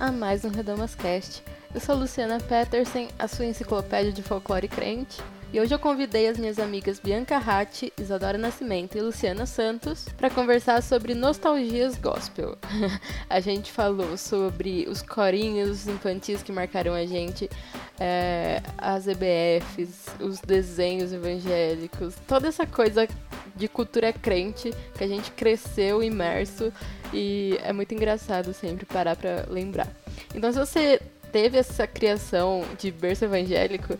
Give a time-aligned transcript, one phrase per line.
[0.00, 1.42] A mais um Redomas Cast.
[1.74, 5.20] Eu sou Luciana Petersen, a sua enciclopédia de folclore crente,
[5.52, 10.30] e hoje eu convidei as minhas amigas Bianca Ratti, Isadora Nascimento e Luciana Santos para
[10.30, 12.56] conversar sobre nostalgias gospel.
[13.28, 17.50] a gente falou sobre os corinhos infantis que marcaram a gente,
[17.98, 23.08] é, as EBFs, os desenhos evangélicos, toda essa coisa
[23.56, 26.72] de cultura crente que a gente cresceu imerso
[27.12, 29.88] e é muito engraçado sempre parar para lembrar.
[30.32, 33.96] Então, se você teve essa criação de berço evangélico,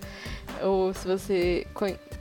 [0.62, 1.66] ou se você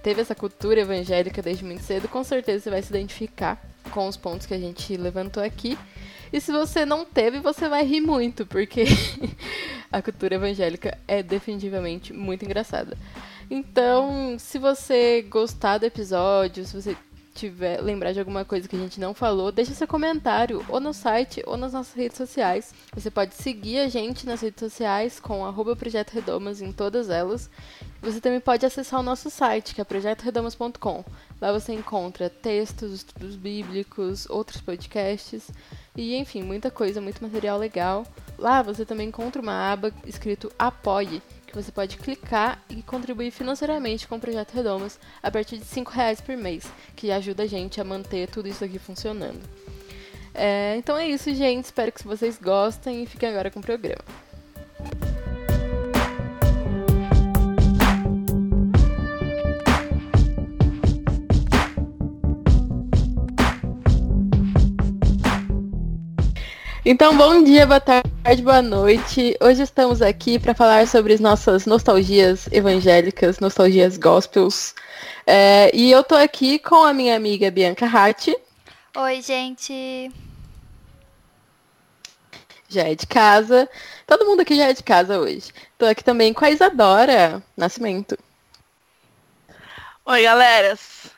[0.02, 4.18] teve essa cultura evangélica desde muito cedo, com certeza você vai se identificar com os
[4.18, 5.77] pontos que a gente levantou aqui.
[6.31, 8.85] E se você não teve, você vai rir muito, porque
[9.91, 12.96] a cultura evangélica é definitivamente muito engraçada.
[13.49, 16.96] Então, se você gostar do episódio, se você
[17.34, 20.94] tiver lembrar de alguma coisa que a gente não falou, deixa seu comentário ou no
[20.94, 22.74] site ou nas nossas redes sociais.
[22.94, 27.49] Você pode seguir a gente nas redes sociais com arroba Projeto Redomas em todas elas.
[28.02, 31.04] Você também pode acessar o nosso site, que é projetoredomas.com.
[31.41, 35.49] Lá você encontra textos, estudos bíblicos, outros podcasts
[35.96, 38.05] e, enfim, muita coisa, muito material legal.
[38.38, 44.08] Lá você também encontra uma aba escrito Apoie, que você pode clicar e contribuir financeiramente
[44.08, 47.82] com o Projeto Redomas a partir de R$ reais por mês, que ajuda a gente
[47.82, 49.42] a manter tudo isso aqui funcionando.
[50.34, 51.66] É, então é isso, gente.
[51.66, 54.04] Espero que vocês gostem e fiquem agora com o programa.
[66.85, 69.35] Então, bom dia, boa tarde, boa noite.
[69.41, 74.73] Hoje estamos aqui para falar sobre as nossas nostalgias evangélicas, nostalgias gospels.
[75.28, 78.29] É, e eu tô aqui com a minha amiga Bianca Hart.
[78.95, 80.09] Oi, gente.
[82.69, 83.69] Já é de casa.
[84.07, 85.51] Todo mundo aqui já é de casa hoje.
[85.78, 88.17] Tô aqui também com a Isadora Nascimento.
[90.06, 91.11] Oi, galeras.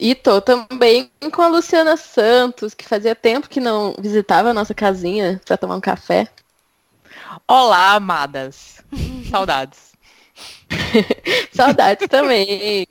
[0.00, 4.72] E tô também com a Luciana Santos, que fazia tempo que não visitava a nossa
[4.72, 6.28] casinha para tomar um café.
[7.48, 8.80] Olá, amadas.
[9.28, 9.92] Saudades.
[11.52, 12.86] Saudades também.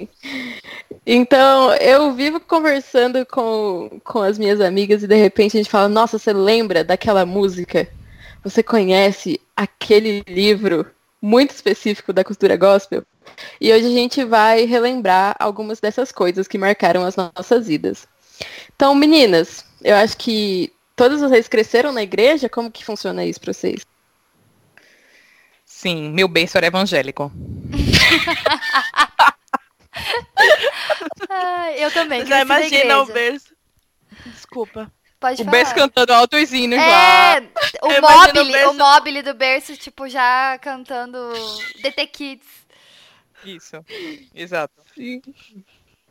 [1.06, 5.88] Então, eu vivo conversando com, com as minhas amigas e de repente a gente fala,
[5.88, 7.88] nossa, você lembra daquela música?
[8.44, 10.86] Você conhece aquele livro
[11.22, 13.06] muito específico da cultura gospel?
[13.60, 18.08] E hoje a gente vai relembrar algumas dessas coisas que marcaram as nossas vidas.
[18.76, 22.50] Então, meninas, eu acho que todas vocês cresceram na igreja?
[22.50, 23.86] Como que funciona isso para vocês?
[25.66, 27.32] Sim, meu berço era evangélico.
[31.78, 32.26] eu também.
[32.26, 33.56] Já imagina o berço.
[34.26, 34.92] Desculpa.
[35.20, 35.58] Pode o falar.
[35.58, 37.42] berço cantando altos hinos é, lá.
[37.82, 41.34] O mobile, o berço- o mobile do berço, tipo, já cantando
[41.82, 42.67] DT Kids.
[43.46, 43.84] Isso,
[44.34, 44.74] exato.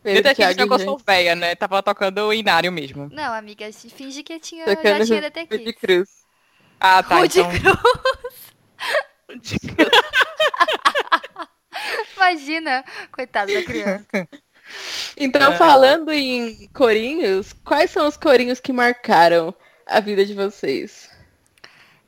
[0.02, 1.54] Pedro, Até que eu sou velha, né?
[1.54, 3.08] Tava tocando o inário mesmo.
[3.12, 5.80] Não, amiga, finge que tinha, Tocando já tinha DT Rude Kids.
[5.80, 6.08] Cruz.
[6.78, 7.18] Ah, tá.
[7.18, 7.50] Rude então...
[7.50, 8.54] Cruz.
[12.16, 14.28] Imagina, coitado da criança.
[15.16, 15.56] Então, É.
[15.56, 19.54] falando em corinhos, quais são os corinhos que marcaram
[19.86, 21.10] a vida de vocês?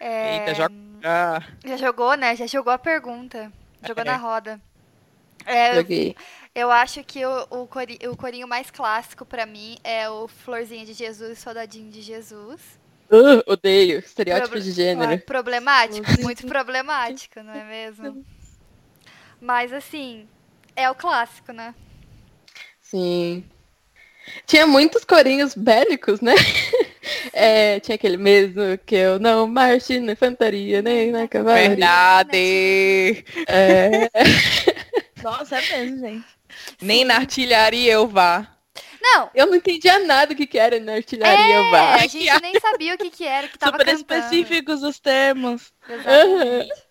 [0.01, 0.75] É, Eita, joga.
[1.05, 2.35] Ah, Já jogou, né?
[2.37, 3.53] Já jogou a pergunta.
[3.87, 4.07] Jogou É.
[4.07, 4.61] na roda.
[5.57, 6.15] É, eu, Joguei.
[6.55, 10.85] eu acho que o, o, cori- o corinho mais clássico pra mim é o Florzinha
[10.85, 12.61] de Jesus, Soldadinho de Jesus.
[13.11, 13.99] Uh, odeio.
[14.01, 15.23] Estereótipo Proble- de gênero.
[15.23, 18.25] Problemático, muito problemático, não é mesmo?
[19.41, 20.29] Mas assim,
[20.77, 21.75] é o clássico, né?
[22.83, 23.45] Sim.
[24.47, 26.35] Tinha muitos corinhos bélicos, né?
[27.33, 31.69] É, tinha aquele mesmo que eu não marche na infantaria nem na cavalaria.
[31.71, 33.25] verdade.
[33.49, 34.11] É,
[35.23, 36.39] Nossa, é mesmo, gente.
[36.81, 38.59] Nem na artilharia eu vá.
[39.01, 41.95] Não, eu não entendia nada o que, que era na artilharia é, vá.
[41.97, 44.01] a gente nem sabia o que que era que tava Super cantando.
[44.01, 45.73] específicos os termos.
[45.89, 46.89] Exatamente.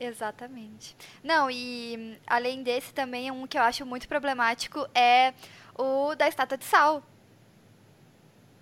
[0.00, 0.96] Exatamente.
[1.22, 5.32] Não, e além desse também, um que eu acho muito problemático é
[5.78, 7.02] o da estátua de sal.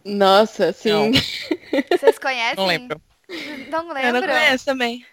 [0.05, 1.11] Nossa, sim.
[1.11, 1.11] Não.
[1.91, 2.57] Vocês conhecem?
[2.57, 3.03] Não lembro.
[3.69, 4.27] Não Eu não lembro?
[4.27, 5.07] conheço também.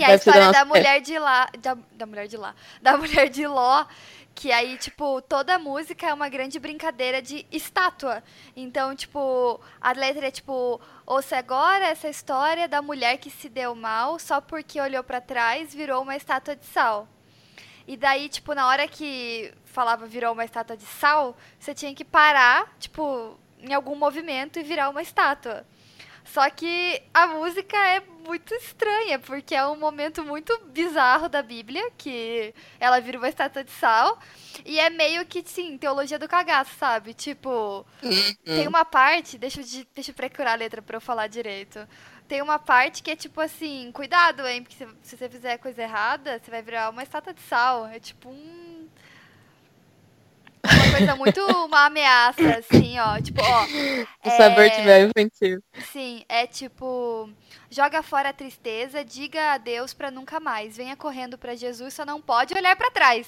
[0.00, 1.48] Que é a história da mulher de lá.
[1.58, 2.54] Da, da mulher de lá.
[2.80, 3.84] Da mulher de Ló.
[4.34, 8.22] Que aí, tipo, toda a música é uma grande brincadeira de estátua.
[8.56, 13.74] Então, tipo, a letra é tipo, ouça agora essa história da mulher que se deu
[13.74, 17.06] mal só porque olhou para trás, virou uma estátua de sal.
[17.86, 22.04] E daí, tipo, na hora que falava virou uma estátua de sal, você tinha que
[22.04, 25.66] parar, tipo, em algum movimento e virar uma estátua.
[26.32, 31.90] Só que a música é muito estranha, porque é um momento muito bizarro da Bíblia,
[31.98, 34.16] que ela vira uma estátua de sal.
[34.64, 37.14] E é meio que, sim, teologia do cagaço, sabe?
[37.14, 38.34] Tipo, uhum.
[38.44, 41.86] tem uma parte, deixa eu, deixa eu procurar a letra pra eu falar direito.
[42.28, 45.82] Tem uma parte que é tipo assim, cuidado, hein, porque se, se você fizer coisa
[45.82, 47.88] errada, você vai virar uma estátua de sal.
[47.88, 48.69] É tipo um
[50.90, 53.20] uma coisa muito uma ameaça, assim, ó.
[53.20, 53.64] Tipo, ó.
[54.24, 54.36] O é...
[54.36, 55.62] sabor tiver ofensivo.
[55.92, 57.30] Sim, é tipo.
[57.70, 60.76] Joga fora a tristeza, diga adeus para nunca mais.
[60.76, 63.26] Venha correndo para Jesus, só não pode olhar para trás.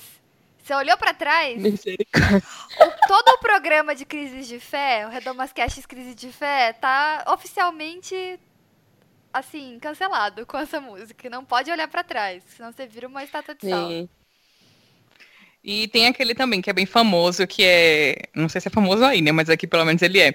[0.62, 1.60] Você olhou para trás?
[1.60, 7.24] O, todo o programa de crises de fé, o Redomas Casts Crise de Fé, tá
[7.28, 8.38] oficialmente
[9.32, 11.28] assim, cancelado com essa música.
[11.30, 13.88] Não pode olhar para trás, senão você vira uma estátua de sal.
[13.88, 14.08] Sim.
[15.64, 18.16] E tem aquele também que é bem famoso, que é.
[18.34, 19.30] Não sei se é famoso aí, né?
[19.30, 20.34] Mas aqui pelo menos ele é.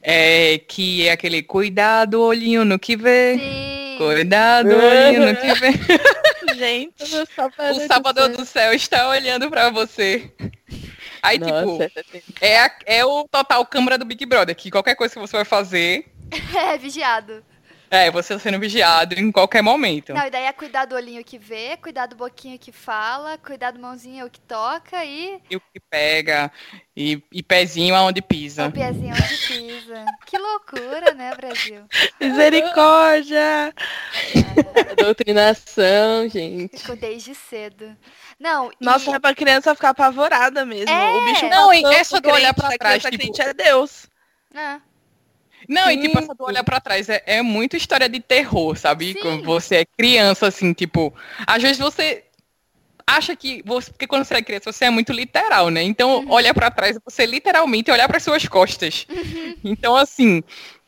[0.00, 3.38] é que é aquele cuidado, olhinho no que vê.
[3.38, 3.96] Sim.
[3.98, 5.72] Cuidado, olhinho no que vê.
[6.56, 10.30] Gente, o sábado do céu está olhando para você.
[11.22, 15.14] Aí, Nossa, tipo, é, a, é o total câmera do Big Brother, que qualquer coisa
[15.14, 16.06] que você vai fazer.
[16.56, 17.44] é vigiado.
[17.92, 20.14] É, você tá sendo vigiado em qualquer momento.
[20.14, 23.70] Não, e daí é cuidar do olhinho que vê, cuidar do boquinho que fala, cuidar
[23.70, 25.38] do mãozinho que toca e.
[25.50, 26.50] E o que pega,
[26.96, 28.68] e, e pezinho aonde pisa.
[28.68, 30.06] O pezinho aonde pisa.
[30.24, 31.84] que loucura, né, Brasil?
[32.18, 33.74] Misericórdia!
[33.76, 34.94] É.
[34.96, 36.78] Doutrinação, gente.
[36.78, 37.94] Ficou desde cedo.
[38.40, 39.14] Não, Nossa, e...
[39.14, 40.88] é pra criança ficar apavorada mesmo.
[40.88, 41.14] É.
[41.14, 43.02] O bicho não, é só olhar pra trás.
[43.02, 43.42] Tipo...
[43.42, 44.06] é Deus.
[44.54, 44.80] É.
[45.68, 45.92] Não, Sim.
[45.92, 49.12] e tipo, essa do olhar pra trás é, é muito história de terror, sabe?
[49.12, 49.20] Sim.
[49.20, 51.14] Quando você é criança, assim, tipo.
[51.46, 52.24] Às vezes você
[53.06, 55.82] acha que você, porque quando você é criança você é muito literal, né?
[55.82, 56.30] Então uhum.
[56.30, 59.06] olha para trás, você literalmente olhar para suas costas.
[59.10, 59.56] Uhum.
[59.64, 60.42] Então assim,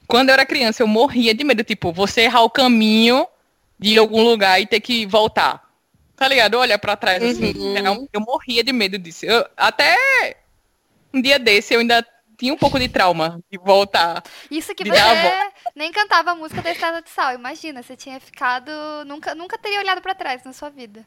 [0.06, 3.26] quando eu era criança eu morria de medo, tipo, você errar o caminho
[3.78, 5.62] de algum lugar e ter que voltar.
[6.16, 6.54] Tá ligado?
[6.54, 7.52] Olha para trás assim.
[7.56, 7.76] Uhum.
[7.76, 9.26] Eu, eu morria de medo disso.
[9.26, 10.36] Eu, até
[11.12, 12.04] um dia desse eu ainda
[12.44, 14.22] tinha um pouco de trauma de voltar.
[14.50, 17.32] Isso que você nem cantava a música da Estrada de Sal.
[17.32, 18.70] Imagina, você tinha ficado.
[19.06, 21.06] Nunca, nunca teria olhado para trás na sua vida.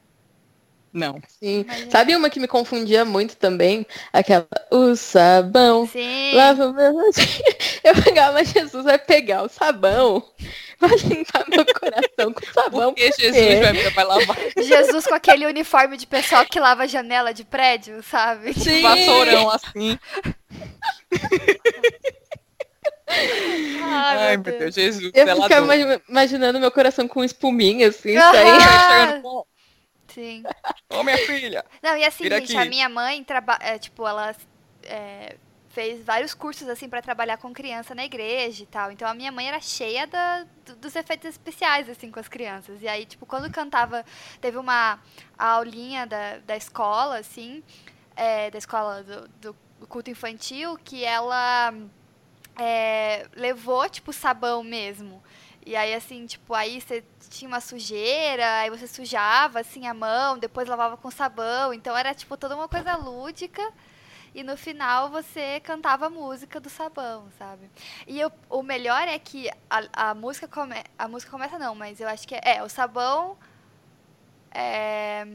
[0.92, 1.22] Não.
[1.28, 1.62] Sim.
[1.62, 1.92] Imagina.
[1.92, 3.86] Sabe uma que me confundia muito também?
[4.12, 5.86] Aquela, o sabão.
[5.86, 6.34] Sim.
[6.34, 6.94] Lava o meu.
[7.84, 10.24] Eu pegava, Jesus vai pegar o sabão.
[10.80, 12.94] Vai limpar meu coração com sabão.
[12.94, 14.38] Porque por Jesus vai, vai lavar.
[14.58, 18.54] Jesus com aquele uniforme de pessoal que lava a janela de prédio, sabe?
[18.54, 18.82] Sim.
[18.82, 20.00] Vassourão assim.
[23.08, 25.12] Ai, Ai, meu Deus, Jesus.
[25.14, 25.76] Eu ficava
[26.10, 29.46] imaginando meu coração com espuminha, assim, saindo.
[30.14, 30.44] Sim.
[30.90, 31.64] Ô, minha filha.
[31.82, 34.36] Não, e assim, gente, a minha mãe trabalha, é, tipo, ela
[34.84, 35.36] é,
[35.70, 38.92] fez vários cursos, assim, para trabalhar com criança na igreja e tal.
[38.92, 40.44] Então, a minha mãe era cheia da,
[40.80, 42.82] dos efeitos especiais, assim, com as crianças.
[42.82, 44.04] E aí, tipo, quando cantava,
[44.42, 45.00] teve uma
[45.38, 47.64] aulinha da, da escola, assim,
[48.16, 49.56] é, da escola do, do
[49.86, 51.74] culto infantil que ela
[52.58, 55.22] é, levou, tipo, sabão mesmo.
[55.66, 60.38] E aí, assim, tipo, aí você tinha uma sujeira, aí você sujava, assim, a mão,
[60.40, 61.74] depois lavava com sabão.
[61.74, 63.62] Então, era, tipo, toda uma coisa lúdica.
[64.34, 67.70] E no final, você cantava a música do sabão, sabe?
[68.08, 72.00] E eu, o melhor é que a, a, música come, a música começa, não, mas
[72.00, 73.38] eu acho que é, é o sabão...
[74.52, 75.26] É,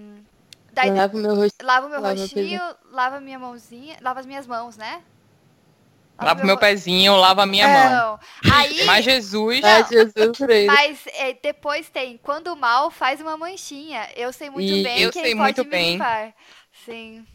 [0.73, 1.67] Daí, lava o meu rostinho.
[1.67, 2.61] Lava o meu lava rostinho,
[2.91, 5.03] lava minha mãozinha, lava as minhas mãos, né?
[6.19, 7.91] Lava, lava o meu, pezinho, lava a minha é.
[7.91, 8.21] mão.
[8.53, 9.61] Aí, mas Jesus.
[9.61, 14.09] Mas Jesus Mas é, depois tem, quando o mal faz uma manchinha.
[14.17, 15.85] Eu sei muito e bem eu que sei ele muito pode bem.
[15.85, 16.35] me limpar.
[16.85, 17.27] Sim.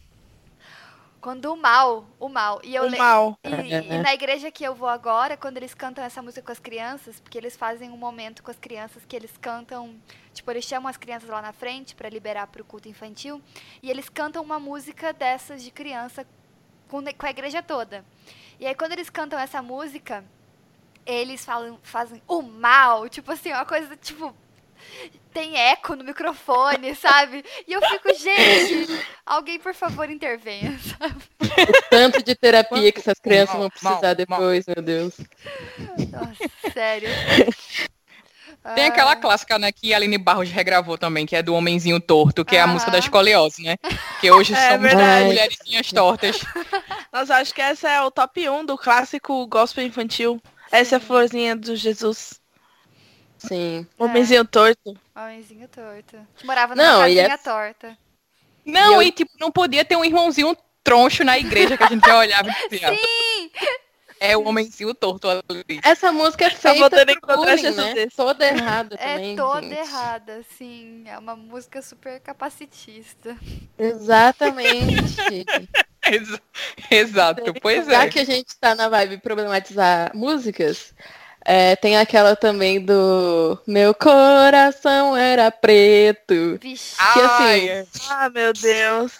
[1.20, 2.60] Quando o mal, o mal.
[2.62, 3.38] E eu o mal.
[3.44, 6.60] E, e, na igreja que eu vou agora, quando eles cantam essa música com as
[6.60, 9.96] crianças, porque eles fazem um momento com as crianças que eles cantam,
[10.38, 13.42] tipo, eles chamam as crianças lá na frente para liberar para o culto infantil,
[13.82, 16.26] e eles cantam uma música dessas de criança
[16.88, 18.04] com, com a igreja toda.
[18.58, 20.24] E aí quando eles cantam essa música,
[21.04, 24.34] eles falam, fazem o mal, tipo assim, uma coisa tipo
[25.32, 27.44] tem eco no microfone, sabe?
[27.66, 31.22] E eu fico, gente, alguém por favor intervenha, sabe?
[31.40, 35.18] O tanto de terapia que essas crianças vão precisar depois, meu Deus.
[36.12, 37.08] Nossa, sério.
[38.74, 42.00] Tem Ah, aquela clássica, né, que a Aline Barros regravou também, que é do Homenzinho
[42.00, 43.76] Torto, que é a música da escoliose, né?
[44.20, 45.24] Que hoje É somos verdade.
[45.26, 46.40] mulherzinhas tortas.
[47.12, 50.40] Nossa, acho que essa é o top 1 do clássico gospel infantil.
[50.72, 52.40] Essa é a florzinha do Jesus.
[53.38, 53.86] Sim.
[53.96, 54.96] Homenzinho torto.
[55.14, 56.16] Homenzinho torto.
[56.44, 57.96] Morava Não, numa e casinha essa- torta.
[58.66, 61.88] Não, E eu- e tipo, não podia ter um irmãozinho troncho na igreja que a
[61.88, 63.50] gente olhava e Sim!
[64.20, 65.80] É o homenzinho torto ali.
[65.84, 68.06] Essa música é feita por bullying, né?
[68.16, 69.36] Toda errada É também.
[69.36, 69.74] toda gente.
[69.78, 71.04] errada, sim.
[71.06, 73.36] É uma música super capacitista.
[73.78, 75.16] Exatamente.
[76.06, 76.40] Ex-
[76.90, 78.08] Exato, pois Já é.
[78.08, 80.94] que a gente tá na vibe problematizar músicas,
[81.44, 86.58] é, tem aquela também do Meu coração era preto.
[86.60, 86.96] Vixe.
[86.96, 87.86] que assim, Ai, é.
[88.08, 89.12] Ah, meu Deus.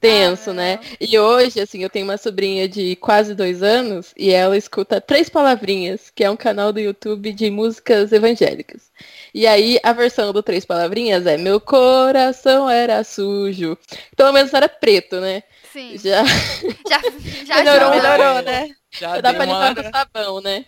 [0.00, 0.80] Tenso, Ah, né?
[1.00, 5.28] E hoje, assim, eu tenho uma sobrinha de quase dois anos e ela escuta Três
[5.28, 8.90] Palavrinhas, que é um canal do YouTube de músicas evangélicas.
[9.34, 13.76] E aí, a versão do Três Palavrinhas é Meu coração era sujo.
[14.16, 15.42] Pelo menos era preto, né?
[15.72, 15.96] Sim.
[15.98, 16.22] Já
[16.88, 17.00] Já,
[17.44, 18.08] já Melhorou, ajuda.
[18.12, 18.70] Melhorou, né?
[18.92, 20.64] Já dá pra limpar com sabão, né?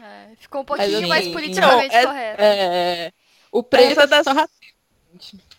[0.00, 2.42] É, ficou um pouquinho assim, mais politicamente não, é- correto.
[2.42, 3.12] É,
[3.52, 5.51] o preto Essa é das- só racista.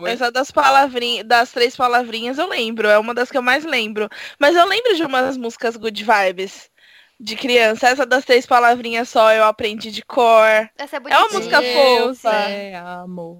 [0.00, 0.10] Oi?
[0.10, 4.08] Essa das palavrinhas, das três palavrinhas eu lembro, é uma das que eu mais lembro.
[4.38, 6.70] Mas eu lembro de umas músicas good vibes
[7.18, 7.88] de criança.
[7.88, 10.44] Essa das três palavrinhas só eu aprendi de cor.
[10.76, 11.20] Essa é É bonitinha.
[11.26, 12.36] uma música Deus fofa.
[12.36, 13.38] é amor.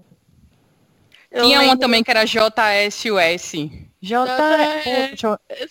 [1.31, 3.53] Eu Tinha uma lembro- também que era JSUS.
[4.01, 4.27] J-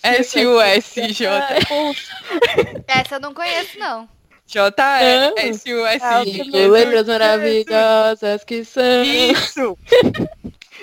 [0.04, 1.30] JSUS, J.
[2.86, 4.08] Essa eu não conheço, não.
[4.46, 5.64] JSUS.
[6.70, 9.02] Lembras maravilhosas que são.
[9.02, 9.76] Isso!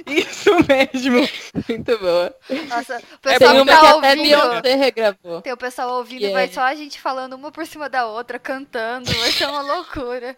[0.07, 1.27] Isso mesmo!
[1.69, 2.35] Muito boa.
[2.67, 4.23] Nossa, o É pessoal que uma tá que até ouvindo.
[4.23, 5.41] Beyoncé regravou.
[5.41, 8.05] Tem o pessoal ouvindo, Que vai é- só a gente falando uma por cima da
[8.07, 9.11] outra, cantando.
[9.11, 10.35] Vai ser uma loucura.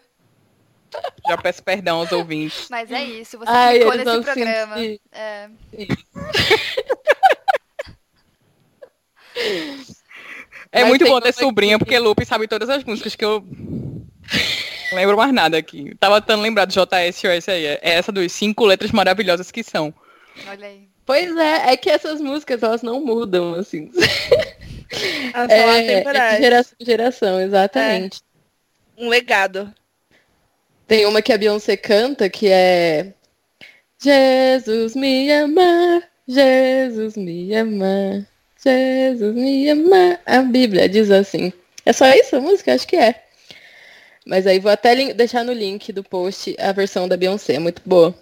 [1.27, 2.67] Já peço perdão aos ouvintes.
[2.69, 4.75] Mas é isso, você Ai, ficou nesse programa.
[4.77, 5.01] sentir.
[5.11, 5.49] É.
[10.71, 13.45] É Mas muito bom ter sobrinha, que- porque Lupe sabe todas as músicas que eu.
[14.91, 15.95] Não lembro mais nada aqui.
[15.99, 17.65] Tava tentando lembrar do JSOS aí.
[17.65, 19.93] É essa dos cinco letras maravilhosas que são.
[20.47, 20.87] Olha aí.
[21.05, 23.91] Pois é, é que essas músicas elas não mudam, assim.
[25.33, 28.21] Elas são É, é de geração em geração, exatamente.
[28.97, 29.73] Um legado.
[30.87, 33.13] Tem uma que a Beyoncé canta que é
[34.01, 38.25] Jesus me ama, Jesus me ama,
[38.63, 40.19] Jesus me ama.
[40.25, 41.51] A Bíblia diz assim.
[41.85, 42.73] É só isso a música?
[42.73, 43.24] Acho que é.
[44.25, 47.81] Mas aí vou até deixar no link do post a versão da Beyoncé, é muito
[47.85, 48.15] boa.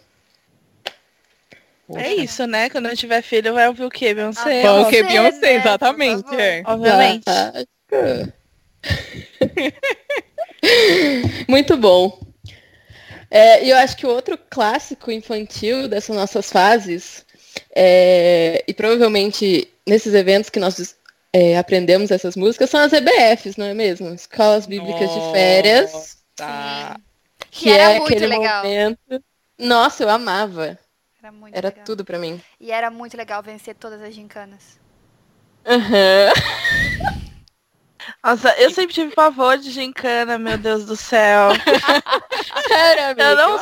[1.95, 2.69] É isso, né?
[2.69, 4.13] Quando eu tiver filho, vai ouvir o quê?
[4.13, 4.65] Beyoncé?
[4.65, 5.55] Ah, Bom, que Beyoncé, Beyoncé, né?
[5.55, 6.35] exatamente.
[6.35, 6.63] É.
[6.65, 7.23] Obviamente.
[11.47, 12.19] Muito bom.
[13.29, 17.25] É, E eu acho que o outro clássico infantil dessas nossas fases,
[17.75, 20.95] é, e provavelmente nesses eventos que nós
[21.33, 24.13] é, aprendemos essas músicas, são as EBFs, não é mesmo?
[24.13, 26.95] Escolas Bíblicas de Férias, Tá.
[27.51, 28.63] Que, que, era é muito aquele legal.
[28.63, 29.23] momento.
[29.59, 30.79] Nossa, eu amava.
[31.21, 31.85] Era muito Era legal.
[31.85, 32.41] tudo pra mim.
[32.59, 34.79] E era muito legal vencer todas as gincanas.
[35.65, 36.33] Aham.
[38.23, 41.49] Nossa, eu sempre tive pavor de gincana, meu Deus do céu.
[42.67, 43.59] Sério, amiga, Eu não.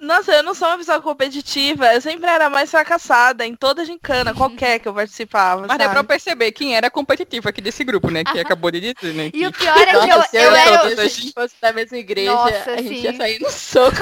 [0.00, 1.92] Nossa, eu não sou uma pessoa competitiva.
[1.92, 5.66] Eu sempre era mais fracassada em toda gincana, qualquer que eu participava.
[5.66, 5.94] Mas dá sabe?
[5.94, 8.22] pra perceber quem era competitivo aqui desse grupo, né?
[8.22, 9.26] Que acabou de dizer, né?
[9.26, 10.88] E que- o pior é que Nossa, eu, se eu eu, era.
[10.94, 13.02] se a gente fosse da mesma igreja, Nossa, a gente sim.
[13.02, 13.96] ia sair no soco.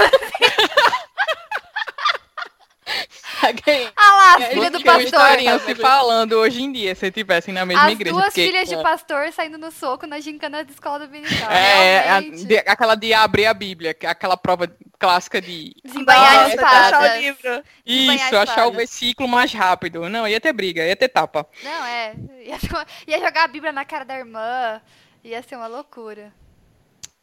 [3.47, 5.03] Alguém- Ah lá, a É, filha do pastor.
[5.03, 8.13] estaria se falando hoje em dia se estivessem na mesma As igreja.
[8.15, 11.51] duas porque- filhas de pastor saindo no soco na gincana da escola dominical.
[11.51, 16.55] É, a- de- aquela de abrir a Bíblia, é aquela prova clássica de Desembanhar as
[16.55, 17.17] espadas.
[17.17, 17.63] o livro.
[17.85, 20.09] Desembanhar isso, as achar o versículo mais rápido.
[20.09, 21.47] Não, ia ter briga, ia ter tapa.
[21.63, 22.15] Não, é.
[22.45, 22.57] Ia,
[23.07, 24.81] ia jogar a Bíblia na cara da irmã.
[25.25, 26.33] Ia ser uma loucura.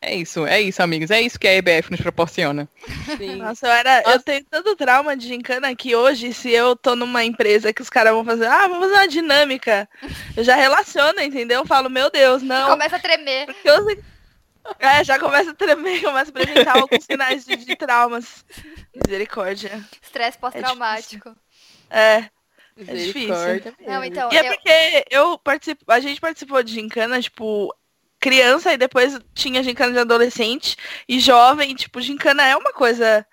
[0.06, 1.10] É isso, é isso, amigos.
[1.12, 2.68] É isso que a EBF nos proporciona.
[3.18, 3.38] Sim.
[3.38, 4.20] Nossa, eu, era, eu Nossa.
[4.20, 8.12] tenho tanto trauma de gincana que hoje, se eu tô numa empresa que os caras
[8.14, 9.88] vão fazer, ah, vamos fazer uma dinâmica,
[10.36, 11.62] eu já relaciono, entendeu?
[11.62, 12.72] Eu falo, meu Deus, não.
[12.72, 13.46] Começa a tremer.
[13.46, 14.04] Porque eu sei-
[14.80, 18.44] É, já começa a tremer, começa a apresentar alguns sinais de, de traumas.
[18.94, 19.82] Misericórdia.
[20.02, 21.34] Estresse pós-traumático.
[21.90, 22.26] É.
[22.76, 24.06] Misericórdia Não, mesmo.
[24.06, 27.74] então, E é eu, porque eu participo, a gente participou de gincana, tipo,
[28.24, 30.78] criança e depois tinha gincana de adolescente
[31.10, 33.26] e jovem, tipo, gincana é uma coisa,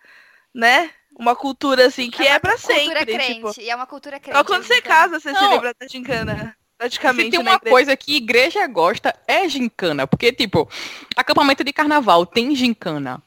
[0.52, 0.90] né?
[1.16, 3.34] Uma cultura assim que é, pra cultura sempre, crente.
[3.34, 3.60] tipo.
[3.60, 4.36] E é uma cultura crente.
[4.36, 4.90] Só quando você então.
[4.90, 5.50] casa você se Não.
[5.52, 6.56] lembra da gincana.
[6.76, 7.30] praticamente.
[7.30, 10.08] Se tem na uma coisa que igreja gosta, é gincana.
[10.08, 10.68] Porque, tipo,
[11.16, 13.22] acampamento de carnaval tem gincana.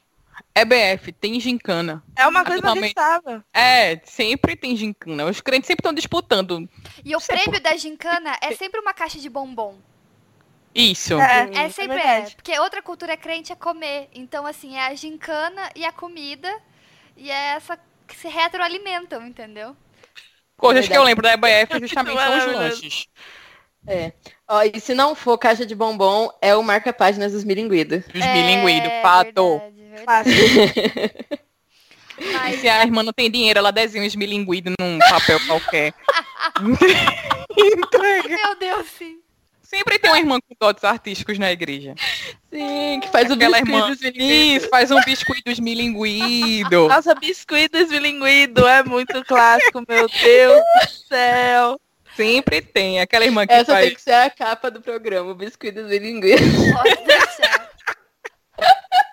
[0.56, 2.04] EBF tem gincana.
[2.16, 2.90] É uma coisa que Totalmente.
[2.90, 3.46] estava.
[3.54, 5.26] É, sempre tem gincana.
[5.26, 6.68] Os crentes sempre estão disputando.
[7.06, 9.76] E o prêmio da gincana é sempre uma caixa de bombom.
[10.74, 11.20] Isso.
[11.20, 12.36] É, É sempre é, verdade.
[12.36, 14.10] Porque outra cultura crente é comer.
[14.14, 16.52] Então, assim, é a gincana e a comida.
[17.16, 17.78] E é essa
[18.08, 19.76] que se retroalimentam, entendeu?
[20.58, 23.08] Coisas que eu lembro da EBF justamente são os lanches.
[23.86, 24.14] É.
[24.48, 28.06] Ó, e se não for caixa de bombom, é o marca-páginas dos milinguidos.
[28.14, 29.60] Os é, milinguidos, fato.
[29.60, 30.06] Verdade, verdade.
[30.06, 31.44] Fácil.
[32.32, 35.94] Mas, Se a irmã não tem dinheiro, ela desenha os milinguidos num papel qualquer.
[37.58, 38.30] Entrega.
[38.30, 39.23] meu Deus, sim.
[39.64, 41.96] Sempre tem uma irmã com dotes artísticos na igreja.
[42.52, 43.88] Sim, que faz o Aquela biscoito irmã.
[43.90, 44.58] dos milinguidos.
[44.64, 46.88] Isso, faz um biscoito dos milinguidos.
[46.90, 51.80] Nossa, biscoito esmilinguido é muito clássico, meu Deus do céu.
[52.16, 53.00] Sempre tem.
[53.02, 53.86] Aquela irmã que Essa faz.
[53.88, 56.46] tem que ser a capa do programa, o biscoito dos milinguidos.
[56.74, 57.70] Pode deixar.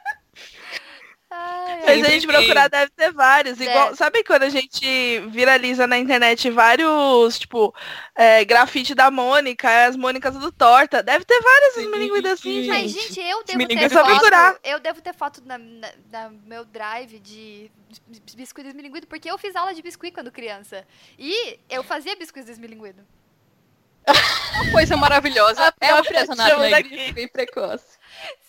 [1.87, 3.61] Ai, Se a gente procurar, deve ter vários.
[3.61, 3.97] Igual, Deve.
[3.97, 7.75] sabe quando a gente viraliza na internet vários, tipo,
[8.15, 11.03] é, grafite da Mônica, as Mônicas do Torta?
[11.03, 12.69] Deve ter vários esmilinguidos assim, sim.
[12.69, 13.15] Mas, gente.
[13.15, 14.11] gente, eu devo ter é só foto.
[14.11, 14.59] procurar.
[14.65, 17.71] Eu devo ter foto na, na, na meu drive de
[18.09, 20.87] bis- biscoito esmilinguido, porque eu fiz aula de biscoito quando criança.
[21.19, 23.03] E eu fazia biscoito esmilinguido.
[24.55, 27.13] Uma coisa maravilhosa A é o própria artesanato chama na da igreja.
[27.13, 27.99] bem precoce.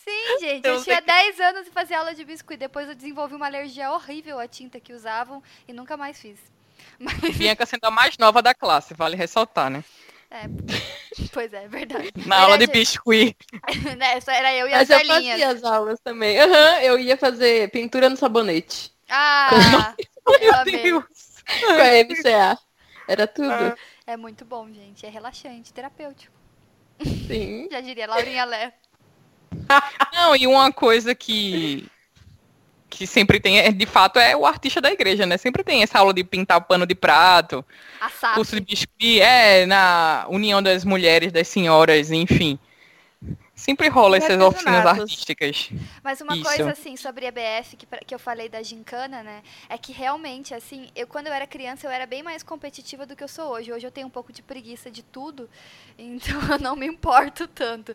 [0.04, 2.60] Sim, gente, Eu eu tinha sei 10 anos e fazia aula de biscoito.
[2.60, 6.38] Depois eu desenvolvi uma alergia horrível à tinta que usavam e nunca mais fiz.
[6.98, 9.84] Mas, Bianca sendo a mais nova da classe, vale ressaltar, né?
[10.30, 10.48] é,
[11.32, 12.12] pois é, verdade.
[12.26, 13.36] Na aula de Verdade, biscuit.
[13.98, 15.40] né, só era eu e as Mas eu velhinhas.
[15.40, 16.38] fazia as aulas também.
[16.40, 18.92] Aham, eu ia fazer pintura no sabonete.
[19.08, 19.94] Ah,
[20.40, 21.02] eu Meu.
[21.04, 21.42] Deus.
[21.74, 22.58] Com a MCA.
[23.08, 23.50] Era tudo.
[23.52, 23.76] Ah.
[24.06, 25.04] É muito bom, gente.
[25.06, 26.34] É relaxante, terapêutico.
[27.26, 27.68] Sim.
[27.70, 28.72] Já diria Laurinha Lé.
[30.12, 31.88] Não, e uma coisa que
[32.92, 35.38] que sempre tem, é, de fato, é o artista da igreja, né?
[35.38, 37.64] Sempre tem essa aula de pintar pano de prato,
[38.34, 42.58] curso de biscuit, é, na União das Mulheres, das Senhoras, enfim.
[43.62, 45.70] Sempre rola essas oficinas artísticas.
[46.02, 46.42] Mas uma Isso.
[46.42, 49.40] coisa, assim, sobre EBF, que, que eu falei da gincana, né?
[49.68, 53.14] É que realmente, assim, eu quando eu era criança, eu era bem mais competitiva do
[53.14, 53.72] que eu sou hoje.
[53.72, 55.48] Hoje eu tenho um pouco de preguiça de tudo,
[55.96, 57.94] então eu não me importo tanto.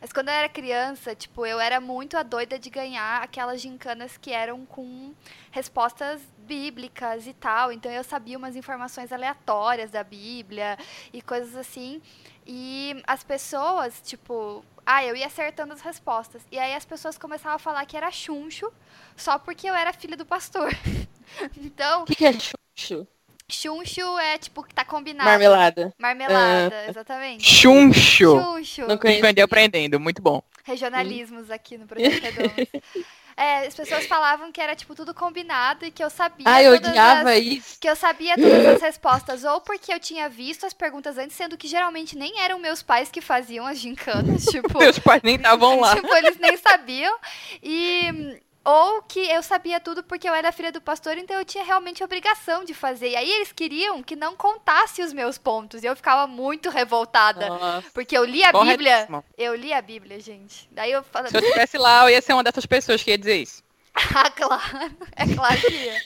[0.00, 4.16] Mas quando eu era criança, tipo, eu era muito a doida de ganhar aquelas gincanas
[4.16, 5.12] que eram com
[5.50, 7.70] respostas bíblicas e tal.
[7.70, 10.76] Então eu sabia umas informações aleatórias da Bíblia
[11.12, 12.00] e coisas assim.
[12.46, 16.42] E as pessoas, tipo, ah, eu ia acertando as respostas.
[16.50, 18.72] E aí as pessoas começavam a falar que era chuncho,
[19.14, 20.70] só porque eu era filha do pastor.
[21.58, 23.06] então, O que, que é chuchu?
[23.50, 25.28] chuncho é tipo que tá combinado.
[25.28, 25.92] Marmelada.
[25.98, 27.44] Marmelada, exatamente.
[27.44, 28.40] Chuncho.
[28.40, 28.86] Chuncho.
[28.86, 29.42] Não conheço.
[29.42, 30.42] Aprendendo, muito bom.
[30.64, 32.50] Regionalismos aqui no Projeto.
[33.38, 36.72] É, as pessoas falavam que era tipo tudo combinado e que eu sabia Ah, eu
[36.74, 37.38] odiava as...
[37.38, 37.76] isso.
[37.80, 41.56] que eu sabia todas as respostas, ou porque eu tinha visto as perguntas antes, sendo
[41.56, 45.78] que geralmente nem eram meus pais que faziam as gincanas, tipo, Meus pais nem estavam
[45.80, 45.94] lá.
[45.94, 47.16] tipo, eles nem sabiam.
[47.62, 51.64] E ou que eu sabia tudo porque eu era filha do pastor, então eu tinha
[51.64, 53.08] realmente obrigação de fazer.
[53.08, 55.82] E aí eles queriam que não contasse os meus pontos.
[55.82, 57.48] E eu ficava muito revoltada.
[57.48, 57.90] Nossa.
[57.94, 59.08] Porque eu li a Bíblia.
[59.38, 60.68] Eu li a Bíblia, gente.
[60.70, 63.16] Daí eu falo, Se eu estivesse lá, eu ia ser uma dessas pessoas que ia
[63.16, 63.62] dizer isso.
[63.94, 64.96] ah, claro.
[65.16, 66.02] É claro que ia.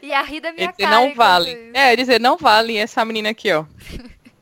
[0.00, 0.96] E a rir da minha dizer, cara.
[0.96, 1.70] não vale.
[1.74, 3.66] É, dizer, não vale essa menina aqui, ó.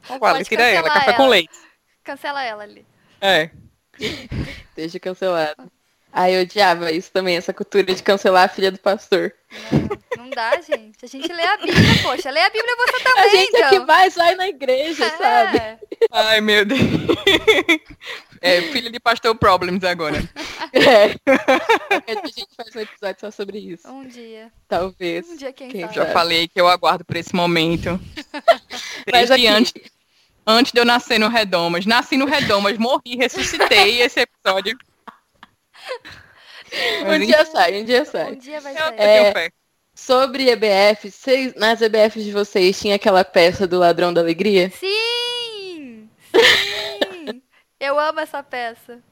[0.08, 1.30] Não vale, Pode tira ela, cancelar café com ela.
[1.30, 1.58] leite.
[2.04, 2.86] Cancela ela ali.
[3.20, 3.50] É.
[4.76, 5.70] Deixa cancelado.
[6.12, 9.32] Ah, eu odiava isso também, essa cultura de cancelar a filha do pastor.
[9.70, 10.96] Não, não dá, gente.
[11.04, 12.30] A gente lê a Bíblia, poxa.
[12.30, 13.70] Lê a Bíblia você também, A gente é então.
[13.70, 15.58] que mais vai na igreja, sabe?
[15.58, 15.78] É.
[16.10, 16.80] Ai, meu Deus.
[18.42, 20.16] É, filho de pastor problems agora.
[20.72, 21.08] É.
[21.08, 23.86] Dia a gente faz um episódio só sobre isso.
[23.86, 24.50] Um dia.
[24.66, 25.28] Talvez.
[25.28, 25.94] Um dia, quem, Quem sabe.
[25.94, 26.12] Já É.
[26.12, 28.00] falei que eu aguardo por esse momento.
[29.12, 29.74] Mas aqui, antes,
[30.46, 31.84] antes de eu nascer no Redomas.
[31.84, 34.78] Nasci no Redomas, morri, ressuscitei esse episódio.
[37.07, 38.33] Um dia sai, um dia sai.
[38.33, 39.00] Um dia vai Eu, sair.
[39.00, 39.50] eu tenho fé.
[39.94, 44.70] Sobre EBF, vocês, nas EBFs de vocês tinha aquela peça do Ladrão da Alegria?
[44.70, 46.09] Sim!
[46.35, 47.42] Sim!
[47.81, 49.03] Eu amo essa peça.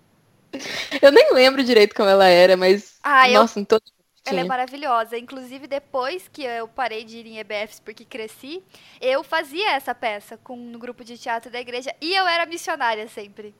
[1.02, 3.82] Eu nem lembro direito como ela era, mas Ah, eu nossa, em todo
[4.26, 5.16] Ela é maravilhosa.
[5.18, 8.62] Inclusive, depois que eu parei de ir em EBFs porque cresci,
[9.00, 13.08] eu fazia essa peça com, no grupo de teatro da igreja e eu era missionária
[13.08, 13.54] sempre.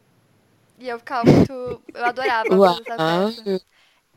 [0.79, 1.53] E eu ficava muito.
[1.93, 3.61] Eu adorava essa peça.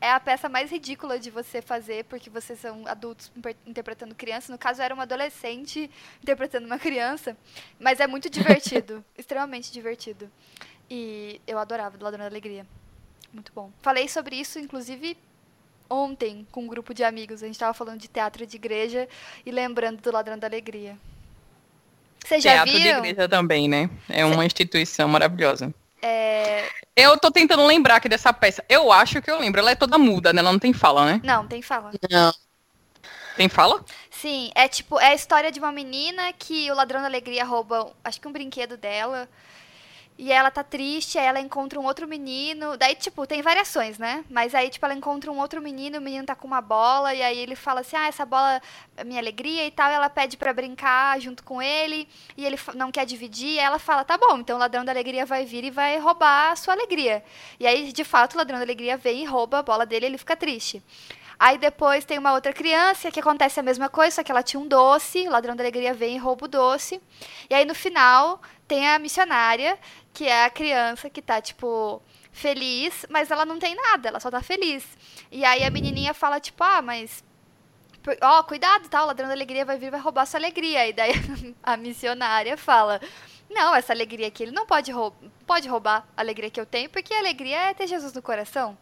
[0.00, 3.32] é a peça mais ridícula de você fazer, porque vocês são adultos
[3.66, 4.52] interpretando criança.
[4.52, 5.90] No caso, era uma adolescente
[6.22, 7.36] interpretando uma criança.
[7.80, 9.04] Mas é muito divertido.
[9.18, 10.30] extremamente divertido.
[10.88, 12.66] E eu adorava do Ladrão da Alegria.
[13.32, 13.70] Muito bom.
[13.80, 15.16] Falei sobre isso, inclusive,
[15.88, 17.42] ontem com um grupo de amigos.
[17.42, 19.08] A gente estava falando de teatro de igreja
[19.44, 20.96] e lembrando do Ladrão da Alegria.
[22.24, 23.00] Vocês já teatro viram?
[23.00, 23.90] de igreja também, né?
[24.08, 25.74] É uma instituição maravilhosa.
[26.02, 26.68] É...
[26.96, 28.64] Eu tô tentando lembrar aqui dessa peça.
[28.68, 29.60] Eu acho que eu lembro.
[29.60, 30.40] Ela é toda muda, né?
[30.40, 31.20] Ela não tem fala, né?
[31.22, 31.92] Não, tem fala.
[32.10, 32.34] Não.
[33.36, 33.82] Tem fala?
[34.10, 37.90] Sim, é tipo, é a história de uma menina que o ladrão da alegria rouba,
[38.04, 39.28] acho que um brinquedo dela.
[40.18, 42.76] E ela tá triste, aí ela encontra um outro menino.
[42.76, 44.24] Daí, tipo, tem variações, né?
[44.28, 47.22] Mas aí, tipo, ela encontra um outro menino, o menino tá com uma bola, e
[47.22, 48.60] aí ele fala assim: ah, essa bola
[48.96, 49.90] é minha alegria e tal.
[49.90, 53.54] E ela pede para brincar junto com ele, e ele não quer dividir.
[53.54, 56.52] E ela fala: tá bom, então o ladrão da alegria vai vir e vai roubar
[56.52, 57.24] a sua alegria.
[57.58, 60.08] E aí, de fato, o ladrão da alegria vem e rouba a bola dele e
[60.10, 60.82] ele fica triste.
[61.42, 64.60] Aí depois tem uma outra criança que acontece a mesma coisa, só que ela tinha
[64.60, 67.02] um doce, o ladrão da alegria vem e rouba o doce.
[67.50, 69.76] E aí no final tem a missionária,
[70.12, 74.30] que é a criança que tá, tipo, feliz, mas ela não tem nada, ela só
[74.30, 74.86] tá feliz.
[75.30, 77.24] E aí a menininha fala, tipo, ah, mas.
[78.20, 79.02] Ó, oh, cuidado, tá?
[79.02, 80.88] O ladrão da alegria vai vir vai roubar sua alegria.
[80.88, 81.12] E daí
[81.62, 83.00] a missionária fala.
[83.48, 85.14] Não, essa alegria aqui, ele não pode, rou
[85.46, 88.76] pode roubar a alegria que eu tenho, porque a alegria é ter Jesus no coração.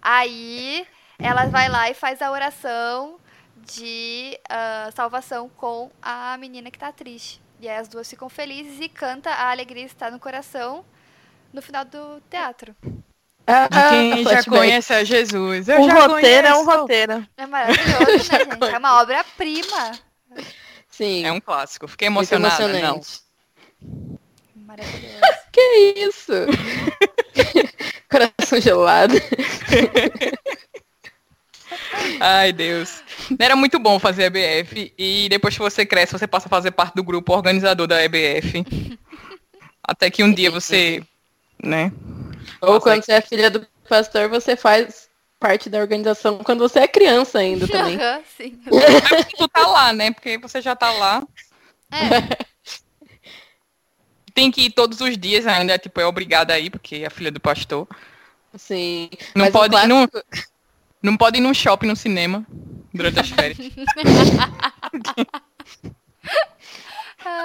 [0.00, 0.86] Aí
[1.18, 3.18] ela vai lá e faz a oração
[3.56, 7.40] de uh, salvação com a menina que tá triste.
[7.60, 10.82] E aí as duas ficam felizes e canta A Alegria Está no Coração
[11.52, 12.74] no final do teatro.
[13.46, 15.68] Ah, quem já conhece a Jesus.
[15.68, 16.46] Eu o roteiro conheço.
[16.46, 17.26] é um roteiro.
[17.36, 18.74] É maravilhoso, né, gente?
[18.74, 19.92] É uma obra-prima.
[20.88, 21.26] Sim.
[21.26, 21.86] É um clássico.
[21.88, 23.00] Fiquei emocionada, não.
[24.54, 25.20] Maravilhoso.
[25.52, 26.32] que isso?
[28.08, 29.14] Coração gelado.
[32.20, 33.02] Ai, Deus.
[33.38, 36.70] Era muito bom fazer a EBF e depois que você cresce, você passa a fazer
[36.70, 38.64] parte do grupo organizador da EBF.
[39.82, 41.02] Até que um dia você,
[41.62, 41.92] né?
[42.60, 46.88] Ou quando você é filha do pastor, você faz parte da organização quando você é
[46.88, 47.96] criança ainda também.
[47.96, 48.60] Uhum, sim.
[48.66, 50.12] É tu tá lá, né?
[50.12, 51.26] Porque você já tá lá.
[51.90, 52.50] É.
[54.32, 57.32] Tem que ir todos os dias ainda, tipo, é obrigada aí, porque é a filha
[57.32, 57.88] do pastor.
[58.56, 59.10] Sim.
[59.34, 59.88] Não pode, clássico...
[59.88, 60.08] não,
[61.02, 62.46] não pode ir num shopping, no cinema,
[62.92, 63.58] durante as férias.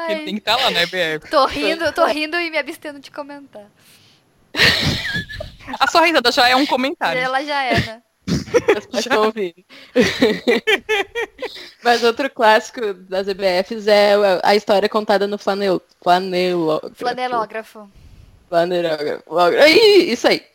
[0.09, 1.29] Ele tem que estar tá lá, né, BF?
[1.29, 3.65] Tô rindo, tô rindo e me abstendo de comentar.
[5.79, 7.21] A sua risada já é um comentário.
[7.21, 8.01] Ela já é, né?
[9.03, 9.65] Já ouvi.
[11.83, 14.13] Mas outro clássico das EBFs é
[14.43, 16.95] a história contada no flanel, flanelógrafo.
[16.95, 17.89] Flanelógrafo.
[18.49, 19.23] Flanelógrafo.
[20.07, 20.45] Isso aí.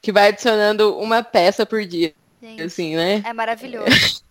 [0.00, 2.14] Que vai adicionando uma peça por dia.
[2.46, 3.22] Gente, assim, né?
[3.24, 4.22] É maravilhoso.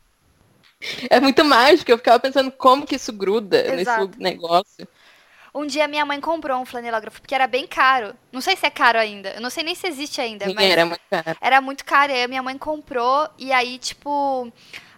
[1.10, 1.92] é muito mágico.
[1.92, 4.08] Eu ficava pensando como que isso gruda Exato.
[4.08, 4.88] nesse negócio.
[5.54, 8.14] Um dia minha mãe comprou um flanelógrafo, porque era bem caro.
[8.32, 9.32] Não sei se é caro ainda.
[9.32, 10.46] Eu não sei nem se existe ainda.
[10.46, 11.38] Sim, mas era muito caro.
[11.42, 12.12] Era muito caro.
[12.12, 14.52] E aí minha mãe comprou, e aí, tipo.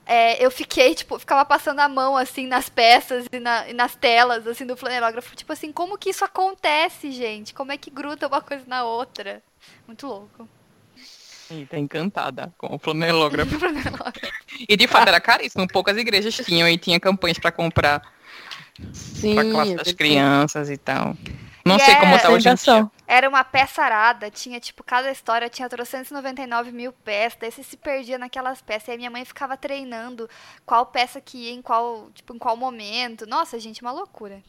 [0.06, 3.95] É, eu fiquei, tipo, ficava passando a mão, assim, nas peças e, na, e, nas
[3.95, 5.36] telas, assim, do flanelógrafo.
[5.36, 7.53] Tipo assim, como que isso acontece, gente?
[7.53, 9.43] Como é que gruda uma coisa na outra?
[9.88, 10.47] Muito louco.
[11.49, 13.55] E tá encantada com o flanelógrafo.
[14.67, 18.01] e de fato era caríssimo, poucas igrejas tinham e tinha campanhas para comprar
[18.93, 21.15] Sim, pra classe das crianças e tal.
[21.67, 22.89] Não e sei como tá hoje em dia.
[23.05, 27.75] Era uma peça arada, tinha, tipo, cada história tinha 399 mil peças, daí você se
[27.75, 28.88] perdia naquelas peças.
[28.88, 30.29] E aí minha mãe ficava treinando
[30.65, 33.27] qual peça que ia em qual, tipo, em qual momento.
[33.27, 34.41] Nossa, gente, uma loucura.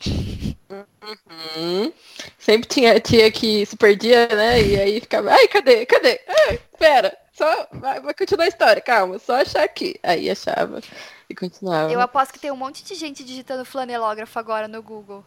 [0.70, 1.92] Uhum.
[2.38, 4.60] Sempre tinha tia que se perdia, né?
[4.60, 5.86] E aí ficava, ai, cadê?
[5.86, 6.20] Cadê?
[6.26, 9.98] Ai, pera, só vai, vai continuar a história, calma, só achar aqui.
[10.02, 10.80] Aí achava
[11.28, 11.92] e continuava.
[11.92, 15.24] Eu aposto que tem um monte de gente digitando flanelógrafo agora no Google.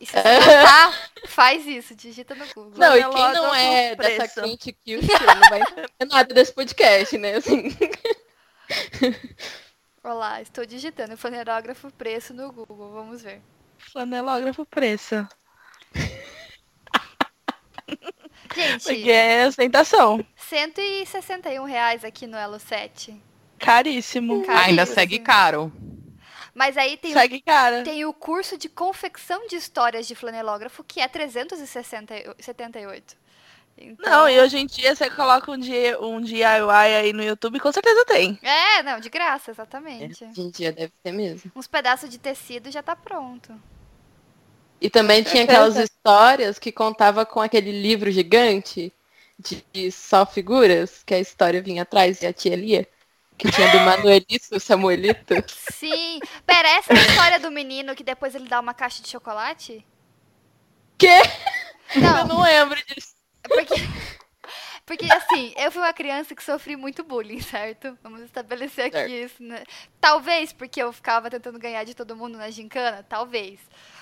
[0.00, 0.94] E se você não tá,
[1.26, 2.78] faz isso, digita no Google.
[2.78, 7.34] Não, e quem não é dessa quente culture não vai entender nada desse podcast, né?
[7.34, 7.76] Assim.
[10.02, 13.42] Olá, estou digitando flanelógrafo preço no Google, vamos ver.
[13.78, 15.26] Flanelógrafo preço.
[18.54, 20.24] Gente, Porque é ostentação.
[20.36, 23.18] 161 reais aqui no Elo 7.
[23.58, 24.42] Caríssimo.
[24.42, 24.66] Caríssimo.
[24.66, 25.72] Ainda segue caro.
[26.54, 27.84] Mas aí tem, segue o, cara.
[27.84, 33.16] tem o curso de confecção de histórias de flanelógrafo, que é 378.
[33.80, 34.10] Então...
[34.10, 37.70] Não, e hoje em dia você coloca um, dia, um DIY aí no YouTube, com
[37.70, 38.38] certeza tem.
[38.42, 40.24] É, não, de graça, exatamente.
[40.24, 41.52] Hoje em dia deve ter mesmo.
[41.54, 43.54] Uns pedaços de tecido já tá pronto.
[44.80, 48.92] E também tinha aquelas histórias que contava com aquele livro gigante
[49.72, 52.88] de só figuras, que a história vinha atrás e a tia lia?
[53.36, 55.34] Que tinha do Manuelito, o Samuelito.
[55.72, 56.18] Sim.
[56.44, 59.84] Pera, essa é a história do menino que depois ele dá uma caixa de chocolate?
[60.96, 61.22] Quê?
[61.96, 62.18] Não.
[62.18, 63.17] Eu não lembro disso.
[63.48, 63.74] Porque,
[64.86, 67.98] porque, assim, eu fui uma criança que sofri muito bullying, certo?
[68.02, 69.10] Vamos estabelecer aqui Certo.
[69.10, 69.64] isso, né?
[70.00, 73.60] Talvez porque eu ficava tentando ganhar de todo mundo na gincana, talvez.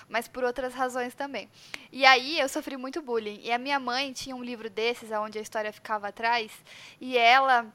[0.09, 1.49] Mas por outras razões também.
[1.91, 3.41] E aí eu sofri muito bullying.
[3.43, 6.53] E a minha mãe tinha um livro desses, onde a história ficava atrás,
[7.01, 7.67] e ela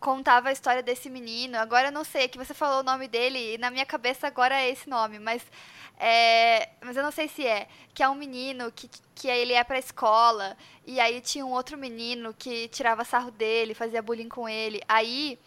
[0.00, 1.56] contava a história desse menino.
[1.56, 4.26] Agora eu não sei, é que você falou o nome dele, e na minha cabeça
[4.26, 5.42] agora é esse nome, mas
[6.04, 7.68] é, mas eu não sei se é.
[7.94, 10.56] Que é um menino que, que ele ia pra escola.
[10.84, 14.80] E aí tinha um outro menino que tirava sarro dele, fazia bullying com ele.
[14.88, 15.38] Aí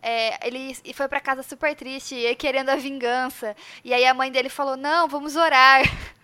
[0.00, 3.56] é, ele foi pra casa super triste, e querendo a vingança.
[3.84, 5.82] E aí a mãe dele falou: Não, vamos orar.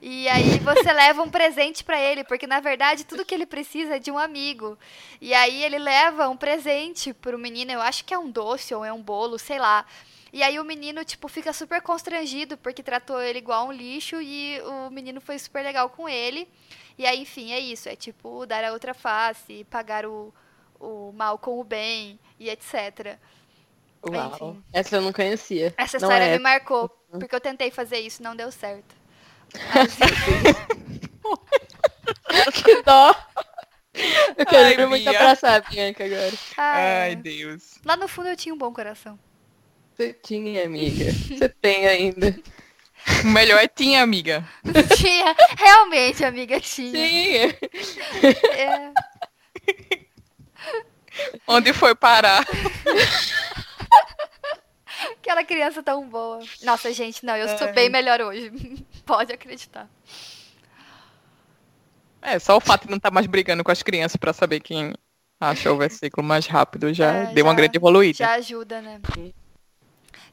[0.00, 3.96] E aí você leva um presente pra ele, porque na verdade tudo que ele precisa
[3.96, 4.78] é de um amigo.
[5.20, 8.84] E aí ele leva um presente pro menino, eu acho que é um doce ou
[8.84, 9.84] é um bolo, sei lá.
[10.32, 14.60] E aí o menino, tipo, fica super constrangido porque tratou ele igual um lixo e
[14.62, 16.48] o menino foi super legal com ele.
[16.98, 17.88] E aí, enfim, é isso.
[17.88, 20.34] É tipo dar a outra face, pagar o,
[20.80, 23.18] o mal com o bem e etc.
[24.04, 24.30] Uau.
[24.32, 24.64] Enfim.
[24.72, 25.76] Essa eu não conhecia.
[25.76, 28.94] Essa Não história é me marcou, porque eu tentei fazer isso, não deu certo.
[32.30, 33.14] Mas, Que dó.
[34.36, 36.38] Eu quero Ai, muito abraçar a Bianca agora.
[36.56, 37.80] ah, Ai, Deus.
[37.84, 39.18] lá no fundo eu tinha um bom coração.
[39.98, 41.12] Você tinha, amiga.
[41.12, 42.38] Você tem ainda.
[43.24, 44.46] O melhor é tinha, amiga.
[44.96, 46.92] tinha, realmente, amiga, tinha.
[46.92, 47.58] Tinha.
[48.56, 48.92] É.
[51.48, 52.46] Onde foi parar?
[55.20, 56.38] Aquela criança tão boa.
[56.62, 58.52] Nossa, gente, não, eu sou bem melhor hoje.
[59.04, 59.88] Pode acreditar.
[62.22, 64.92] É, só o fato de não estar mais brigando com as crianças pra saber quem
[65.40, 68.18] achou o versículo mais rápido já É, deu uma já- grande evoluída.
[68.18, 69.00] Já ajuda, né?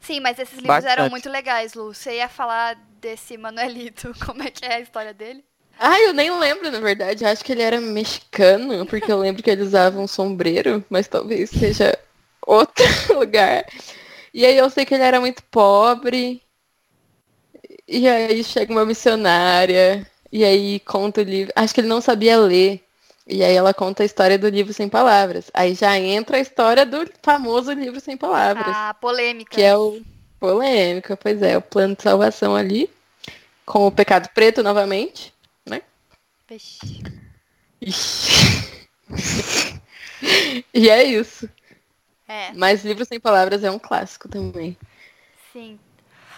[0.05, 1.11] Sim, mas esses livros eram Bastante.
[1.11, 1.93] muito legais, Lu.
[1.93, 4.13] Você ia falar desse Manuelito.
[4.23, 5.43] Como é que é a história dele?
[5.79, 7.23] Ah, eu nem lembro, na verdade.
[7.23, 11.07] Eu acho que ele era mexicano, porque eu lembro que ele usava um sombreiro, mas
[11.07, 11.97] talvez seja
[12.45, 12.85] outro
[13.17, 13.65] lugar.
[14.33, 16.41] E aí eu sei que ele era muito pobre.
[17.87, 20.05] E aí chega uma missionária.
[20.31, 21.51] E aí conta o livro.
[21.55, 22.84] Acho que ele não sabia ler.
[23.27, 25.49] E aí ela conta a história do livro sem palavras.
[25.53, 28.67] Aí já entra a história do famoso livro sem palavras.
[28.67, 29.55] A polêmica.
[29.55, 30.01] Que é o
[30.39, 32.89] polêmica, pois é, o plano de salvação ali.
[33.65, 35.33] Com o pecado preto novamente.
[36.47, 37.01] Vixe.
[37.81, 38.87] Ixi.
[40.73, 41.49] e é isso.
[42.27, 44.77] É, Mas Livro Sem Palavras é um clássico também.
[45.51, 45.79] sim.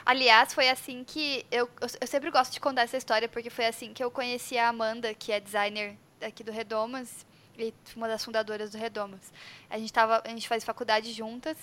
[0.05, 1.45] Aliás, foi assim que.
[1.51, 1.69] Eu,
[1.99, 5.13] eu sempre gosto de contar essa história, porque foi assim que eu conheci a Amanda,
[5.13, 7.25] que é designer aqui do Redomas,
[7.57, 9.31] e uma das fundadoras do Redomas.
[9.69, 11.57] A gente, tava, a gente faz faculdade juntas.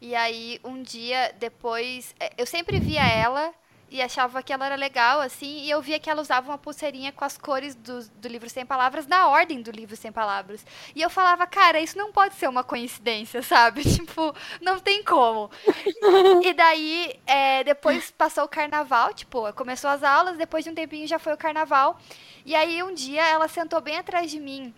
[0.00, 2.14] E aí, um dia depois.
[2.18, 3.52] é, Eu sempre via ela
[3.90, 7.12] e achava que ela era legal, assim, e eu via que ela usava uma pulseirinha
[7.12, 10.64] com as cores do, do livro Sem Palavras na ordem do livro Sem Palavras.
[10.94, 13.82] E eu falava, cara, isso não pode ser uma coincidência, sabe?
[13.98, 15.50] Tipo, não tem como.
[16.42, 21.06] e daí, é, depois passou o carnaval, tipo, começou as aulas, depois de um tempinho
[21.06, 21.98] já foi o carnaval.
[22.44, 24.72] E aí, um dia, ela sentou bem atrás de mim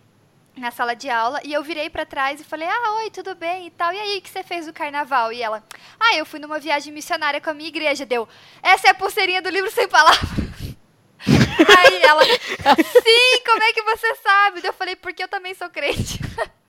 [0.56, 3.66] na sala de aula e eu virei pra trás e falei: "Ah, oi, tudo bem?"
[3.66, 3.92] e tal.
[3.92, 5.32] E aí, o que você fez no carnaval?
[5.32, 5.62] E ela:
[5.98, 8.28] "Ah, eu fui numa viagem missionária com a minha igreja." Deu:
[8.62, 10.30] "Essa é a pulseirinha do livro sem palavras."
[11.78, 16.20] aí ela: "Sim, como é que você sabe?" Eu falei: "Porque eu também sou crente."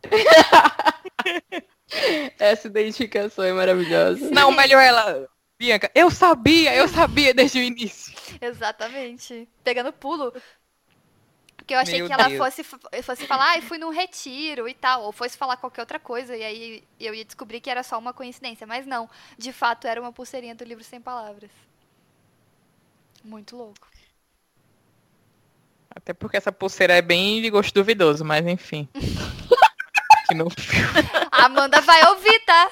[2.39, 4.29] Essa identificação é maravilhosa.
[4.31, 5.27] Não, o melhor ela.
[5.59, 8.13] Bianca, eu sabia, eu sabia desde o início.
[8.41, 9.47] Exatamente.
[9.63, 10.33] Pegando pulo.
[11.61, 12.39] Porque eu achei Meu que ela Deus.
[12.39, 12.63] fosse,
[13.03, 16.43] fosse falar, ah, fui num retiro e tal, ou fosse falar qualquer outra coisa, e
[16.43, 18.65] aí eu ia descobrir que era só uma coincidência.
[18.65, 21.51] Mas não, de fato era uma pulseirinha do livro sem palavras.
[23.23, 23.87] Muito louco.
[25.95, 28.89] Até porque essa pulseira é bem de gosto duvidoso, mas enfim.
[30.27, 30.47] Que no
[31.29, 32.71] Amanda vai ouvir, tá?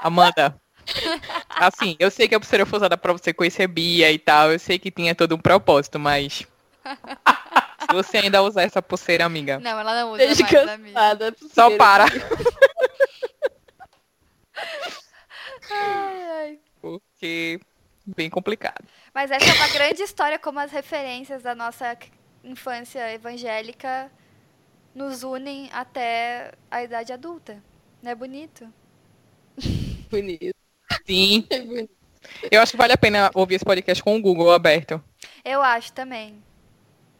[0.00, 0.58] Amanda.
[1.50, 4.52] Assim, eu sei que a pulseira foi usada pra você conhecer Bia e tal.
[4.52, 6.46] Eu sei que tinha todo um propósito, mas.
[6.82, 10.92] Se você ainda usar essa pulseira, amiga, Não, ela não usa Desde mais, amiga.
[10.94, 11.36] cansada.
[11.52, 12.04] só para.
[15.70, 16.58] Ai, ai.
[16.80, 17.60] Porque.
[18.04, 18.84] Bem complicado.
[19.14, 21.96] Mas essa é uma grande história, como as referências da nossa
[22.42, 24.10] infância evangélica
[24.92, 27.62] nos unem até a idade adulta.
[28.02, 28.66] Não é bonito?
[30.10, 30.54] Bonito.
[31.06, 31.46] Sim.
[31.48, 31.90] É bonito.
[32.50, 35.02] Eu acho que vale a pena ouvir esse podcast com o Google aberto.
[35.44, 36.42] Eu acho também.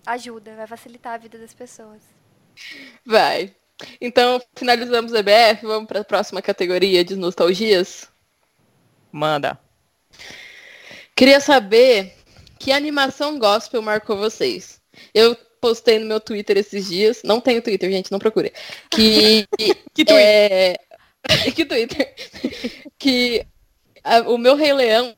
[0.06, 2.02] Ajuda, vai facilitar a vida das pessoas.
[3.04, 3.54] Vai.
[4.00, 8.08] Então, finalizamos o EBF, vamos para a próxima categoria de nostalgias?
[9.10, 9.58] Manda.
[11.16, 12.14] Queria saber
[12.58, 14.80] que animação gospel marcou vocês.
[15.12, 18.52] Eu postei no meu Twitter esses dias, não tenho Twitter, gente, não procure.
[18.90, 19.46] Que
[19.94, 20.16] Que Twitter?
[20.18, 20.76] é...
[21.54, 22.14] que Twitter?
[22.98, 23.46] que
[24.02, 25.14] a- o meu Rei Leão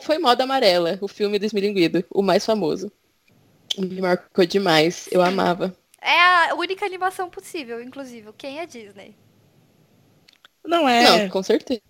[0.00, 2.90] foi Moda Amarela, o filme do Esmilinguido, o mais famoso.
[3.78, 5.74] Me marcou demais, eu amava.
[6.00, 8.30] É a única animação possível, inclusive.
[8.36, 9.14] Quem é Disney?
[10.64, 11.02] Não é.
[11.02, 11.80] Não, com certeza.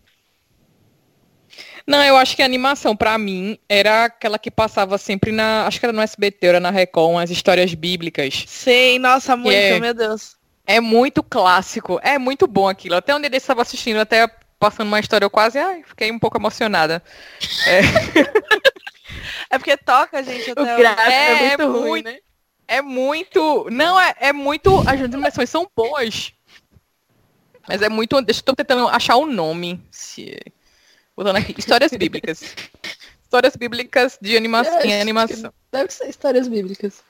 [1.86, 5.66] Não, eu acho que a animação, pra mim, era aquela que passava sempre na.
[5.66, 8.44] Acho que era no SBT, era na Recon, as histórias bíblicas.
[8.46, 9.80] Sim, nossa, muito, É.
[9.80, 10.36] meu Deus.
[10.66, 12.94] É muito clássico, é muito bom aquilo.
[12.94, 16.10] Até um dia desse eu estava assistindo, até passando uma história, eu quase ai, fiquei
[16.12, 17.02] um pouco emocionada.
[17.66, 17.80] É
[19.58, 22.18] porque toca, gente, O até gráfico é, É, muito é ruim, muito- né?
[22.70, 23.66] É muito.
[23.70, 24.78] Não, é, é muito.
[24.80, 26.32] As animações são boas.
[27.66, 28.20] Mas é muito.
[28.20, 29.82] Deixa eu tentando achar o nome.
[29.90, 30.38] Se...
[31.16, 31.54] Botando aqui.
[31.56, 32.54] Histórias bíblicas.
[33.22, 34.62] Histórias bíblicas de anima...
[34.84, 35.52] Em animação.
[35.72, 37.02] Deve ser histórias bíblicas.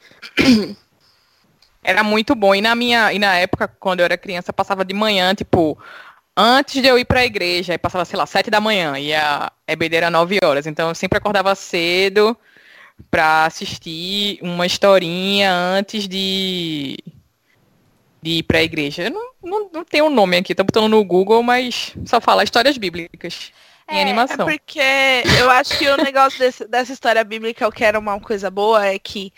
[1.83, 2.55] Era muito bom.
[2.55, 3.13] E na minha.
[3.13, 5.79] E na época, quando eu era criança, passava de manhã, tipo,
[6.41, 9.51] antes de eu ir pra igreja, aí passava, sei lá, sete da manhã, e a
[9.67, 10.67] EBD era nove horas.
[10.67, 12.37] Então eu sempre acordava cedo
[13.11, 16.97] pra assistir uma historinha antes de,
[18.23, 19.05] de ir pra igreja.
[19.05, 22.45] Eu não, não, não tenho o nome aqui, tô botando no Google, mas só fala
[22.45, 23.53] histórias bíblicas
[23.91, 24.47] em É, É animação.
[24.47, 24.81] porque
[25.41, 28.87] eu acho que o negócio desse- dessa história bíblica, o que era uma coisa boa,
[28.87, 29.33] é que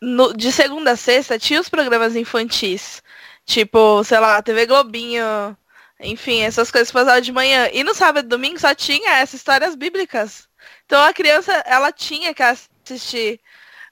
[0.00, 3.02] no- de segunda a sexta tinha os programas infantis.
[3.44, 5.56] Tipo, sei lá, TV Globinho,
[6.00, 7.68] enfim, essas coisas passavam de manhã.
[7.72, 10.48] E no sábado e domingo só tinha essas histórias bíblicas.
[10.84, 13.40] Então a criança, ela tinha que assistir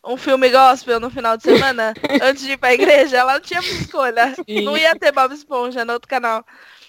[0.05, 3.17] um filme gospel no final de semana antes de ir pra igreja.
[3.17, 4.35] Ela não tinha escolha.
[4.35, 4.63] Sim.
[4.63, 6.45] Não ia ter Bob Esponja no outro canal.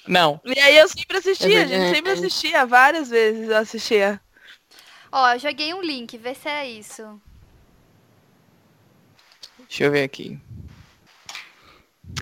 [0.07, 0.39] Não.
[0.43, 4.21] E aí eu sempre assistia, É a gente sempre assistia, várias vezes eu assistia.
[5.11, 7.19] Ó, eu joguei um link, vê se é isso.
[9.59, 10.39] Deixa eu ver aqui.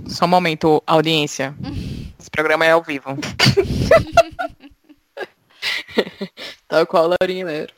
[0.08, 1.56] Só um momento, audiência.
[2.34, 3.16] Programa é ao vivo.
[6.68, 7.74] Tal qual a Laurinha Lero.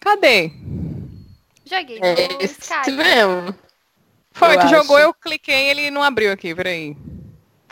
[0.00, 0.50] Cadê?
[1.64, 2.90] Joguei É no esse Skype.
[2.92, 3.54] mesmo.
[4.32, 5.06] Foi, Eu tu jogou, acho.
[5.06, 6.96] eu cliquei ele não abriu aqui, peraí.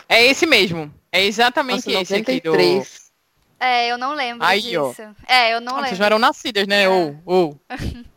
[0.07, 0.93] É esse mesmo.
[1.11, 2.51] É exatamente Nossa, esse aqui do.
[2.51, 3.05] 93.
[3.59, 4.89] É, eu não lembro Aí, ó.
[4.89, 5.01] disso.
[5.27, 5.99] É, eu não Ah, vocês lembro.
[5.99, 6.83] não eram nascidas, né?
[6.83, 6.89] É.
[6.89, 7.59] Ou, ou.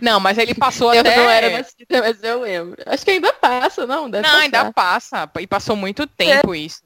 [0.00, 1.16] Não, mas ele passou Eu até.
[1.16, 2.82] não era nascida, mas eu lembro.
[2.86, 4.08] Acho que ainda passa, não?
[4.08, 5.26] Deve Não, ainda passar.
[5.26, 5.40] passa.
[5.40, 6.82] E passou muito tempo isso.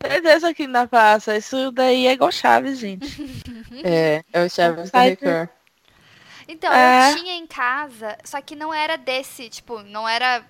[0.00, 1.36] Certeza que ainda passa.
[1.36, 3.06] Isso daí é igual Chaves, gente.
[3.84, 5.48] É, é o Chaves da Vai Record.
[6.46, 7.10] Então, É.
[7.12, 10.42] eu tinha em casa, só que não era desse, tipo, não era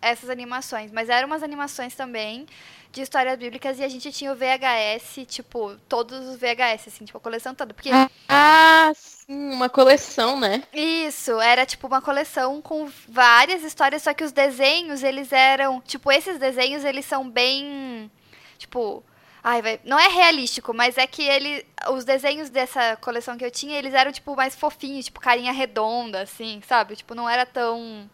[0.00, 2.46] essas animações, mas eram umas animações também
[2.92, 7.18] de histórias bíblicas e a gente tinha o VHS, tipo, todos os VHS, assim, tipo,
[7.18, 7.72] a coleção toda.
[7.72, 7.90] Porque
[8.28, 10.62] Ah, sim, uma coleção, né?
[10.72, 16.10] isso, era tipo uma coleção com várias histórias, só que os desenhos, eles eram, tipo,
[16.10, 18.10] esses desenhos, eles são bem,
[18.58, 19.04] tipo,
[19.42, 23.50] ai, vai, não é realístico, mas é que ele, os desenhos dessa coleção que eu
[23.50, 26.96] tinha, eles eram, tipo, mais fofinhos, tipo, carinha redonda, assim, sabe?
[26.96, 28.10] Tipo, não era tão,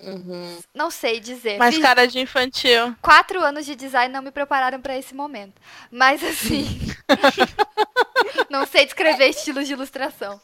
[0.00, 0.58] Uhum.
[0.74, 1.58] não sei dizer.
[1.58, 2.94] Mas Fiz cara de infantil.
[3.00, 5.60] quatro anos de design não me prepararam pra esse momento.
[5.90, 6.66] Mas assim,
[8.50, 10.40] não sei descrever estilos de ilustração.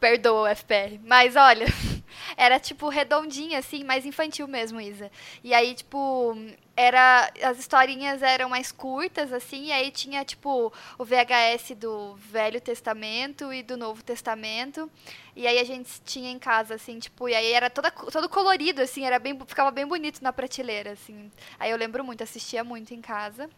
[0.00, 1.00] Perdoa, FPR.
[1.04, 1.66] Mas olha,
[2.36, 5.10] era tipo redondinha assim, mais infantil mesmo, Isa.
[5.42, 6.36] E aí, tipo,
[6.76, 12.60] era as historinhas eram mais curtas assim, e aí tinha tipo o VHS do Velho
[12.60, 14.90] Testamento e do Novo Testamento.
[15.34, 18.82] E aí a gente tinha em casa assim, tipo, e aí era toda, todo colorido
[18.82, 21.30] assim, era bem ficava bem bonito na prateleira assim.
[21.58, 23.48] Aí eu lembro muito, assistia muito em casa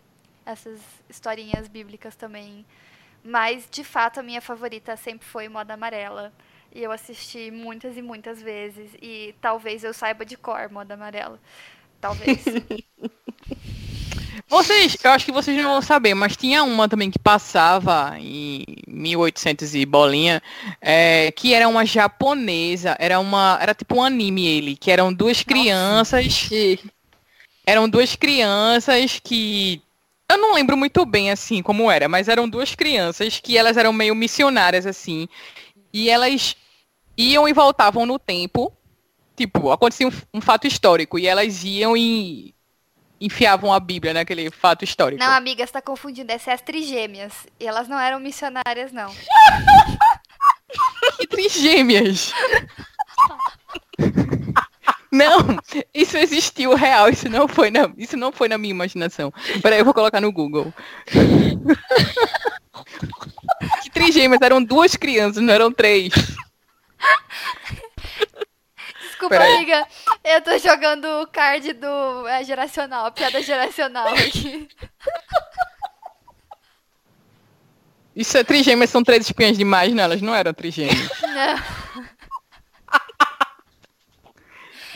[0.48, 2.64] essas historinhas bíblicas também.
[3.22, 6.32] Mas, de fato, a minha favorita sempre foi Moda Amarela.
[6.74, 8.90] E eu assisti muitas e muitas vezes.
[9.00, 11.40] E talvez eu saiba de cor Moda Amarela.
[12.00, 12.44] Talvez.
[14.48, 18.64] Vocês, eu acho que vocês não vão saber, mas tinha uma também que passava em
[18.86, 20.42] 1800 e bolinha,
[20.80, 25.42] é, que era uma japonesa, era uma, era tipo um anime ele, que eram duas
[25.42, 26.90] crianças, Chique.
[27.66, 29.82] eram duas crianças que
[30.30, 33.92] eu não lembro muito bem assim como era, mas eram duas crianças que elas eram
[33.92, 35.28] meio missionárias assim,
[35.98, 36.54] e elas
[37.16, 38.72] iam e voltavam no tempo,
[39.36, 42.54] tipo, acontecia um, um fato histórico e elas iam e
[43.20, 45.22] enfiavam a Bíblia naquele fato histórico.
[45.22, 46.30] não, amiga, você tá confundindo.
[46.30, 47.32] Essas é as trigêmeas.
[47.58, 49.12] E elas não eram missionárias, não.
[51.16, 52.32] Que trigêmeas.
[55.10, 55.56] Não,
[55.92, 59.32] isso existiu real, isso não foi na, isso não foi na minha imaginação.
[59.62, 60.72] Peraí, eu vou colocar no Google.
[63.88, 66.12] que trigêmeas, eram duas crianças, não eram três.
[69.00, 69.56] Desculpa, Peraí.
[69.56, 69.86] amiga.
[70.22, 74.68] Eu tô jogando o card do é, geracional, piada geracional aqui.
[78.14, 81.08] Isso é trigêmeas, são três espinhas demais, não, elas não eram trigêmeas.
[81.22, 81.58] Não.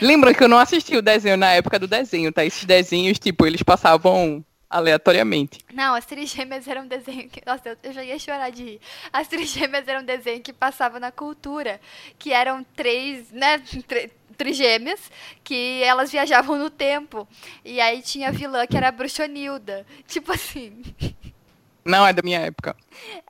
[0.01, 2.43] Lembra que eu não assisti o desenho na época do desenho, tá?
[2.43, 4.43] Esses desenhos, tipo, eles passavam
[4.73, 5.59] aleatoriamente.
[5.73, 7.41] Não, as trigêmeas eram um desenho que.
[7.45, 8.81] Nossa, eu, eu já ia chorar de rir.
[9.11, 11.79] As trigêmeas eram um desenho que passava na cultura.
[12.17, 13.59] Que eram três, né?
[13.87, 15.11] tri- Trigêmeas,
[15.43, 17.27] que elas viajavam no tempo.
[17.63, 19.85] E aí tinha a vilã que era a Bruxonilda.
[20.07, 20.81] Tipo assim.
[21.85, 22.75] Não é da minha época.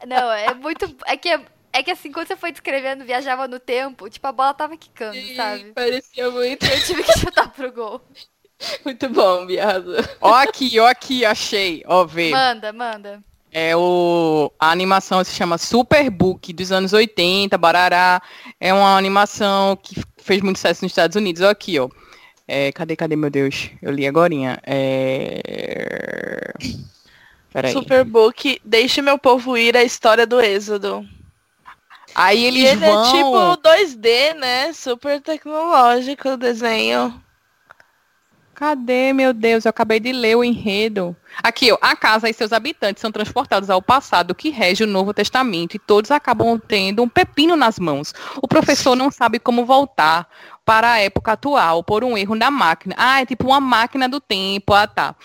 [0.08, 0.96] Não, é muito.
[1.06, 1.30] É que,
[1.74, 5.18] é que assim, quando você foi descrevendo, viajava no tempo, tipo, a bola tava quicando,
[5.36, 5.74] sabe?
[5.74, 8.02] Parecia muito, Eu tive que chutar pro gol.
[8.86, 9.94] muito bom, viado.
[10.22, 11.84] Ó aqui, ó aqui, achei.
[11.86, 12.32] Ó, vê.
[12.32, 13.24] Manda, manda.
[13.52, 18.22] É o a animação se chama Superbook dos anos 80, Barará.
[18.60, 21.42] É uma animação que fez muito sucesso nos Estados Unidos.
[21.44, 21.88] Ó aqui, ó.
[22.48, 23.70] É, cadê, cadê, meu Deus?
[23.82, 24.60] Eu li agorinha.
[24.66, 26.52] É...
[27.54, 27.72] Peraí.
[27.72, 31.08] Superbook, Deixe Meu Povo Ir, a história do Êxodo.
[32.16, 33.06] Aí E eles ele vão...
[33.06, 34.74] é tipo 2D, né?
[34.74, 37.23] Super tecnológico o desenho.
[38.56, 39.66] Cadê, meu Deus?
[39.66, 41.16] Eu acabei de ler o enredo.
[41.42, 41.78] Aqui, ó.
[41.82, 45.80] A casa e seus habitantes são transportados ao passado que rege o Novo Testamento e
[45.80, 48.14] todos acabam tendo um pepino nas mãos.
[48.42, 50.30] O professor não sabe como voltar
[50.64, 52.94] para a época atual por um erro na máquina.
[52.98, 54.74] Ah, é tipo uma máquina do tempo.
[54.74, 55.16] Ah, tá.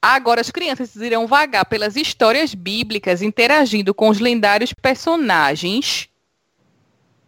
[0.00, 6.08] Agora as crianças irão vagar pelas histórias bíblicas interagindo com os lendários personagens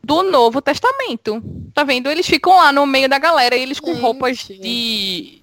[0.02, 1.42] do Novo Testamento.
[1.74, 2.09] Tá vendo?
[2.09, 4.00] Eles ficam lá no meio da galera, eles com Gente.
[4.00, 5.38] roupas de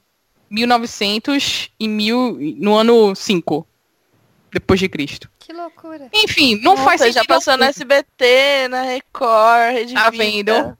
[0.49, 3.67] 1900 e mil, no ano 5
[4.51, 5.29] depois de Cristo.
[5.39, 6.09] Que loucura.
[6.13, 7.15] Enfim, não faz Nossa, sentido.
[7.15, 7.67] já passou na.
[7.67, 10.23] SBT, na Record, Rede Tá Vida.
[10.63, 10.77] vendo?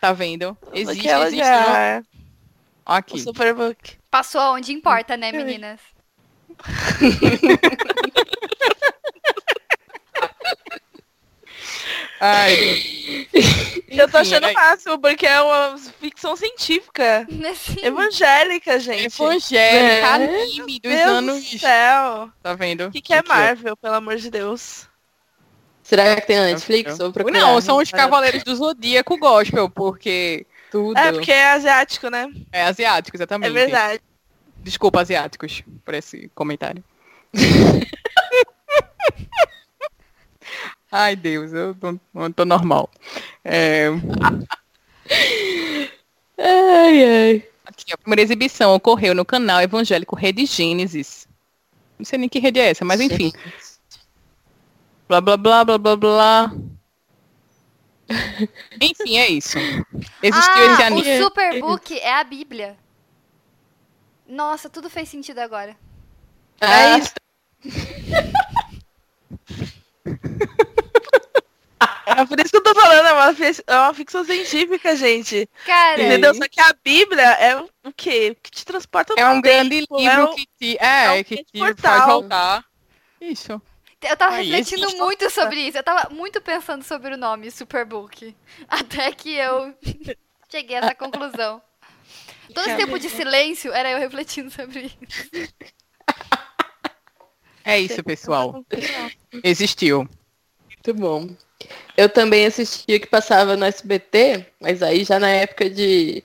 [0.00, 0.56] Tá vendo?
[0.74, 1.44] Existe, Aquela existe.
[1.44, 1.60] já.
[1.60, 1.76] não?
[1.76, 3.20] é O Aqui.
[3.20, 3.96] Superbook.
[4.10, 5.80] Passou onde importa, né, meninas?
[12.24, 13.26] Ai,
[13.88, 17.26] Eu tô achando é- o máximo, porque é uma ficção científica.
[17.50, 19.20] Assim, Evangélica, gente.
[19.20, 20.02] evangélica, É.
[20.04, 21.50] anime dos Deus anos.
[21.50, 22.30] do céu.
[22.42, 22.86] Tá vendo?
[22.86, 23.28] O que, que é ó.
[23.28, 24.88] Marvel, pelo amor de Deus?
[25.82, 26.96] Será que tem na Netflix?
[27.32, 27.90] Não, são os.
[27.90, 30.96] Cavaleiros do Zodíaco Gospel, porque tudo.
[30.96, 32.30] É, porque é asiático, né?
[32.52, 33.52] é asiático, É exatamente.
[33.52, 34.00] verdade.
[34.58, 36.82] Desculpa, asiáticos, por esse comentário.
[40.94, 42.90] Ai, Deus, eu tô, eu tô normal.
[43.42, 43.86] É,
[46.38, 47.48] Ai, ai.
[47.64, 51.26] aqui, a primeira exibição ocorreu no canal evangélico Rede Gênesis.
[51.98, 53.32] Não sei nem que rede é essa, mas enfim.
[55.08, 56.52] Blá, blá, blá, blá, blá, blá.
[58.78, 59.56] Enfim, é isso.
[60.22, 61.20] Existiu esse ah, anime.
[61.20, 62.76] o Superbook é a Bíblia.
[64.28, 65.74] Nossa, tudo fez sentido agora.
[66.60, 67.14] Ah, É isso.
[72.04, 73.36] É por isso que eu tô falando, é uma,
[73.66, 75.48] é uma ficção científica, gente.
[75.64, 76.06] Cara, É.
[76.06, 76.34] Entendeu?
[76.34, 78.36] Só que a Bíblia é o o quê?
[78.42, 81.10] Que te transporta É um no grande tempo, livro é um- que te, é, é
[81.20, 82.64] um que te faz voltar.
[83.20, 83.60] Isso.
[84.02, 85.78] eu tava Aí, refletindo existe- muito sobre isso.
[85.78, 88.34] Eu tava muito pensando sobre o nome Superbook.
[88.68, 89.74] Até que eu
[90.50, 91.60] cheguei a essa conclusão.
[92.54, 95.30] Todo esse tempo de silêncio era eu refletindo sobre isso.
[97.64, 98.64] É isso, pessoal.
[99.42, 100.08] Existiu.
[100.68, 101.28] muito bom.
[101.96, 106.24] Eu também assisti o que passava no SBT, mas aí já na época de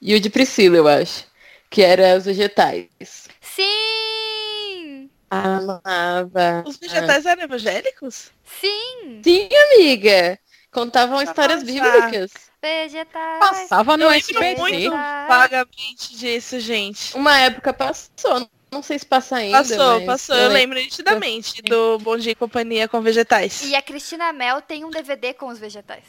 [0.00, 1.24] e o de Priscila, eu acho.
[1.70, 3.26] Que era os vegetais.
[3.40, 5.10] Sim!
[5.30, 6.62] Amava.
[6.66, 8.30] Os vegetais eram evangélicos?
[8.44, 9.22] Sim!
[9.24, 10.38] Sim, amiga.
[10.70, 12.32] Contavam histórias bíblicas.
[12.60, 13.38] Vegetais.
[13.38, 14.60] Passava no Eu lembro SBT.
[14.60, 17.16] muito vagamente disso, gente.
[17.16, 18.48] Uma época passou.
[18.74, 19.58] Não sei se passa ainda.
[19.58, 20.34] Passou, mas passou.
[20.34, 23.62] Eu lembro nitidamente do Bom Dia e Companhia com vegetais.
[23.62, 26.02] E a Cristina Mel tem um DVD com os vegetais.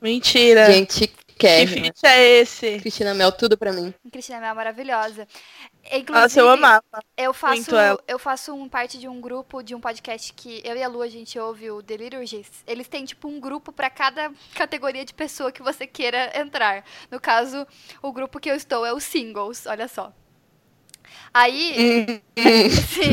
[0.00, 0.72] Mentira.
[0.72, 1.66] Gente, que quer.
[1.66, 2.78] feat é esse?
[2.78, 3.92] Cristina Mel, tudo pra mim.
[4.12, 5.26] Cristina Mel é maravilhosa.
[5.86, 6.84] Inclusive, Nossa, eu amava.
[7.16, 7.70] Eu faço,
[8.06, 11.02] eu faço um parte de um grupo, de um podcast que eu e a Lu,
[11.02, 12.62] a gente ouve o Delirious.
[12.64, 16.84] Eles têm, tipo, um grupo pra cada categoria de pessoa que você queira entrar.
[17.10, 17.66] No caso,
[18.00, 20.12] o grupo que eu estou é os singles, olha só.
[21.34, 22.22] Aí,
[22.88, 23.10] sim,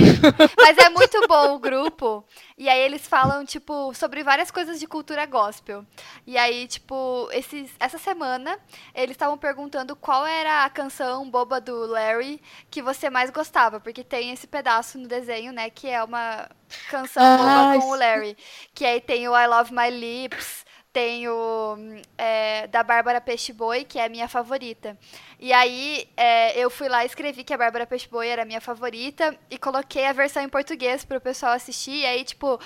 [0.57, 2.25] mas é muito bom o grupo.
[2.57, 5.85] E aí eles falam, tipo, sobre várias coisas de cultura gospel.
[6.27, 8.59] E aí, tipo, esses, essa semana,
[8.93, 13.79] eles estavam perguntando qual era a canção boba do Larry que você mais gostava.
[13.79, 16.49] Porque tem esse pedaço no desenho, né, que é uma
[16.89, 18.35] canção boba com o Larry.
[18.73, 21.77] Que aí tem o I Love My Lips, tem o
[22.17, 24.97] é, da Bárbara Peixe Boi, que é a minha favorita.
[25.39, 28.45] E aí é, eu fui lá e escrevi que a Bárbara Peixe Boi era a
[28.45, 31.99] minha favorita e coloquei a versão em português para o pessoal assistir.
[31.99, 32.59] E aí, tipo,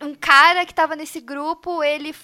[0.00, 2.14] um cara que estava nesse grupo, ele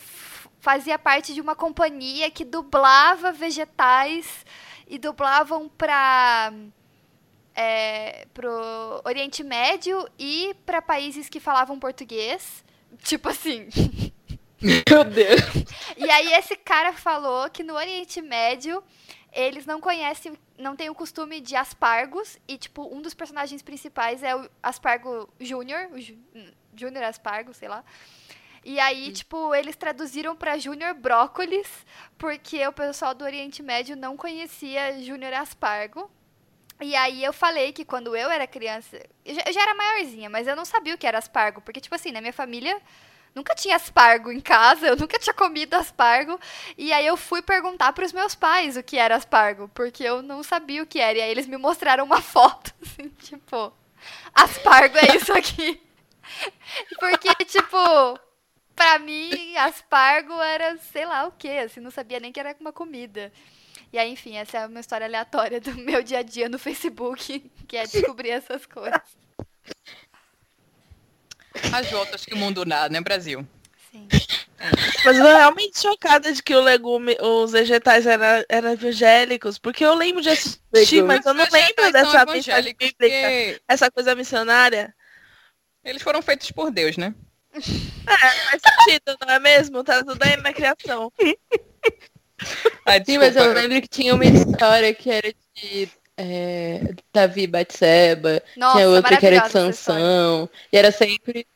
[0.59, 4.47] fazia parte de uma companhia que dublava vegetais
[4.89, 6.53] e dublavam para
[7.55, 12.65] é, pro Oriente Médio e para países que falavam português.
[13.03, 13.69] Tipo assim.
[14.65, 15.41] Meu Deus.
[15.97, 18.83] E aí esse cara falou que no Oriente Médio
[19.33, 24.23] eles não conhecem, não tem o costume de aspargos e tipo um dos personagens principais
[24.23, 25.89] é o Aspargo Júnior,
[26.75, 27.85] Júnior Aspargo, sei lá.
[28.65, 29.13] E aí, hum.
[29.13, 31.69] tipo, eles traduziram para Júnior Brócolis,
[32.17, 36.11] porque o pessoal do Oriente Médio não conhecia Júnior Aspargo.
[36.81, 40.57] E aí eu falei que quando eu era criança, eu já era maiorzinha, mas eu
[40.57, 42.81] não sabia o que era aspargo, porque tipo assim, na minha família
[43.35, 46.39] nunca tinha aspargo em casa, eu nunca tinha comido aspargo.
[46.79, 50.23] E aí eu fui perguntar para os meus pais o que era aspargo, porque eu
[50.23, 51.19] não sabia o que era.
[51.19, 53.73] E aí eles me mostraram uma foto, assim, tipo,
[54.35, 55.81] aspargo é isso aqui.
[56.99, 58.19] Porque, tipo,
[58.75, 62.73] pra mim, aspargo era sei lá o que, assim, não sabia nem que era uma
[62.73, 63.33] comida.
[63.93, 67.41] E aí, enfim, essa é uma história aleatória do meu dia a dia no Facebook,
[67.69, 69.17] que é descobrir essas coisas.
[71.73, 73.47] As voltas que o mundo dá, né, Brasil?
[73.91, 74.09] Sim.
[75.05, 79.85] Mas eu tô realmente chocada de que o legume, os vegetais eram, eram evangélicos, porque
[79.85, 83.61] eu lembro de assistir, mas eu não lembro dessa mensagem bíblica, porque...
[83.69, 84.95] essa coisa missionária.
[85.85, 87.15] Eles foram feitos por Deus, né?
[87.55, 88.17] É,
[88.51, 89.85] faz sentido, não é mesmo?
[89.85, 91.13] Tá tudo aí na criação.
[92.85, 96.81] Ai, Sim, mas eu lembro que tinha uma história que era de é,
[97.13, 101.47] Davi Batseba, tinha outra que era de Sansão, e era sempre.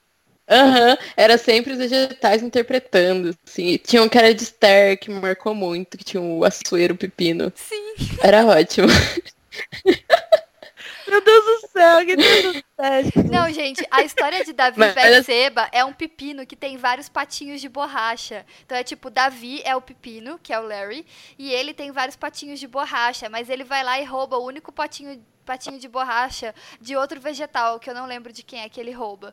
[0.51, 3.77] Aham, uhum, era sempre os vegetais interpretando, assim.
[3.77, 7.53] Tinha um cara de Esther que me marcou muito, que tinha o açoeiro pepino.
[7.55, 7.95] Sim.
[8.23, 8.89] Era ótimo.
[11.09, 12.63] Meu Deus do céu, que Deus
[13.31, 14.95] Não, gente, a história de Davi Mas...
[14.95, 18.45] Betseba é um pepino que tem vários patinhos de borracha.
[18.65, 21.07] Então é tipo, Davi é o pepino, que é o Larry,
[21.39, 24.71] e ele tem vários patinhos de borracha, mas ele vai lá e rouba o único
[24.71, 28.79] patinho patinho de borracha de outro vegetal, que eu não lembro de quem é que
[28.79, 29.33] ele rouba.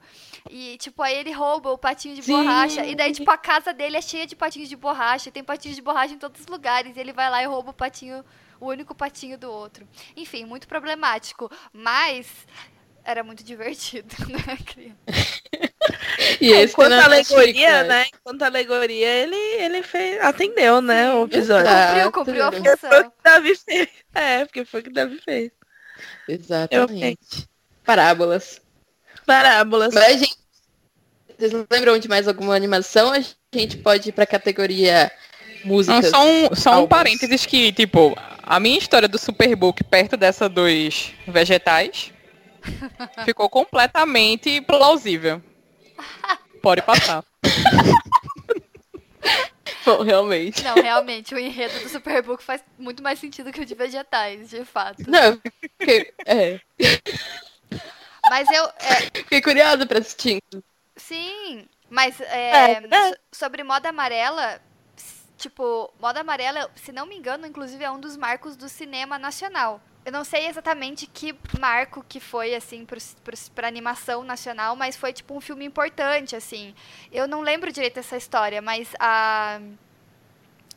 [0.50, 2.32] E, tipo, aí ele rouba o patinho de Sim.
[2.32, 2.86] borracha.
[2.86, 5.30] E daí, tipo, a casa dele é cheia de patinhos de borracha.
[5.30, 6.96] Tem patinhos de borracha em todos os lugares.
[6.96, 8.24] E ele vai lá e rouba o patinho
[8.60, 9.88] o único patinho do outro.
[10.16, 12.28] Enfim, muito problemático, mas
[13.04, 14.96] era muito divertido, né, criança?
[16.42, 18.06] e é, enquanto alegoria, né?
[18.14, 21.70] Enquanto a alegoria, ele, ele fez, atendeu, né, o episódio.
[22.12, 22.90] Cumpriu, cumpriu a função.
[22.90, 23.90] Foi o que Davi fez.
[24.14, 25.52] É, porque foi o que Davi fez.
[26.28, 27.48] Exatamente.
[27.84, 28.62] Parábolas.
[29.26, 29.94] Parábolas.
[29.94, 30.38] Mas, gente,
[31.38, 33.12] vocês não lembram de mais alguma animação?
[33.12, 33.20] A
[33.54, 35.12] gente pode ir pra categoria
[35.64, 36.04] músicas.
[36.04, 38.16] Não, só um, só um parênteses que, tipo,
[38.46, 42.14] a minha história do Superbook perto dessa dos vegetais
[43.26, 45.42] ficou completamente plausível.
[46.62, 47.24] Pode passar.
[49.86, 50.64] Bom, realmente.
[50.64, 54.66] Não, realmente, o enredo do Superbook faz muito mais sentido que o de vegetais, de
[54.66, 55.04] fato.
[55.08, 55.40] Não,
[55.78, 56.60] porque, é.
[58.30, 58.66] Mas eu.
[58.66, 58.96] É...
[59.14, 60.42] Fiquei curiosa pra assistir.
[60.96, 63.18] Sim, mas é, é, é.
[63.32, 64.60] sobre moda amarela,
[65.38, 69.82] tipo, moda amarela, se não me engano, inclusive é um dos marcos do cinema nacional.
[70.06, 72.86] Eu não sei exatamente que marco que foi, assim,
[73.56, 76.76] pra animação nacional, mas foi, tipo, um filme importante, assim.
[77.12, 79.60] Eu não lembro direito essa história, mas a...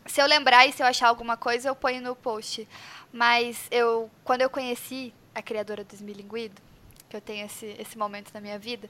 [0.06, 2.66] Se eu lembrar e se eu achar alguma coisa, eu ponho no post.
[3.12, 6.62] Mas eu, quando eu conheci a criadora do Esmilinguido,
[7.10, 8.88] que eu tenho esse, esse momento na minha vida,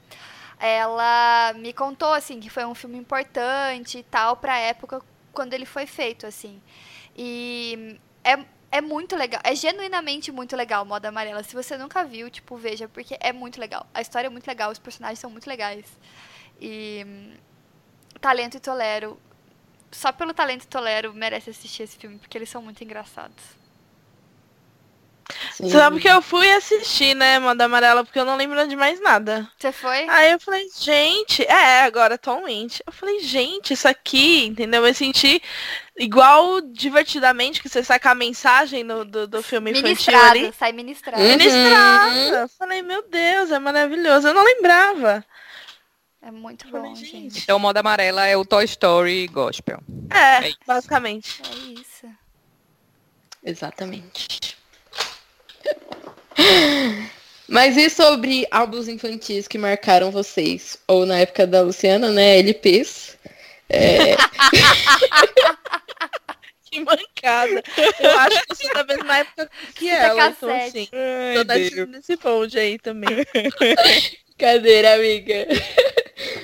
[0.57, 5.01] ela me contou, assim, que foi um filme importante e tal, pra época
[5.33, 6.61] quando ele foi feito, assim.
[7.15, 8.37] E é,
[8.71, 11.43] é muito legal, é genuinamente muito legal Moda Amarela.
[11.43, 13.85] Se você nunca viu, tipo, veja, porque é muito legal.
[13.93, 15.85] A história é muito legal, os personagens são muito legais.
[16.61, 17.05] E
[18.21, 19.19] Talento e Tolero,
[19.91, 23.58] só pelo Talento e Tolero merece assistir esse filme, porque eles são muito engraçados.
[25.51, 25.69] Sim.
[25.69, 29.49] Sabe que eu fui assistir, né, Moda Amarela, porque eu não lembro de mais nada.
[29.57, 30.07] Você foi?
[30.09, 32.83] Aí eu falei, gente, é, agora atualmente.
[32.85, 34.85] Eu falei, gente, isso aqui, entendeu?
[34.85, 35.41] Eu senti
[35.97, 40.53] igual divertidamente que você saca a mensagem no, do, do filme infantil ali.
[40.57, 41.21] Sai ministrado.
[41.21, 41.29] Uhum.
[41.29, 42.39] Ministrada.
[42.41, 44.27] Eu falei, meu Deus, é maravilhoso.
[44.27, 45.23] Eu não lembrava.
[46.21, 47.43] É muito bom, gente.
[47.43, 49.79] Então, moda amarela é o Toy Story Gospel.
[50.09, 50.57] É, É isso.
[50.65, 51.41] basicamente.
[51.49, 52.07] É isso.
[53.43, 54.58] Exatamente.
[57.47, 60.77] Mas e sobre álbuns infantis que marcaram vocês?
[60.87, 62.37] Ou na época da Luciana, né?
[62.39, 63.17] LPs.
[63.67, 64.15] É,
[66.69, 67.63] Que mancada.
[67.99, 70.27] Eu acho que sou da mesma época que Fita ela.
[70.27, 70.67] Então, cassete.
[70.79, 71.89] assim, Ai, tô Deus.
[71.89, 73.09] nesse bonde aí também.
[74.37, 75.47] Cadeira, amiga.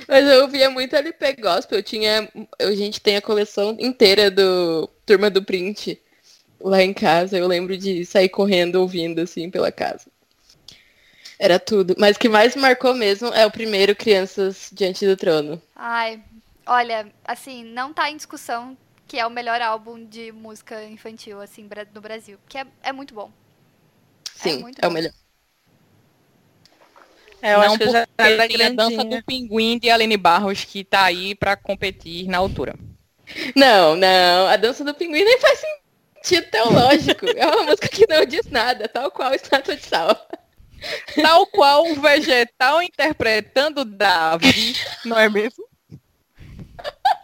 [0.07, 1.77] Mas eu ouvia muito LP gospel.
[1.79, 2.27] Eu tinha.
[2.59, 6.01] A gente tem a coleção inteira do Turma do Print
[6.59, 7.37] lá em casa.
[7.37, 10.07] Eu lembro de sair correndo ouvindo assim pela casa.
[11.37, 11.95] Era tudo.
[11.97, 15.61] Mas o que mais marcou mesmo é o primeiro Crianças Diante do Trono.
[15.75, 16.21] Ai,
[16.65, 18.77] olha, assim, não tá em discussão
[19.07, 22.39] que é o melhor álbum de música infantil, assim, no Brasil.
[22.47, 23.31] Que é, é muito bom.
[24.35, 24.93] Sim, muito é o bom.
[24.95, 25.11] melhor.
[27.41, 30.63] É, eu não acho que já era tem a dança do pinguim de Aline Barros
[30.63, 32.75] que tá aí pra competir na altura.
[33.55, 34.47] Não, não.
[34.47, 35.84] A dança do pinguim nem faz sentido
[36.25, 37.25] teológico.
[37.35, 40.27] é uma música que não diz nada, tal qual estátua de sal.
[41.21, 45.65] Tal qual um vegetal interpretando Davi, não é mesmo?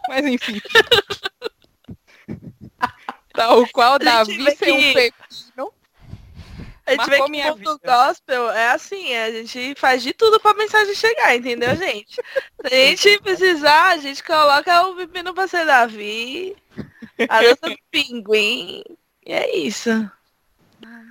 [0.08, 0.60] Mas enfim.
[3.32, 5.41] Tal qual Davi ser um pepino.
[6.92, 8.06] A gente vê que minha o mundo vida.
[8.06, 12.14] gospel é assim, a gente faz de tudo pra mensagem chegar, entendeu, gente?
[12.14, 16.56] Se a gente precisar, a gente coloca o pepino pra ser Davi,
[17.28, 18.84] a dança do pinguim,
[19.24, 19.90] e é isso.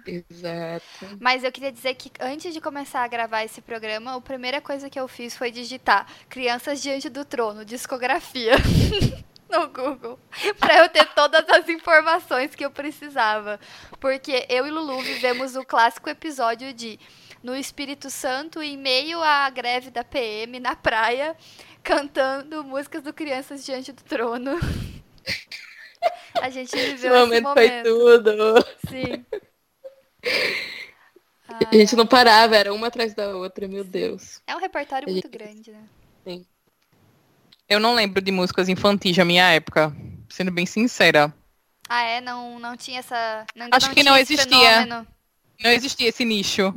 [0.05, 1.17] Exato.
[1.19, 4.89] Mas eu queria dizer que antes de começar a gravar esse programa, a primeira coisa
[4.89, 8.53] que eu fiz foi digitar Crianças Diante do Trono, discografia.
[9.51, 10.17] No Google,
[10.59, 13.59] pra eu ter todas as informações que eu precisava.
[13.99, 16.97] Porque eu e Lulu vivemos o clássico episódio de
[17.43, 21.35] no Espírito Santo, em meio à greve da PM, na praia,
[21.83, 24.57] cantando músicas do Crianças Diante do Trono.
[26.41, 27.83] A gente Esse viveu esse momento foi momento.
[27.83, 28.65] tudo.
[28.89, 29.25] Sim.
[31.69, 34.41] A gente não parava, era uma atrás da outra, meu Deus.
[34.47, 35.83] É um repertório A muito gente- grande, né?
[37.71, 39.95] Eu não lembro de músicas infantis da minha época,
[40.27, 41.33] sendo bem sincera.
[41.87, 42.19] Ah, é?
[42.19, 43.45] Não, não tinha essa.
[43.55, 44.43] Ainda Acho não que não existia.
[44.43, 45.07] fenômeno.
[45.63, 46.73] Não existia esse nicho.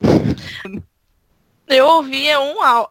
[1.68, 2.90] Eu ouvia um álbum,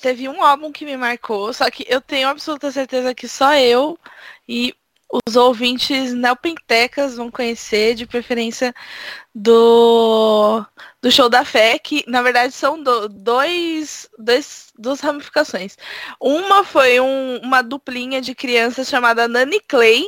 [0.00, 3.98] teve um álbum que me marcou, só que eu tenho absoluta certeza que só eu
[4.48, 4.72] e
[5.26, 8.72] os ouvintes neopentecas vão conhecer, de preferência
[9.34, 10.64] do,
[11.02, 15.76] do Show da Fé, que na verdade são do- dois, dois, duas ramificações.
[16.20, 20.04] Uma foi um- uma duplinha de crianças chamada Nani Clay.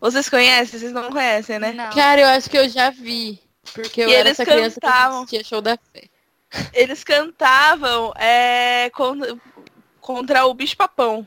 [0.00, 0.78] Vocês conhecem?
[0.80, 1.72] Vocês não conhecem, né?
[1.72, 1.90] Não.
[1.90, 3.38] Cara, eu acho que eu já vi.
[3.74, 5.26] Porque eu E era eles essa criança cantavam.
[5.26, 6.04] que assistia show da fé.
[6.72, 9.36] Eles cantavam é, contra,
[10.00, 11.26] contra o bicho papão.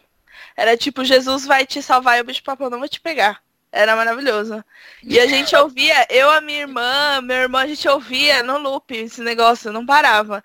[0.55, 3.41] Era tipo, Jesus vai te salvar e o bicho papão não vai te pegar.
[3.71, 4.63] Era maravilhoso.
[5.09, 8.95] E a gente ouvia, eu, a minha irmã, meu irmão, a gente ouvia no loop
[8.95, 10.43] esse negócio, não parava.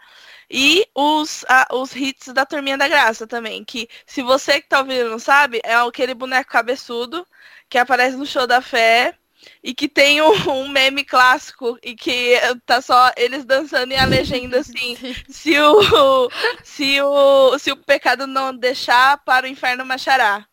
[0.51, 4.81] E os, a- os hits da Turminha da Graça também, que se você que tá
[4.81, 7.27] ouvindo não sabe, é aquele boneco cabeçudo
[7.69, 9.15] que aparece no show da fé
[9.63, 12.35] e que tem um, meme clássico e que
[12.67, 14.97] tá só eles dançando e a legenda assim,
[15.29, 16.31] se o
[16.63, 20.47] se o se o pecado não deixar para o inferno machará.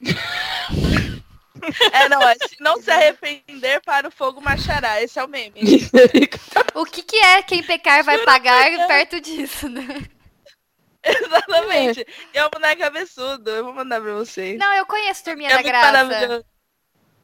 [1.92, 5.02] É, não, é se não se arrepender para o fogo machará.
[5.02, 5.60] Esse é o meme.
[6.74, 10.08] O que, que é quem pecar vai pagar perto disso, né?
[11.02, 12.06] Exatamente.
[12.32, 13.50] E é um boneco cabeçudo.
[13.50, 14.58] Eu vou mandar pra vocês.
[14.58, 16.44] Não, eu conheço Turminha é da Graça.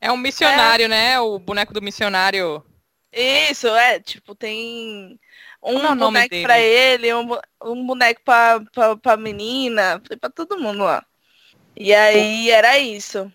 [0.00, 1.18] É um missionário, né?
[1.20, 2.64] O boneco do missionário.
[3.12, 5.18] Isso, é, tipo, tem
[5.62, 7.28] um é boneco pra ele, um,
[7.64, 11.04] um boneco pra, pra, pra menina, pra todo mundo lá.
[11.74, 13.30] E aí era isso.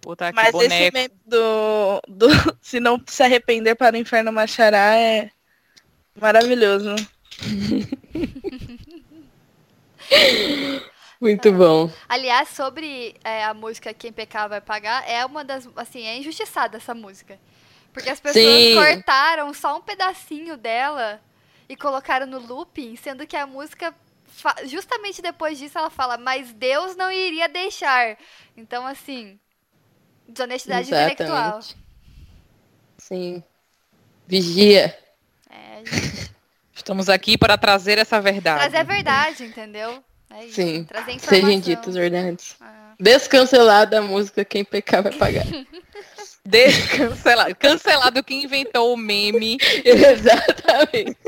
[0.00, 2.28] Puta Mas esse meme do, do
[2.62, 5.30] se não se arrepender para o inferno machará é
[6.14, 6.94] maravilhoso.
[11.20, 11.90] Muito bom.
[12.08, 15.68] Aliás, sobre é, a música Quem Pecar Vai Pagar, é uma das.
[15.76, 17.38] Assim, é injustiçada essa música.
[17.92, 18.74] Porque as pessoas Sim.
[18.74, 21.20] cortaram só um pedacinho dela
[21.68, 23.94] e colocaram no looping, sendo que a música.
[24.64, 28.18] Justamente depois disso ela fala, mas Deus não iria deixar.
[28.56, 29.38] Então, assim.
[30.28, 31.58] Desonestidade intelectual.
[31.58, 31.76] Exatamente.
[32.98, 33.42] Sim.
[34.26, 34.98] Vigia.
[35.48, 36.36] É, gente.
[36.74, 38.60] Estamos aqui para trazer essa verdade.
[38.60, 40.04] Trazer a verdade, entendeu?
[40.30, 40.54] É isso.
[40.54, 40.84] Sim.
[40.84, 41.48] Trazer informação.
[41.48, 42.56] Sejam ditas verdades.
[42.60, 42.94] Ah.
[42.98, 45.44] Descancelada a música, quem pecar vai pagar.
[46.44, 47.54] Descancelado.
[47.56, 49.58] Cancelado quem inventou o meme.
[49.84, 51.18] Exatamente.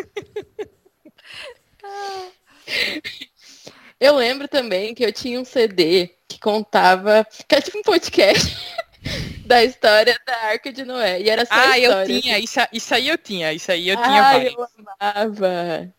[4.00, 8.56] Eu lembro também que eu tinha um CD que contava, que era tipo um podcast
[9.44, 11.20] da história da Arca de Noé.
[11.20, 12.14] E era só ah, história.
[12.14, 14.66] eu tinha, isso, isso aí eu tinha, isso aí eu tinha ah, eu
[15.00, 15.92] amava.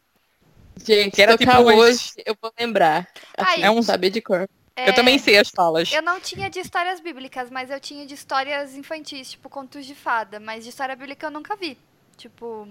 [0.85, 3.07] Gente, Que era tocar tipo hoje, eu vou lembrar.
[3.37, 4.47] Ai, Assim, é um- saber de cor.
[4.77, 5.91] Eu também sei as falas.
[5.91, 9.93] Eu não tinha de histórias bíblicas, mas eu tinha de histórias infantis, tipo contos de
[9.93, 10.39] fada.
[10.39, 11.77] Mas de história bíblica eu nunca vi.
[12.15, 12.65] Tipo,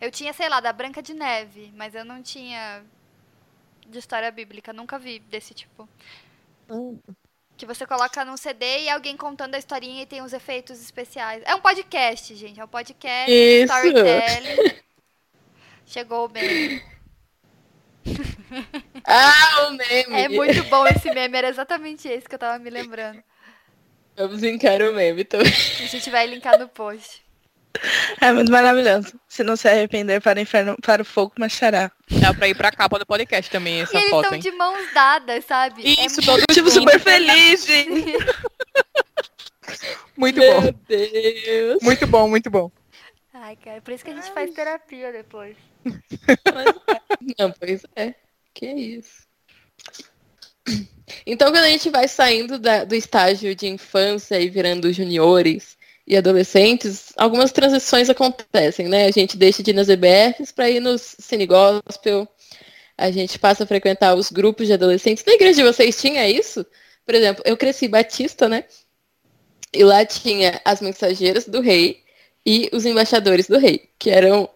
[0.00, 2.82] eu tinha, sei lá, da Branca de Neve, mas eu não tinha
[3.86, 5.88] de história bíblica, nunca vi desse tipo.
[7.56, 11.40] Que você coloca num CD e alguém contando a historinha e tem os efeitos especiais.
[11.46, 12.58] É um podcast, gente.
[12.58, 13.72] É um podcast, Isso.
[13.72, 14.80] storytelling.
[15.86, 16.82] Chegou o meme.
[19.06, 20.18] Ah, o meme!
[20.18, 23.22] É muito bom esse meme, era exatamente esse que eu tava me lembrando.
[24.16, 25.52] Vamos linkar o meme também.
[25.52, 27.22] A gente vai linkar no post.
[28.20, 29.18] É muito maravilhoso.
[29.28, 31.90] Se não se arrepender para o inferno, para o fogo, machará.
[32.08, 34.40] Dá pra ir pra capa do podcast também, essa e eles foto, estão hein?
[34.40, 35.82] de mãos dadas, sabe?
[35.82, 38.14] Isso, é todos Tipo, super feliz, gente.
[40.16, 40.72] Muito Meu bom.
[40.86, 41.82] Deus!
[41.82, 42.70] Muito bom, muito bom.
[43.32, 45.56] Ai, cara, por isso que a gente faz terapia depois.
[47.38, 48.14] Não, pois é.
[48.52, 49.24] Que isso.
[51.26, 55.76] Então, quando a gente vai saindo da- do estágio de infância e virando juniores
[56.06, 59.06] e adolescentes, algumas transições acontecem, né?
[59.06, 62.28] A gente deixa de ir nas EBFs para ir nos cine gospel.
[62.96, 65.24] A gente passa a frequentar os grupos de adolescentes.
[65.26, 66.64] Na igreja de vocês tinha isso?
[67.04, 68.64] Por exemplo, eu cresci batista, né?
[69.72, 72.02] E lá tinha as mensageiras do rei
[72.46, 74.48] e os embaixadores do rei, que eram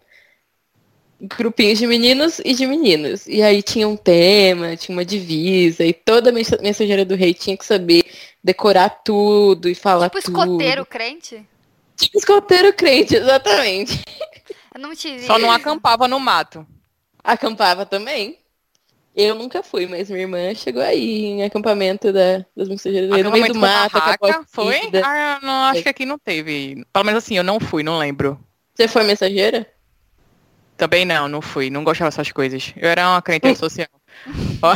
[1.20, 3.26] grupinhos de meninos e de meninas.
[3.26, 7.56] E aí tinha um tema, tinha uma divisa, e toda mensa- mensageira do rei tinha
[7.56, 8.04] que saber
[8.42, 10.38] decorar tudo e falar Tipo tudo.
[10.40, 11.46] escoteiro crente?
[11.96, 14.00] Tipo escoteiro crente, exatamente.
[14.74, 15.24] Eu não tive.
[15.24, 16.64] Só não acampava no mato.
[17.22, 18.38] Acampava também.
[19.16, 23.24] Eu nunca fui, mas minha irmã chegou aí em acampamento da, das mensageiras do rei,
[23.24, 24.80] no meio do mato, barraca, foi?
[25.02, 26.84] Ah, não, acho que aqui não teve.
[26.92, 28.38] Pelo menos assim, eu não fui, não lembro.
[28.76, 29.66] Você foi mensageira?
[30.78, 31.68] Também não, não fui.
[31.68, 32.72] Não gostava dessas coisas.
[32.76, 33.88] Eu era uma crente social.
[34.62, 34.74] Ó,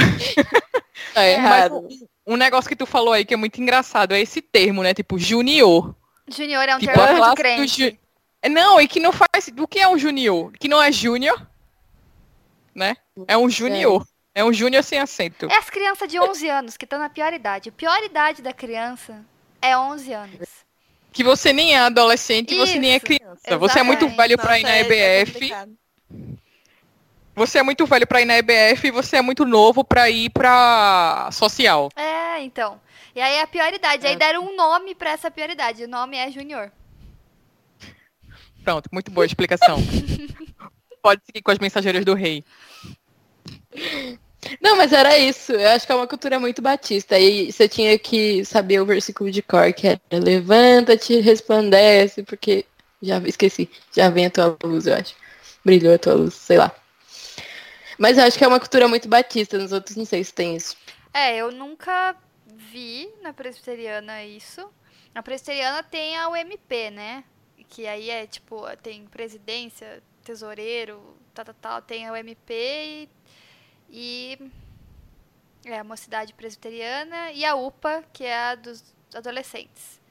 [1.14, 1.88] Tá errado.
[2.26, 4.92] um negócio que tu falou aí que é muito engraçado é esse termo, né?
[4.92, 5.94] Tipo, junior.
[6.28, 7.90] Junior é um Tipo, termo muito do crente.
[7.90, 7.98] ju...
[8.42, 9.48] É, Não, e que não faz.
[9.58, 10.52] O que é um junior?
[10.58, 11.46] Que não é júnior,
[12.74, 12.96] né?
[13.28, 14.04] É um junior.
[14.34, 15.46] É um júnior sem acento.
[15.50, 17.68] É as crianças de 11 anos que estão na pior idade.
[17.68, 19.22] A pior idade da criança
[19.60, 20.48] é 11 anos.
[21.12, 23.58] Que você nem é adolescente, você nem é criança.
[23.58, 24.16] Você é muito exatamente.
[24.16, 25.52] velho pra ir na Nossa, é- é EBF.
[27.34, 30.28] Você é muito velho pra ir na EBF e você é muito novo pra ir
[30.30, 31.88] pra social.
[31.96, 32.78] É, então.
[33.14, 34.06] E aí é a pior idade.
[34.06, 34.16] Aí É.
[34.16, 35.84] deram um nome pra essa pior idade.
[35.84, 36.70] O nome é Junior.
[38.62, 39.78] Pronto, muito boa explicação.
[41.02, 42.44] Pode seguir com as mensageiras do rei.
[44.60, 45.52] Não, mas era isso.
[45.52, 47.18] Eu acho que é uma cultura muito batista.
[47.18, 52.64] E você tinha que saber o versículo de cor, que era levanta-te, resplandece, porque
[53.02, 53.70] já esqueci.
[53.94, 55.14] Já vem a tua luz, eu acho.
[55.64, 56.74] Brilhou a tua luz, sei lá.
[57.98, 59.58] Mas eu acho que é uma cultura muito batista.
[59.58, 60.76] Nos outros não sei se tem isso.
[61.14, 64.68] É, eu nunca vi na presbiteriana isso.
[65.14, 67.24] Na presbiteriana tem a UMP, né?
[67.68, 71.82] Que aí é tipo, tem presidência, tesoureiro, tal, tal, tal.
[71.82, 73.08] Tem a UMP e,
[73.88, 74.38] e
[75.64, 78.82] é a mocidade presbiteriana e a UPA, que é a dos
[79.14, 80.01] adolescentes.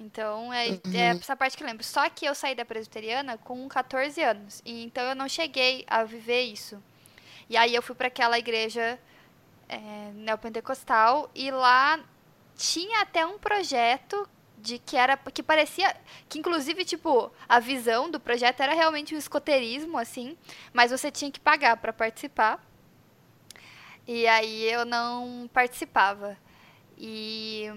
[0.00, 1.84] Então, é, é essa parte que eu lembro.
[1.84, 4.62] Só que eu saí da presbiteriana com 14 anos.
[4.64, 6.82] E, então, eu não cheguei a viver isso.
[7.50, 8.98] E aí, eu fui para aquela igreja
[9.68, 12.00] é, neopentecostal e lá
[12.56, 14.26] tinha até um projeto
[14.58, 15.96] de que era que parecia
[16.28, 20.36] que inclusive tipo a visão do projeto era realmente um escoteirismo assim
[20.70, 22.62] mas você tinha que pagar para participar
[24.06, 26.36] e aí eu não participava
[26.98, 27.70] e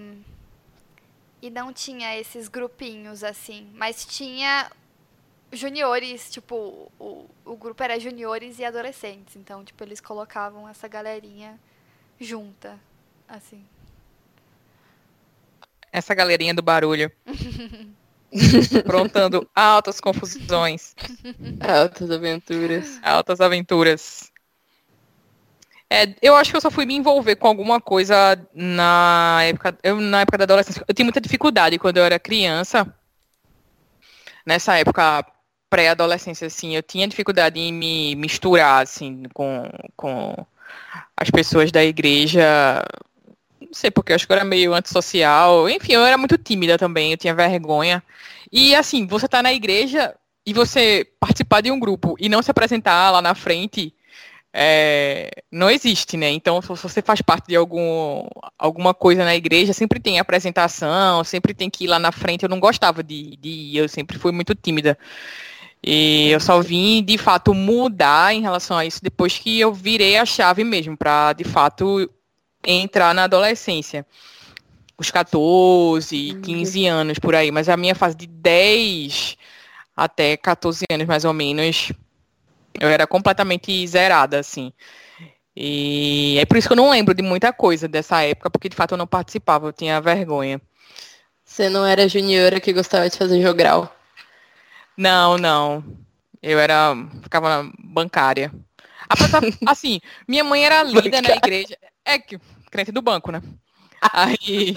[1.46, 4.70] e não tinha esses grupinhos assim mas tinha
[5.52, 11.60] juniores tipo o, o grupo era juniores e adolescentes então tipo eles colocavam essa galerinha
[12.20, 12.78] junta
[13.28, 13.64] assim
[15.92, 17.10] Essa galerinha do barulho.
[18.74, 20.94] Aprontando altas confusões,
[21.60, 23.02] Altas aventuras.
[23.02, 24.32] altas aventuras.
[25.90, 30.00] É, eu acho que eu só fui me envolver com alguma coisa na época, eu,
[30.00, 30.84] na época da adolescência.
[30.86, 32.86] Eu tinha muita dificuldade quando eu era criança.
[34.46, 35.24] Nessa época
[35.70, 40.46] pré-adolescência, assim, eu tinha dificuldade em me misturar, assim, com, com
[41.16, 42.84] as pessoas da igreja.
[43.60, 45.68] Não sei porque, eu acho que eu era meio antissocial.
[45.68, 48.02] Enfim, eu era muito tímida também, eu tinha vergonha.
[48.52, 50.14] E, assim, você tá na igreja
[50.46, 53.92] e você participar de um grupo e não se apresentar lá na frente
[54.56, 56.30] é, não existe, né?
[56.30, 58.24] Então, se você faz parte de algum,
[58.56, 62.44] alguma coisa na igreja, sempre tem apresentação, sempre tem que ir lá na frente.
[62.44, 64.96] Eu não gostava de, de ir, eu sempre fui muito tímida.
[65.82, 70.16] E eu só vim, de fato, mudar em relação a isso depois que eu virei
[70.18, 72.08] a chave mesmo, para, de fato,
[72.64, 74.06] entrar na adolescência.
[74.96, 77.50] Os 14, 15 anos por aí.
[77.50, 79.36] Mas a minha fase de 10
[79.96, 81.92] até 14 anos, mais ou menos,
[82.80, 84.72] eu era completamente zerada, assim.
[85.56, 88.76] E é por isso que eu não lembro de muita coisa dessa época, porque de
[88.76, 90.60] fato eu não participava, eu tinha vergonha.
[91.44, 93.94] Você não era juniora que gostava de fazer jogral?
[94.96, 95.84] Não, não.
[96.42, 96.94] Eu era.
[97.22, 98.52] ficava na bancária.
[99.66, 101.76] Assim, minha mãe era líder na igreja.
[102.04, 102.38] É que,
[102.70, 103.40] crente do banco, né?
[104.12, 104.76] Aí.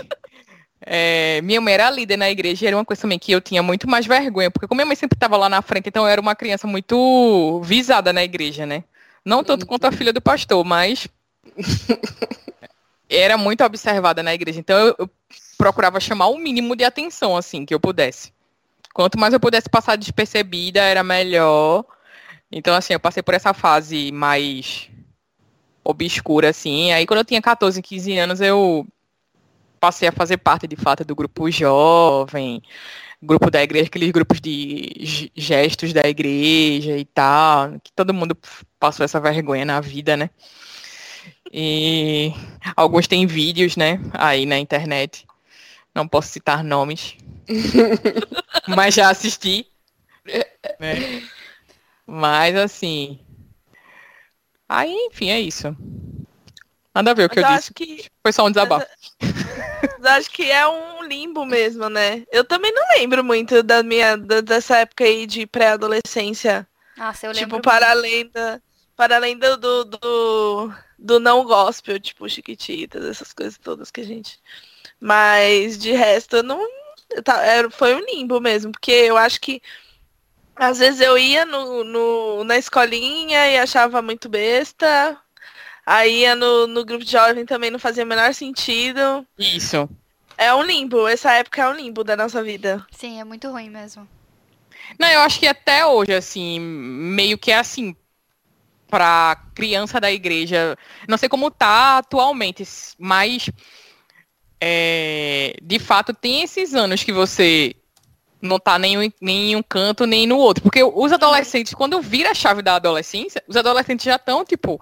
[0.89, 3.61] É, minha mãe era líder na igreja e era uma coisa também que eu tinha
[3.61, 6.21] muito mais vergonha, porque como minha mãe sempre estava lá na frente, então eu era
[6.21, 8.85] uma criança muito visada na igreja, né?
[9.25, 11.09] Não tanto quanto a filha do pastor, mas
[13.09, 14.61] era muito observada na igreja.
[14.61, 15.09] Então eu, eu
[15.57, 18.31] procurava chamar o mínimo de atenção, assim, que eu pudesse.
[18.93, 21.83] Quanto mais eu pudesse passar despercebida, era melhor.
[22.49, 24.89] Então, assim, eu passei por essa fase mais
[25.83, 26.93] obscura, assim.
[26.93, 28.87] Aí, quando eu tinha 14, 15 anos, eu
[29.79, 32.61] passei a fazer parte de fato do grupo jovem,
[33.21, 38.37] grupo da igreja, aqueles grupos de gestos da igreja e tal, que todo mundo
[38.79, 40.29] passou essa vergonha na vida, né?
[41.51, 42.33] E
[42.75, 45.25] alguns têm vídeos, né, aí na internet.
[45.95, 47.15] Não posso citar nomes.
[48.67, 49.65] mas já assisti.
[50.79, 51.23] Né?
[52.05, 53.19] Mas assim.
[54.69, 55.75] Aí, enfim, é isso.
[56.93, 57.73] Nada a ver o que eu, eu disse.
[57.73, 58.05] Que...
[58.21, 58.85] Foi só um desabafo.
[59.19, 59.46] Mas,
[60.03, 62.25] acho que é um limbo mesmo, né?
[62.31, 66.67] Eu também não lembro muito da minha dessa época aí de pré-adolescência.
[66.97, 67.57] Nossa, eu tipo, lembro.
[67.57, 68.61] Tipo, para além da
[68.95, 74.03] para além do, do, do, do não gospel, tipo Chiquititas, essas coisas todas que a
[74.03, 74.39] gente.
[74.99, 76.59] Mas de resto, eu não.
[77.43, 79.61] Era, foi um limbo mesmo, porque eu acho que
[80.55, 85.17] às vezes eu ia no, no, na escolinha e achava muito besta,
[85.89, 89.25] Aí no, no grupo de jovem também não fazia o menor sentido.
[89.39, 89.89] Isso.
[90.37, 92.85] É um limbo, essa época é um limbo da nossa vida.
[92.91, 94.05] Sim, é muito ruim mesmo.
[94.99, 97.95] Não, eu acho que até hoje, assim, meio que é assim,
[98.89, 100.77] pra criança da igreja,
[101.07, 102.67] não sei como tá atualmente,
[102.99, 103.49] mas
[104.59, 107.73] é, de fato tem esses anos que você
[108.41, 110.63] não tá nem, nem em um canto nem no outro.
[110.63, 114.81] Porque os adolescentes, quando vira a chave da adolescência, os adolescentes já estão, tipo,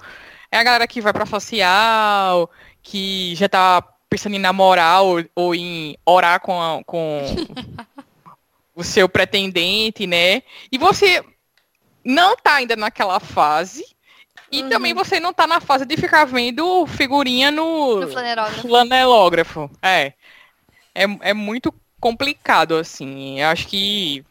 [0.52, 2.50] é a galera que vai pra social,
[2.82, 7.22] que já tá pensando em namorar ou, ou em orar com, a, com
[8.76, 10.42] o seu pretendente, né?
[10.72, 11.24] E você
[12.04, 13.86] não tá ainda naquela fase.
[14.52, 14.70] E uhum.
[14.70, 18.62] também você não tá na fase de ficar vendo figurinha no, no flanelógrafo.
[18.62, 19.72] flanelógrafo.
[19.82, 20.14] É.
[20.94, 21.04] é.
[21.22, 23.42] É muito complicado, assim.
[23.42, 24.24] Eu acho que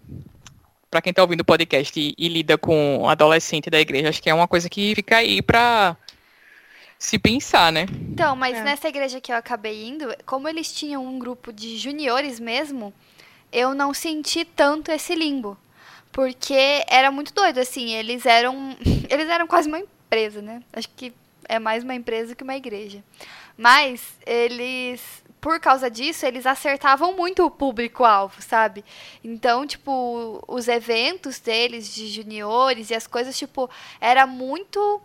[0.91, 4.31] para quem tá ouvindo o podcast e, e, lida com adolescente da igreja, acho que
[4.31, 5.97] é uma coisa que fica aí pra
[7.05, 7.87] se pensar, né?
[8.11, 8.63] Então, mas é.
[8.63, 12.95] nessa igreja que eu acabei indo, como eles tinham um grupo de juniores mesmo,
[13.53, 15.57] eu não senti tanto esse limbo.
[16.11, 18.75] Porque era muito doido, assim, eles eram.
[19.11, 20.63] Eles eram quase uma empresa, né?
[20.73, 21.13] Acho que
[21.47, 23.05] é mais uma empresa que uma igreja.
[23.57, 28.83] Mas eles por causa disso, eles acertavam muito o público-alvo, sabe?
[29.23, 33.69] Então, tipo, os eventos deles de juniores e as coisas, tipo,
[34.01, 35.03] era muito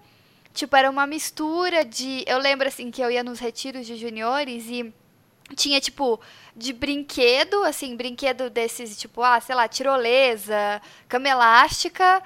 [0.54, 2.24] Tipo, era uma mistura de.
[2.28, 4.94] Eu lembro, assim, que eu ia nos retiros de juniores e
[5.56, 6.20] tinha, tipo,
[6.56, 12.22] de brinquedo, assim, brinquedo desses, tipo, ah, sei lá, tirolesa, cama elástica,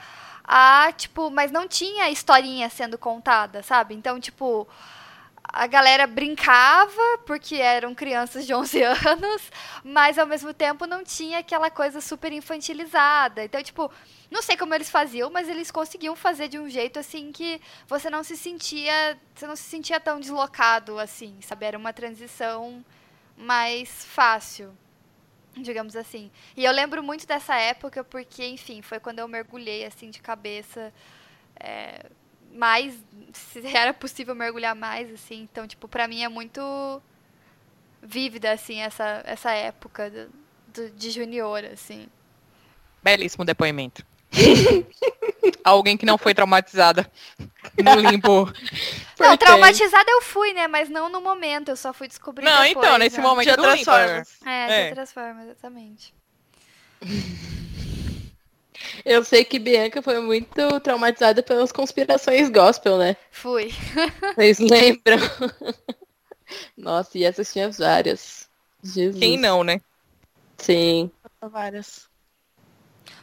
[0.98, 3.94] tipo, mas não tinha historinha sendo contada, sabe?
[3.94, 4.68] Então, tipo,
[5.54, 9.52] a galera brincava, porque eram crianças de 11 anos,
[9.84, 13.44] mas ao mesmo tempo não tinha aquela coisa super infantilizada.
[13.44, 13.92] Então, tipo,
[14.32, 18.10] não sei como eles faziam, mas eles conseguiam fazer de um jeito assim que você
[18.10, 21.68] não se sentia, você não se sentia tão deslocado assim, sabe?
[21.68, 22.84] Era uma transição
[23.38, 24.76] mais fácil,
[25.56, 26.32] digamos assim.
[26.58, 30.92] E eu lembro muito dessa época porque, enfim, foi quando eu mergulhei assim de cabeça
[31.60, 32.08] é,
[32.54, 32.94] mais,
[33.34, 35.42] se era possível mergulhar mais assim.
[35.42, 37.02] Então, tipo, para mim é muito
[38.02, 40.30] vívida assim essa essa época do,
[40.68, 42.08] do, de junior assim.
[43.02, 44.06] Belíssimo depoimento.
[45.64, 47.10] Alguém que não foi traumatizada
[47.78, 48.52] no limbo.
[49.20, 50.68] Não, traumatizada eu fui, né?
[50.68, 53.24] Mas não no momento, eu só fui descobrir Não, depois, então, nesse né?
[53.24, 54.42] momento de outras formas.
[54.46, 54.88] É, de é.
[54.88, 56.14] outras formas, exatamente.
[59.06, 63.16] Eu sei que Bianca foi muito traumatizada pelas conspirações gospel, né?
[63.32, 63.72] Fui.
[64.36, 65.18] Vocês lembram?
[66.78, 68.50] Nossa, e essas tinha várias.
[68.84, 69.20] Jesus.
[69.20, 69.80] Quem não, né?
[70.58, 71.12] Sim.
[71.42, 72.10] Várias.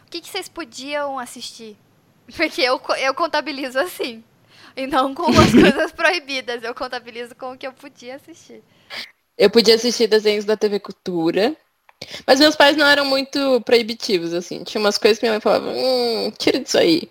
[0.07, 1.77] O que, que vocês podiam assistir?
[2.37, 4.25] Porque eu, eu contabilizo assim.
[4.77, 6.63] E não com as coisas proibidas.
[6.63, 8.63] Eu contabilizo com o que eu podia assistir.
[9.37, 11.57] Eu podia assistir desenhos da TV Cultura.
[12.27, 14.65] Mas meus pais não eram muito proibitivos, assim.
[14.65, 17.11] Tinha umas coisas que minha mãe falava, hum, tira disso aí.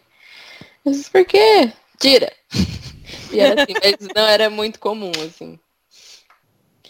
[0.86, 1.72] Eu disse, por quê?
[2.00, 2.32] Tira.
[3.32, 5.60] E era assim, mas não era muito comum, assim.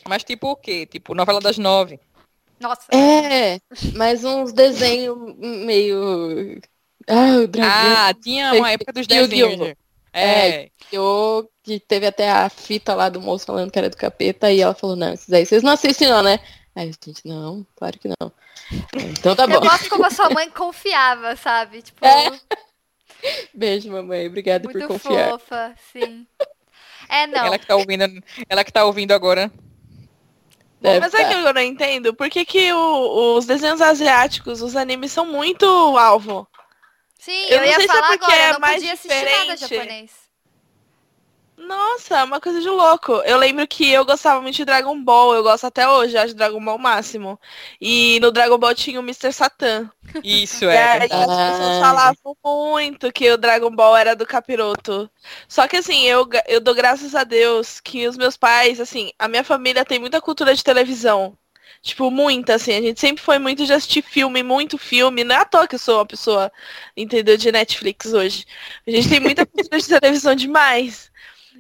[0.08, 0.86] Mas tipo o quê?
[0.86, 2.00] Tipo, novela das nove.
[2.60, 2.84] Nossa.
[2.94, 3.60] É,
[3.96, 6.60] mas uns desenhos meio.
[7.08, 7.72] Ah, o dragão.
[7.72, 9.60] Ah, tinha uma época dos desenhos.
[9.60, 9.76] né?
[10.14, 10.70] É.
[10.92, 14.60] Eu, que teve até a fita lá do moço falando que era do capeta, e
[14.60, 16.40] ela falou, não, esses aí vocês não assistem não, né?
[16.80, 18.32] Aí a gente, não, claro que não.
[19.12, 19.68] Então tá Eu bom.
[19.68, 21.82] gosto como a sua mãe confiava, sabe?
[21.82, 22.40] Tipo, É,
[23.54, 24.28] Beijo, mamãe.
[24.28, 25.32] Obrigada por muito confiar.
[25.32, 26.26] fofa, sim.
[27.10, 27.46] É, não.
[27.48, 29.52] Ela que tá ouvindo, ela que tá ouvindo agora.
[30.80, 31.28] Deve Mas é tá.
[31.28, 32.14] que eu não entendo.
[32.14, 35.66] Por que, que o- os desenhos asiáticos, os animes são muito
[35.98, 36.48] alvo?
[37.18, 39.26] Sim, eu eu, ia se é falar porque agora, é eu não mais podia assistir
[39.26, 39.60] nada diferente.
[39.60, 40.29] japonês.
[41.60, 43.12] Nossa, é uma coisa de louco.
[43.26, 45.36] Eu lembro que eu gostava muito de Dragon Ball.
[45.36, 47.38] Eu gosto até hoje, acho Dragon Ball máximo.
[47.82, 49.34] E no Dragon Ball tinha o Mr.
[49.34, 49.92] Satan.
[50.24, 51.00] Isso, é.
[51.00, 51.14] verdade.
[51.14, 55.12] as pessoas falavam muito que o Dragon Ball era do capiroto.
[55.50, 59.28] Só que assim, eu, eu dou graças a Deus que os meus pais, assim, a
[59.28, 61.38] minha família tem muita cultura de televisão.
[61.82, 62.74] Tipo, muita, assim.
[62.74, 65.24] A gente sempre foi muito de assistir filme, muito filme.
[65.24, 66.52] Não é à toa que eu sou uma pessoa,
[66.96, 68.46] entendeu, de Netflix hoje.
[68.88, 71.09] A gente tem muita cultura de televisão demais.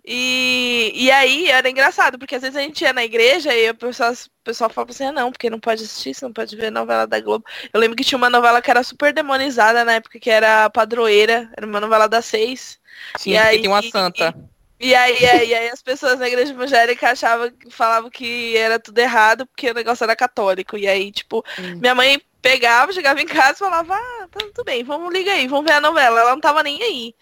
[0.05, 3.75] E, e aí era engraçado, porque às vezes a gente ia na igreja e o
[3.75, 6.71] pessoal, o pessoal falava assim, ah, não, porque não pode assistir, você não pode ver
[6.71, 7.45] novela da Globo.
[7.73, 10.69] Eu lembro que tinha uma novela que era super demonizada na época, que era a
[10.69, 12.79] Padroeira, era uma novela das seis.
[13.17, 14.33] Sim, e aí- tem uma santa.
[14.81, 19.45] E aí, aí, aí as pessoas na igreja evangélica achavam, falavam que era tudo errado,
[19.45, 20.77] porque o negócio era católico.
[20.77, 21.79] E aí, tipo, Hum.
[21.81, 25.47] minha mãe pegava, chegava em casa e falava, ah, tá tudo bem, vamos ligar aí,
[25.47, 26.21] vamos ver a novela.
[26.21, 27.13] Ela não tava nem aí.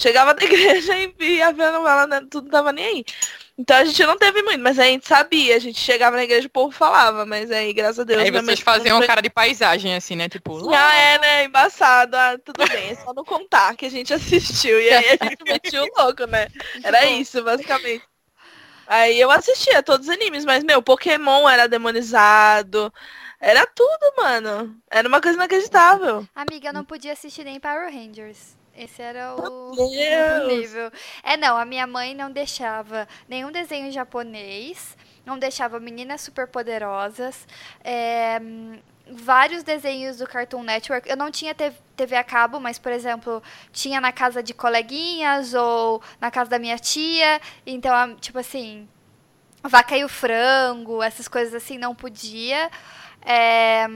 [0.00, 3.04] Chegava da igreja e ia ver a novela, né, tudo não tava nem aí.
[3.58, 6.44] Então a gente não teve muito, mas a gente sabia, a gente chegava na igreja
[6.44, 8.22] e o povo falava, mas aí, graças a Deus.
[8.22, 10.28] Aí vocês faziam não uma cara de paisagem, assim, né?
[10.28, 11.44] Tipo, ah, é, né?
[11.44, 12.16] Embaçado.
[12.16, 14.80] Ah, tudo bem, é só não contar que a gente assistiu.
[14.80, 16.46] E aí a gente metia o louco, né?
[16.84, 18.04] Era isso, basicamente.
[18.86, 22.92] Aí eu assistia todos os animes, mas, meu, Pokémon era demonizado.
[23.40, 24.76] Era tudo, mano.
[24.88, 26.26] Era uma coisa inacreditável.
[26.32, 28.57] Amiga, eu não podia assistir nem Power Rangers.
[28.78, 30.92] Esse era o, o nível.
[31.22, 37.46] É, não, a minha mãe não deixava nenhum desenho japonês, não deixava meninas superpoderosas,
[37.82, 38.40] é,
[39.10, 41.08] vários desenhos do Cartoon Network.
[41.08, 46.00] Eu não tinha TV, a cabo, mas, por exemplo, tinha na casa de coleguinhas ou
[46.20, 47.40] na casa da minha tia.
[47.66, 48.88] Então, tipo assim,
[49.62, 52.70] Vaca e o Frango, essas coisas assim, não podia.
[53.22, 53.86] É,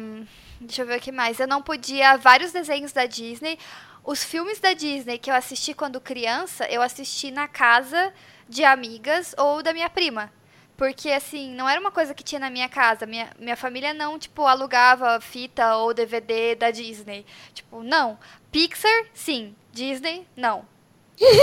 [0.61, 1.39] deixa eu ver o que mais.
[1.39, 3.59] Eu não podia vários desenhos da Disney.
[4.05, 8.13] Os filmes da Disney que eu assisti quando criança, eu assisti na casa
[8.49, 10.33] de amigas ou da minha prima.
[10.77, 13.07] Porque, assim, não era uma coisa que tinha na minha casa.
[13.07, 17.25] Minha, minha família não, tipo, alugava fita ou DVD da Disney.
[17.55, 18.19] Tipo, não.
[18.51, 19.55] Pixar, sim.
[19.73, 20.67] Disney, não.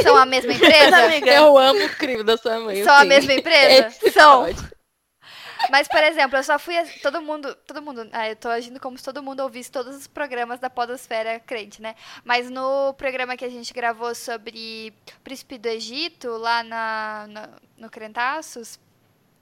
[0.04, 0.98] São a mesma empresa?
[1.06, 1.32] amiga.
[1.32, 2.84] Eu amo o crime da sua mãe.
[2.84, 3.08] São a assim.
[3.08, 3.88] mesma empresa?
[3.88, 4.42] Esse São.
[4.44, 4.79] pode.
[5.68, 6.76] Mas, por exemplo, eu só fui.
[7.02, 7.54] Todo mundo.
[7.68, 8.08] Todo mundo.
[8.12, 11.82] Ah, eu tô agindo como se todo mundo ouvisse todos os programas da Podosfera crente,
[11.82, 11.96] né?
[12.24, 14.94] Mas no programa que a gente gravou sobre
[15.24, 18.80] Príncipe do Egito, lá na, na- no Crentaços,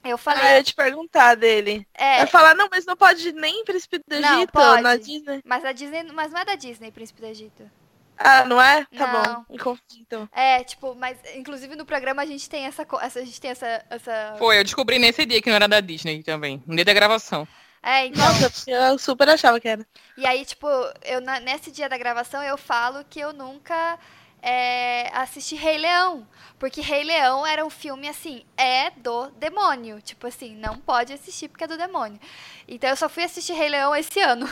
[0.04, 0.58] eu Ah, eu falei.
[0.58, 1.88] ia te perguntar dele.
[1.94, 4.84] é, Vai falar, não, mas não pode nem Príncipe do Não, Egito pode.
[4.84, 5.44] na Disney.
[5.44, 6.04] mas a Disney.
[6.14, 7.72] Mas não é da Disney, Príncipe do Egito.
[8.18, 8.86] Ah, não é?
[8.86, 9.36] Tá Não.
[9.36, 9.46] bom.
[9.50, 10.28] Me confundi, então.
[10.32, 12.86] É, tipo, mas inclusive no programa a gente tem essa.
[13.02, 13.86] essa a gente tem essa.
[13.90, 14.36] essa...
[14.38, 16.62] foi, eu descobri nesse dia que não era da Disney também.
[16.66, 17.48] No dia da gravação.
[17.84, 18.26] É, então.
[18.26, 19.86] Nossa, eu super achava que era.
[20.18, 20.68] E aí, tipo,
[21.04, 23.98] eu, na- nesse dia da gravação eu falo que eu nunca
[24.42, 26.28] é, assisti Rei Leão.
[26.60, 30.02] Porque Rei Leão era um filme, assim, é do demônio.
[30.02, 32.20] Tipo assim, não pode assistir porque é do demônio.
[32.68, 34.48] Então eu só fui assistir Rei Leão esse ano.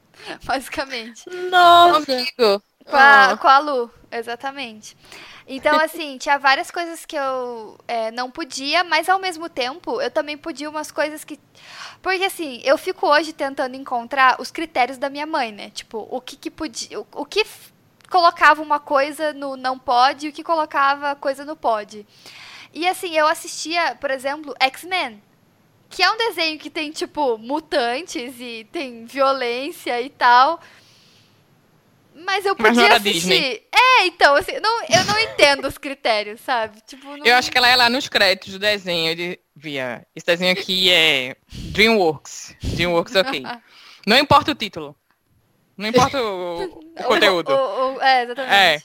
[0.44, 1.28] Basicamente.
[1.50, 2.12] Nossa.
[2.12, 2.62] Amigo.
[2.84, 3.36] Com a, Ah.
[3.36, 4.96] com a Lu, exatamente.
[5.46, 10.10] Então, assim, tinha várias coisas que eu é, não podia, mas ao mesmo tempo eu
[10.10, 11.38] também podia umas coisas que.
[12.00, 15.70] Porque, assim, eu fico hoje tentando encontrar os critérios da minha mãe, né?
[15.70, 17.00] Tipo, o que, que podia.
[17.00, 17.44] O, o que
[18.10, 22.06] colocava uma coisa no não pode e o que colocava coisa no pode.
[22.72, 25.22] E, assim, eu assistia, por exemplo, X-Men.
[25.90, 30.58] Que é um desenho que tem, tipo, mutantes e tem violência e tal.
[32.14, 33.62] Mas eu Mas podia era assistir.
[33.72, 36.80] É, então, assim, não, eu não entendo os critérios, sabe?
[36.86, 37.24] Tipo, não...
[37.24, 39.14] Eu acho que ela é lá nos créditos do desenho.
[39.16, 42.54] De, via, esse desenho aqui é DreamWorks.
[42.62, 43.42] DreamWorks, ok.
[44.06, 44.96] Não importa o título.
[45.76, 47.52] Não importa o, o conteúdo.
[47.52, 48.52] o- o- é, exatamente.
[48.54, 48.82] É.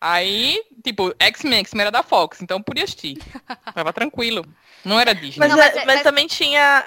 [0.00, 3.18] Aí, tipo, X-Men, X-Men era da Fox, então podia assistir.
[3.74, 4.44] Tava tranquilo.
[4.84, 5.38] Não era Disney.
[5.38, 6.84] Mas, Não, mas é- mas mas- também tinha.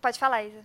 [0.00, 0.64] Pode falar, Isa.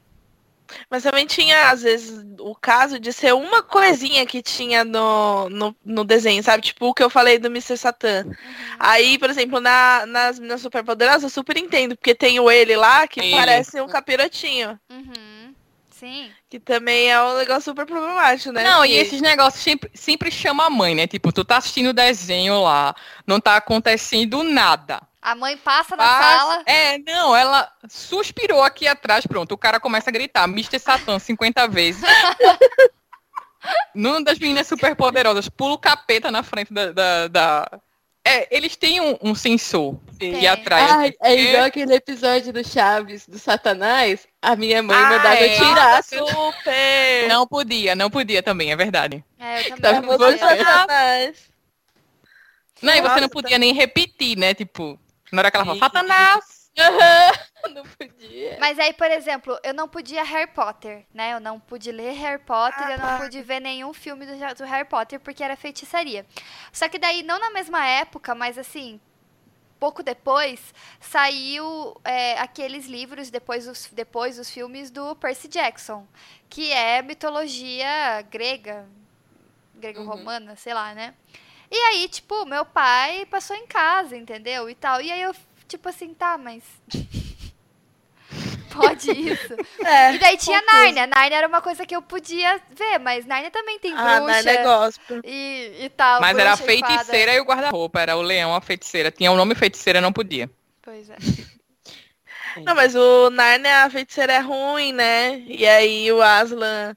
[0.89, 5.75] Mas também tinha, às vezes, o caso de ser uma coisinha que tinha no, no,
[5.83, 6.63] no desenho, sabe?
[6.63, 7.77] Tipo o que eu falei do Mr.
[7.77, 8.23] Satan.
[8.25, 8.33] Uhum.
[8.79, 13.07] Aí, por exemplo, na, nas Meninas Superpoderosas, eu super entendo, porque tem o ele lá
[13.07, 13.31] que Ele.
[13.35, 14.79] parece um capirotinho.
[14.89, 15.53] Uhum.
[15.91, 16.31] Sim.
[16.49, 18.63] Que também é um negócio super problemático, né?
[18.63, 21.05] Não, e Que- esses negócios sempre, sempre chama a mãe, né?
[21.05, 22.95] Tipo, tu tá assistindo o desenho lá,
[23.27, 24.99] não tá acontecendo nada.
[25.21, 26.63] A mãe passa na Passa- sala.
[26.65, 29.51] É, não, ela suspirou aqui atrás, pronto.
[29.51, 30.79] O cara começa a gritar, Mr.
[30.79, 32.01] Satan 50 vezes.
[33.93, 36.91] Numa das meninas superpoderosas, pula o capeta na frente da.
[36.91, 37.79] da- da-
[38.25, 40.81] É, eles têm um, um sensor que atrai.
[40.89, 44.27] Ai, é igual aquele episódio do Chaves, do Satanás.
[44.41, 45.55] A minha mãe Ah, mandava é.
[45.55, 46.03] tirar.
[46.03, 47.27] Super!
[47.27, 49.23] Não podia, não podia também, é verdade.
[49.39, 50.01] É, eu Tá também.
[50.01, 50.31] bom, não
[52.95, 54.53] e você não podia nem repetir, né?
[54.55, 54.99] Tipo,
[55.31, 55.79] na hora que ela fala.
[55.79, 56.61] Satanás!
[57.73, 58.57] Não podia.
[58.59, 61.33] Mas aí, por exemplo, eu não podia Harry Potter, né?
[61.33, 63.17] Eu não pude ler Harry Potter, eu não Ah.
[63.17, 66.25] pude ver nenhum filme do, do Harry Potter porque era feitiçaria.
[66.71, 68.99] Só que daí, não na mesma época, mas assim,
[69.79, 76.07] pouco depois, saiu é, aqueles livros, depois os, depois os filmes do Percy Jackson,
[76.49, 78.87] que é mitologia grega,
[79.75, 81.13] grego-romana, sei lá, né?
[81.71, 84.69] E aí, tipo, meu pai passou em casa, entendeu?
[84.69, 85.01] E tal.
[85.01, 85.33] E aí eu,
[85.67, 86.63] tipo assim, tá, mas.
[88.73, 89.53] Pode isso.
[89.83, 90.65] É, E daí tinha confuso.
[90.65, 91.07] Nárnia.
[91.07, 94.51] Nárnia era uma coisa que eu podia ver, mas Nárnia também tem Ah, bruxa Narnia
[94.53, 95.21] é gospel.
[95.23, 96.21] e, e tal.
[96.21, 99.11] Mas era a bruxa e feiticeira e o guarda-roupa, era o leão, a feiticeira.
[99.11, 100.49] Tinha o nome feiticeira, não podia.
[100.81, 101.17] Pois é.
[102.65, 105.39] Não, mas o Narnia, a feiticeira é ruim, né?
[105.47, 106.95] E aí o Aslan, é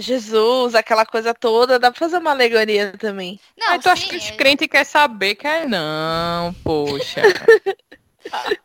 [0.00, 3.38] Jesus, aquela coisa toda, dá pra fazer uma alegoria também.
[3.56, 5.34] Não, Aí tu acha que os é- crentes querem saber?
[5.34, 7.20] Quer não, poxa.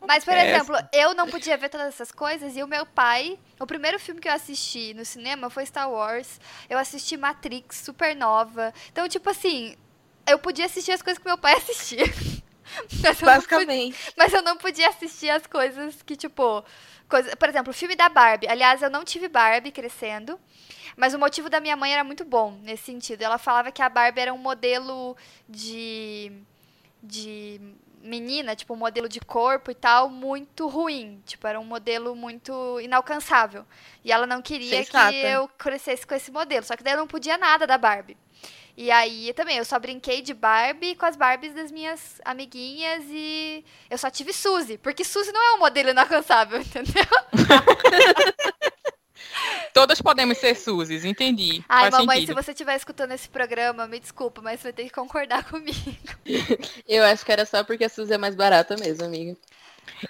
[0.06, 0.46] Mas, por Essa.
[0.56, 3.38] exemplo, eu não podia ver todas essas coisas e o meu pai.
[3.58, 6.40] O primeiro filme que eu assisti no cinema foi Star Wars.
[6.70, 8.72] Eu assisti Matrix, Supernova.
[8.90, 9.76] Então, tipo assim,
[10.26, 12.04] eu podia assistir as coisas que meu pai assistia.
[13.02, 14.12] Mas eu, não podia, Basicamente.
[14.16, 16.64] mas eu não podia assistir as coisas que, tipo.
[17.08, 18.46] Coisa, por exemplo, o filme da Barbie.
[18.48, 20.38] Aliás, eu não tive Barbie crescendo.
[20.98, 23.22] Mas o motivo da minha mãe era muito bom nesse sentido.
[23.22, 25.16] Ela falava que a Barbie era um modelo
[25.48, 26.32] de.
[27.00, 27.60] de
[28.02, 31.22] menina, tipo, um modelo de corpo e tal, muito ruim.
[31.24, 33.64] Tipo, era um modelo muito inalcançável.
[34.04, 35.12] E ela não queria Sensata.
[35.12, 36.66] que eu crescesse com esse modelo.
[36.66, 38.16] Só que daí eu não podia nada da Barbie.
[38.76, 43.64] E aí também, eu só brinquei de Barbie com as Barbies das minhas amiguinhas e
[43.90, 47.04] eu só tive Suzy, porque Suzy não é um modelo inalcançável, entendeu?
[49.78, 51.62] Todas podemos ser Suzes, entendi.
[51.68, 52.36] Ai, Faz mamãe, sentido.
[52.36, 55.76] se você estiver escutando esse programa, me desculpa, mas você vai ter que concordar comigo.
[56.86, 59.36] Eu acho que era só porque a Suzy é mais barata mesmo, amiga.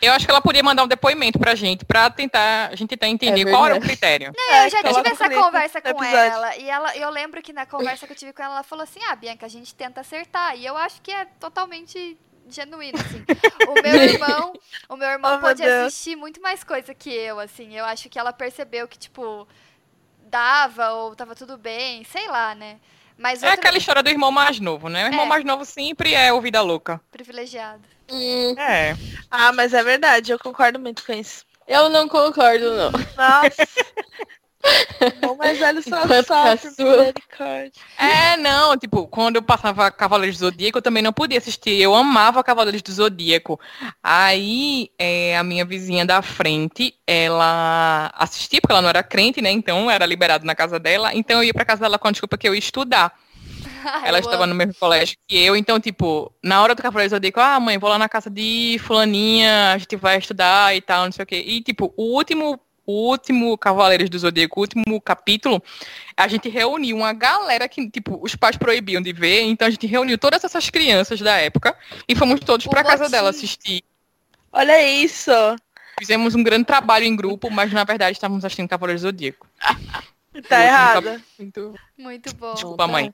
[0.02, 3.08] Eu acho que ela podia mandar um depoimento pra gente, pra tentar, a gente tentar
[3.08, 4.32] entender É qual era o critério.
[4.36, 6.16] Não, É, eu já coloca tive essa conversa com episódio.
[6.16, 6.56] ela.
[6.56, 9.00] E ela, eu lembro que na conversa que eu tive com ela, ela falou assim:
[9.08, 10.56] Ah, Bianca, a gente tenta acertar.
[10.56, 12.18] E eu acho que é totalmente
[12.54, 13.24] genuíno, assim.
[13.68, 14.52] O meu irmão,
[14.88, 17.74] o meu irmão Oh, meu assistir muito mais coisa que eu, assim.
[17.76, 19.46] Eu acho que ela percebeu que, tipo,
[20.24, 22.78] dava ou tava tudo bem, sei lá, né?
[23.16, 25.04] Mas É aquela história do irmão mais novo, né?
[25.04, 25.28] O irmão É.
[25.28, 27.00] mais novo sempre é o vida louca.
[27.10, 27.82] privilegiado.
[28.10, 28.94] Hum, É.
[29.30, 31.44] Ah, mas é verdade, eu concordo muito com isso.
[31.66, 32.90] eu não concordo, não.
[33.16, 33.66] Nossa.
[35.20, 36.98] Bom, mas velho só Enquanto sofre, caçula.
[36.98, 37.72] misericórdia.
[37.96, 41.80] É, não, tipo, quando eu passava Cavaleiros do Zodíaco, eu também não podia assistir.
[41.80, 43.58] Eu amava Cavaleiros do Zodíaco.
[44.02, 49.50] Aí, é, a minha vizinha da frente, ela assistia, porque ela não era crente, né?
[49.50, 51.14] Então, era liberado na casa dela.
[51.14, 53.14] Então, eu ia pra casa dela com a desculpa que eu ia estudar.
[54.04, 54.52] Ela estava amo.
[54.52, 57.78] no mesmo colégio que eu, então, tipo, na hora do Cavaleiros eu digo, ah, mãe,
[57.78, 61.26] vou lá na casa de fulaninha, a gente vai estudar e tal, não sei o
[61.26, 61.42] quê.
[61.46, 62.58] E, tipo, o último,
[62.90, 65.62] o último Cavaleiros do Zodíaco, o último capítulo,
[66.16, 69.86] a gente reuniu uma galera que, tipo, os pais proibiam de ver, então a gente
[69.86, 71.76] reuniu todas essas crianças da época
[72.08, 73.10] e fomos todos O pra casa motim.
[73.12, 73.84] dela assistir.
[74.50, 75.30] Olha isso.
[75.98, 79.46] Fizemos um grande trabalho em grupo, mas na verdade estávamos assistindo Cavaleiros do Zodíaco.
[80.48, 81.20] Tá errada.
[81.36, 81.74] Muito...
[81.98, 82.54] Muito bom.
[82.54, 83.12] Desculpa, mãe.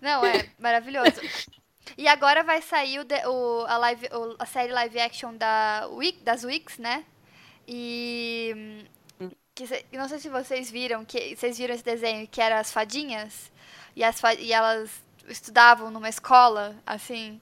[0.00, 1.20] Não, é maravilhoso.
[1.98, 6.22] E agora vai sair o, o- a, live, o- a série live action da Wix,
[6.22, 7.04] das Wix, né?
[7.66, 8.86] E.
[9.20, 12.58] hum, Que, cê- não sei se vocês viram, que vocês viram esse desenho que era
[12.60, 13.50] as fadinhas.
[13.96, 14.90] e, as, e elas
[15.28, 17.40] estudavam numa escola, assim.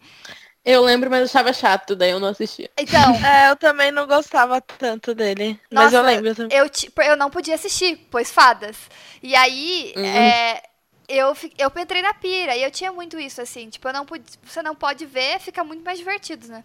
[0.64, 2.70] Eu lembro, mas eu achava chato, daí eu não assistia.
[2.76, 3.14] Então.
[3.24, 5.60] é, eu também não gostava tanto dele.
[5.70, 6.56] Nossa, mas eu lembro também.
[6.58, 6.66] Eu,
[7.04, 8.76] eu não podia assistir, pois fadas.
[9.22, 10.04] E aí, uhum.
[10.04, 10.62] é,
[11.08, 14.24] eu, eu entrei na pira e eu tinha muito isso, assim, tipo, eu não pude,
[14.42, 16.64] você não pode ver, fica muito mais divertido, né?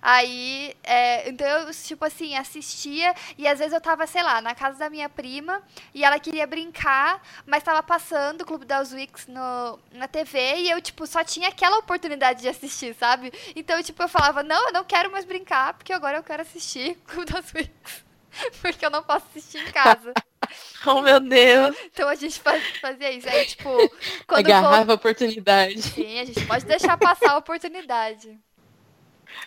[0.00, 4.54] Aí, é, então eu, tipo assim, assistia e às vezes eu tava, sei lá, na
[4.54, 5.60] casa da minha prima
[5.92, 10.70] e ela queria brincar, mas tava passando o Clube das Wicks no, na TV e
[10.70, 13.32] eu, tipo, só tinha aquela oportunidade de assistir, sabe?
[13.56, 16.96] Então, tipo, eu falava, não, eu não quero mais brincar, porque agora eu quero assistir
[17.06, 18.08] Clube das Wicks.
[18.60, 20.12] porque eu não posso assistir em casa.
[20.86, 21.76] Oh, meu Deus.
[21.92, 22.40] Então a gente
[22.80, 23.28] fazia isso.
[23.28, 23.68] Aí, tipo,
[24.28, 24.46] quando.
[24.46, 25.82] Agarrava a oportunidade.
[25.82, 28.38] Sim, a gente pode deixar passar a oportunidade.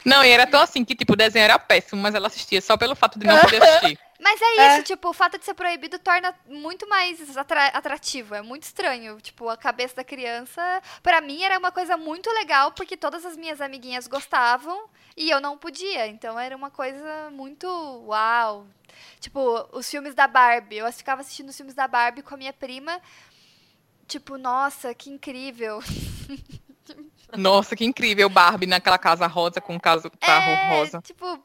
[0.04, 2.76] Não, e era tão assim que, tipo, o desenho era péssimo, mas ela assistia só
[2.76, 4.00] pelo fato de não poder assistir.
[4.22, 4.84] Mas é isso, é.
[4.84, 8.36] tipo, o fato de ser proibido torna muito mais atra atrativo.
[8.36, 9.20] É muito estranho.
[9.20, 10.62] Tipo, a cabeça da criança,
[11.02, 14.88] para mim, era uma coisa muito legal, porque todas as minhas amiguinhas gostavam
[15.18, 16.06] e eu não podia.
[16.06, 17.68] Então era uma coisa muito
[18.06, 18.68] uau.
[19.20, 20.78] Tipo, os filmes da Barbie.
[20.78, 23.02] Eu ficava assistindo os filmes da Barbie com a minha prima.
[24.08, 25.80] Tipo, nossa, que incrível.
[27.36, 28.30] Nossa, que incrível.
[28.30, 31.02] Barbie naquela casa rosa com o carro é, rosa.
[31.02, 31.44] Tipo.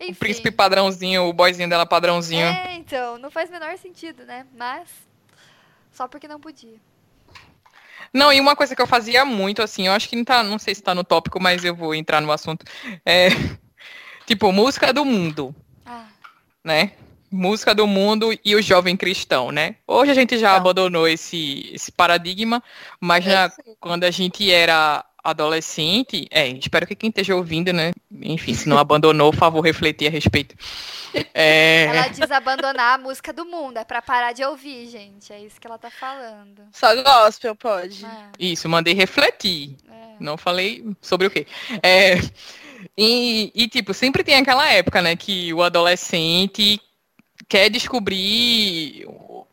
[0.00, 0.12] Enfim.
[0.12, 2.46] O príncipe padrãozinho, o boyzinho dela padrãozinho.
[2.46, 4.46] É, então, não faz o menor sentido, né?
[4.56, 4.88] Mas.
[5.92, 6.76] Só porque não podia.
[8.12, 10.58] Não, e uma coisa que eu fazia muito, assim, eu acho que não tá, não
[10.58, 12.64] sei se tá no tópico, mas eu vou entrar no assunto.
[13.04, 13.28] É,
[14.24, 15.54] tipo, música do mundo.
[15.84, 16.06] Ah.
[16.64, 16.92] Né?
[17.30, 19.76] música do mundo e o jovem cristão, né?
[19.86, 22.62] Hoje a gente já abandonou esse, esse paradigma,
[23.00, 27.92] mas já, quando a gente era adolescente, é, espero que quem esteja ouvindo, né?
[28.10, 30.54] Enfim, se não abandonou, por favor, refletir a respeito.
[31.32, 31.84] É...
[31.84, 35.32] Ela diz abandonar a música do mundo, é para parar de ouvir, gente.
[35.32, 36.62] É isso que ela tá falando.
[36.72, 38.04] Só gospel pode.
[38.04, 38.30] É.
[38.38, 39.76] Isso, mandei refletir.
[39.88, 40.16] É.
[40.20, 41.46] Não falei sobre o quê.
[41.82, 42.16] É,
[42.96, 46.80] e, e, tipo, sempre tem aquela época, né, que o adolescente
[47.48, 49.06] quer descobrir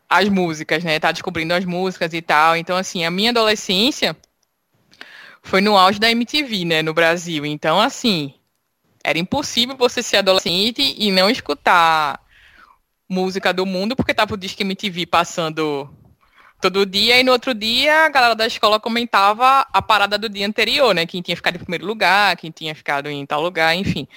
[0.08, 0.98] as músicas, né?
[1.00, 2.56] Tá descobrindo as músicas e tal.
[2.56, 4.16] Então, assim, a minha adolescência
[5.46, 7.46] foi no auge da MTV, né, no Brasil.
[7.46, 8.34] Então, assim,
[9.02, 12.20] era impossível você ser adolescente e não escutar
[13.08, 15.88] música do mundo, porque tava o disco MTV passando
[16.60, 20.46] todo dia, e no outro dia a galera da escola comentava a parada do dia
[20.46, 21.06] anterior, né?
[21.06, 24.08] Quem tinha ficado em primeiro lugar, quem tinha ficado em tal lugar, enfim.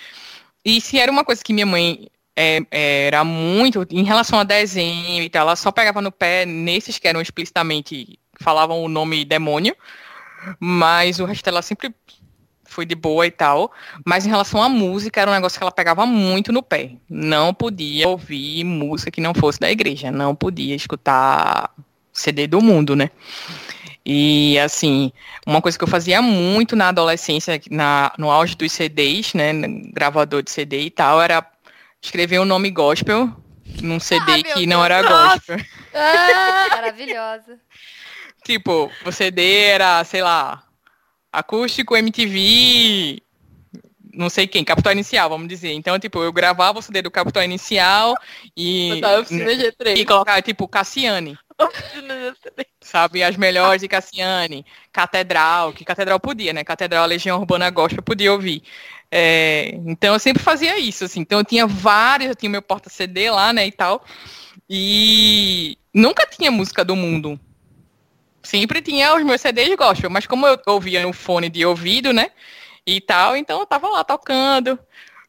[0.65, 5.21] E se era uma coisa que minha mãe é, era muito, em relação a desenho
[5.21, 9.75] e tal, ela só pegava no pé nesses que eram explicitamente, falavam o nome demônio,
[10.59, 11.93] mas o resto ela sempre
[12.69, 13.71] foi de boa e tal,
[14.05, 16.91] mas em relação à música, era um negócio que ela pegava muito no pé.
[17.09, 21.71] Não podia ouvir música que não fosse da igreja, não podia escutar
[22.13, 23.09] CD do mundo, né?
[24.05, 25.11] E assim,
[25.45, 29.51] uma coisa que eu fazia muito na adolescência, na, no auge dos CDs, né,
[29.93, 31.45] gravador de CD e tal, era
[32.01, 33.29] escrever um nome gospel
[33.81, 35.57] num CD ah, que não era gospel.
[35.91, 37.59] Ah, maravilhosa.
[38.49, 40.63] Tipo, o CD era, sei lá,
[41.31, 43.21] acústico MTV,
[44.11, 45.71] não sei quem, Capital Inicial, vamos dizer.
[45.73, 48.15] Então, tipo, eu gravava o CD do Capital Inicial
[48.57, 48.99] e,
[49.95, 51.37] e colocava, tipo, Cassiane.
[52.81, 56.63] Sabe, as melhores de Cassiane, Catedral, que Catedral podia, né?
[56.63, 58.63] Catedral, Legião Urbana Gospel, podia ouvir.
[59.11, 61.19] É, então eu sempre fazia isso, assim.
[61.19, 64.03] Então eu tinha vários, eu tinha meu porta-CD lá, né, e tal.
[64.67, 67.39] E nunca tinha música do mundo.
[68.41, 72.31] Sempre tinha os meus CDs gospel, mas como eu ouvia no fone de ouvido, né,
[72.85, 74.79] e tal, então eu tava lá tocando.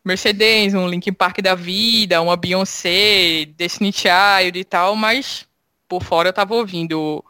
[0.05, 5.47] Mercedes, um Linkin Park da vida, uma Beyoncé, Destiny Child e tal, mas
[5.87, 7.23] por fora eu tava ouvindo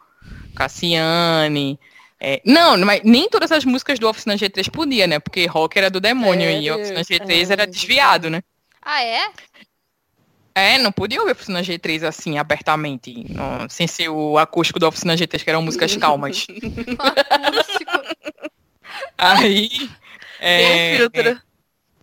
[0.55, 1.77] Cassiane,
[2.23, 5.17] é, não, mas nem todas as músicas do Oficina G3 podia, né?
[5.17, 8.43] Porque rock era do demônio é, e Oficina G3 é, era desviado, né?
[8.79, 9.31] Ah, é?
[10.53, 15.15] É, não podia ouvir Oficina G3 assim, abertamente, não, sem ser o acústico do Oficina
[15.15, 16.45] G3, que eram músicas calmas.
[19.17, 19.69] Aí.
[20.39, 21.41] É, tinha um filtro.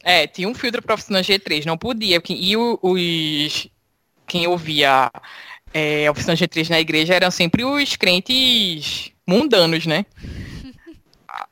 [0.02, 2.22] É, é, tinha um filtro para Oficina G3, não podia.
[2.28, 3.68] E os.
[4.26, 5.10] Quem ouvia
[5.72, 10.06] é, Oficina G3 na igreja eram sempre os crentes mundanos, né?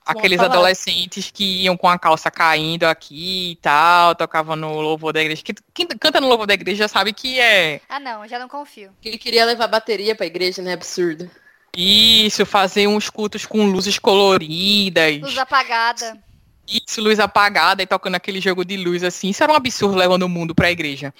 [0.06, 5.20] Aqueles adolescentes que iam com a calça caindo aqui e tal, tocavam no louvor da
[5.20, 5.42] igreja.
[5.74, 7.80] Quem canta no louvor da igreja já sabe que é.
[7.88, 8.90] Ah, não, já não confio.
[9.04, 10.72] Ele queria levar bateria pra igreja, né?
[10.74, 11.28] Absurdo.
[11.76, 15.20] Isso, fazer uns cultos com luzes coloridas.
[15.20, 16.18] Luz apagada.
[16.66, 19.30] Isso, luz apagada e tocando aquele jogo de luz assim.
[19.30, 21.12] Isso era um absurdo levando o mundo pra igreja.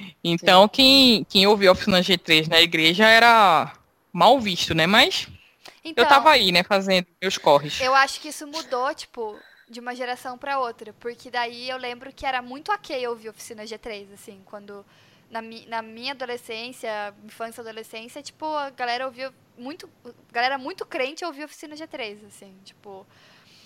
[0.00, 0.08] É.
[0.22, 3.72] Então, quem, quem ouvia Oficina G3 na igreja era
[4.12, 4.86] mal visto, né?
[4.86, 5.28] Mas
[5.90, 7.80] Então, eu tava aí, né, fazendo meus corres.
[7.80, 9.38] eu acho que isso mudou, tipo,
[9.68, 10.92] de uma geração pra outra.
[10.94, 14.84] Porque daí eu lembro que era muito ok ouvir Oficina G3, assim, quando.
[15.30, 19.88] Na, mi- na minha adolescência, infância e adolescência, tipo, a galera ouvia muito.
[20.06, 23.06] A galera muito crente ouvia Oficina G3, assim, tipo.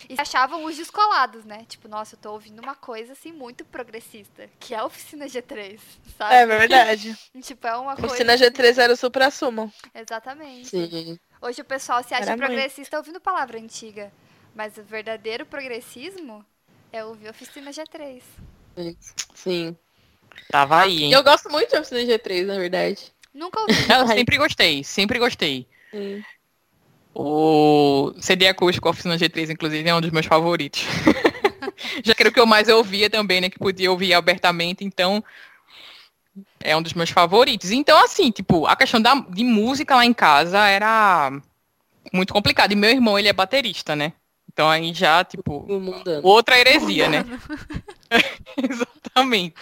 [0.09, 1.65] E se achavam os descolados, né?
[1.69, 5.81] Tipo, nossa, eu tô ouvindo uma coisa, assim, muito progressista, que é a Oficina G3,
[6.17, 6.35] sabe?
[6.35, 7.17] É verdade.
[7.43, 8.15] Tipo, é uma coisa.
[8.15, 9.73] Oficina G3 era o supra-sumo.
[9.95, 10.69] Exatamente.
[10.69, 11.19] Sim.
[11.41, 12.47] Hoje o pessoal se acha Era muito.
[12.47, 14.13] progressista ouvindo palavra antiga.
[14.55, 16.45] Mas o verdadeiro progressismo
[16.93, 18.23] é ouvir Oficina G3.
[19.35, 19.77] Sim.
[20.51, 21.13] Tava aí, hein?
[21.13, 23.13] Eu gosto muito de Oficina G3, na verdade.
[23.33, 23.73] Nunca ouvi.
[23.91, 25.67] Eu sempre gostei, sempre gostei.
[25.91, 26.23] Sim.
[27.15, 30.83] O CD acústico Oficina G3, inclusive, é um dos meus favoritos.
[32.03, 33.51] Já que era o que eu mais ouvia também, né?
[33.51, 35.23] Que podia ouvir abertamente, então
[36.61, 37.71] é um dos meus favoritos.
[37.71, 41.31] Então, assim, tipo, a questão da, de música lá em casa era
[42.13, 42.73] muito complicada.
[42.73, 44.13] E meu irmão, ele é baterista, né?
[44.53, 46.27] Então aí já, tipo, mundano.
[46.27, 47.25] outra heresia, né?
[48.57, 49.55] Exatamente.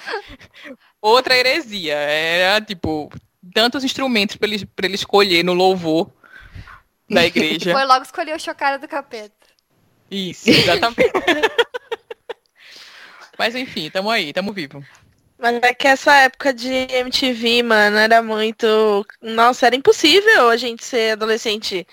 [1.00, 1.94] Outra heresia.
[1.94, 3.10] Era, tipo,
[3.54, 6.12] tantos instrumentos para ele, pra ele escolher no louvor
[7.10, 7.72] da igreja.
[7.72, 9.34] Foi logo escolher o chocada do capeta.
[10.10, 11.12] Isso, exatamente.
[13.38, 14.84] Mas enfim, tamo aí, tamo vivo.
[15.38, 19.06] Mas é que essa época de MTV, mano, era muito.
[19.22, 21.86] Nossa, era impossível a gente ser adolescente.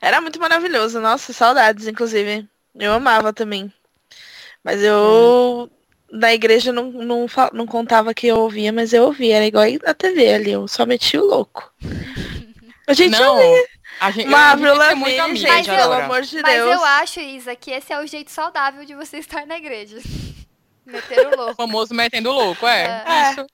[0.00, 1.00] Era muito maravilhoso.
[1.00, 2.46] Nossa, saudades, inclusive.
[2.74, 3.72] Eu amava também.
[4.64, 5.70] Mas eu.
[6.12, 9.36] Da igreja não, não, não contava que eu ouvia, mas eu ouvia.
[9.36, 10.50] Era igual na TV ali.
[10.52, 11.72] Eu só metia o louco.
[12.88, 13.66] A gente Não, ouvia.
[14.00, 16.54] A gente, Uma eu- a gente é muito amiga Mas eu- pelo amor de Mas
[16.54, 16.74] Deus.
[16.74, 19.98] eu acho, Isa, que esse é o jeito saudável de você estar na igreja.
[20.86, 21.54] Meter o O louco.
[21.56, 23.02] famoso metendo louco, é.
[23.06, 23.30] É.
[23.32, 23.46] Isso.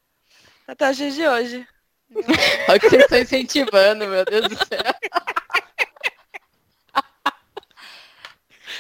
[0.69, 1.67] Até os dias de hoje.
[2.69, 4.95] Olha o que vocês estão incentivando, meu Deus do céu.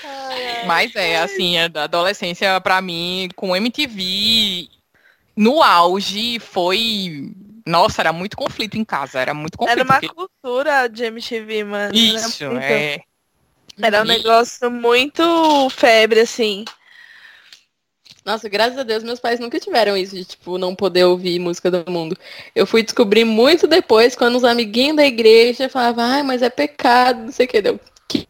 [0.04, 0.66] Ai.
[0.66, 4.68] Mas é, assim, a da adolescência pra mim, com MTV
[5.36, 7.32] no auge, foi.
[7.66, 9.78] Nossa, era muito conflito em casa, era muito conflito.
[9.78, 11.84] Era uma porque- cultura de MTV, mano.
[11.86, 13.00] Era Isso, muito- é.
[13.80, 16.64] Era um E- negócio muito febre, assim.
[18.24, 21.70] Nossa, graças a Deus meus pais nunca tiveram isso de, tipo, não poder ouvir música
[21.70, 22.16] do mundo.
[22.54, 27.20] Eu fui descobrir muito depois, quando os amiguinhos da igreja falavam, ai, mas é pecado,
[27.24, 27.60] não sei o que.
[27.62, 28.28] Deu, que?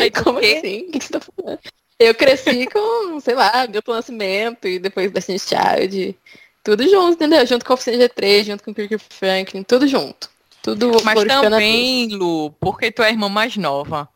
[0.00, 0.56] Ai, Como quê?
[0.58, 0.86] assim?
[0.88, 1.60] O que você tá falando?
[2.00, 6.18] Eu cresci com, sei lá, Milton Nascimento e depois Destiny Child.
[6.68, 7.46] Tudo junto, entendeu?
[7.46, 10.28] Junto com a Oficina G3, junto com o Kirk Franklin, tudo junto.
[10.62, 14.06] Tudo Mas também, Lu, porque tu é a irmã mais nova.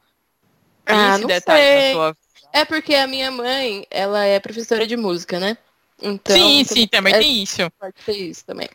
[0.85, 1.87] Tem Ah, esse não detalhe sei.
[1.87, 2.17] na sua
[2.53, 5.57] É porque a minha mãe, ela é professora de música, né?
[6.03, 7.71] Então, sim, sim, também é- tem isso.
[7.81, 8.69] pode ser isso também.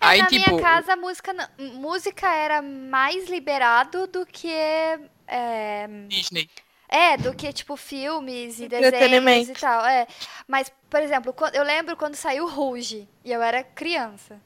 [0.00, 4.52] É, Aí, na tipo- minha casa, a música, música era mais liberado do que.
[5.26, 6.48] É, Disney.
[6.88, 9.84] É, do que, tipo, filmes e desenhos e tal.
[9.84, 10.06] É.
[10.46, 14.40] Mas, por exemplo, eu lembro quando saiu Ruge, e eu era criança.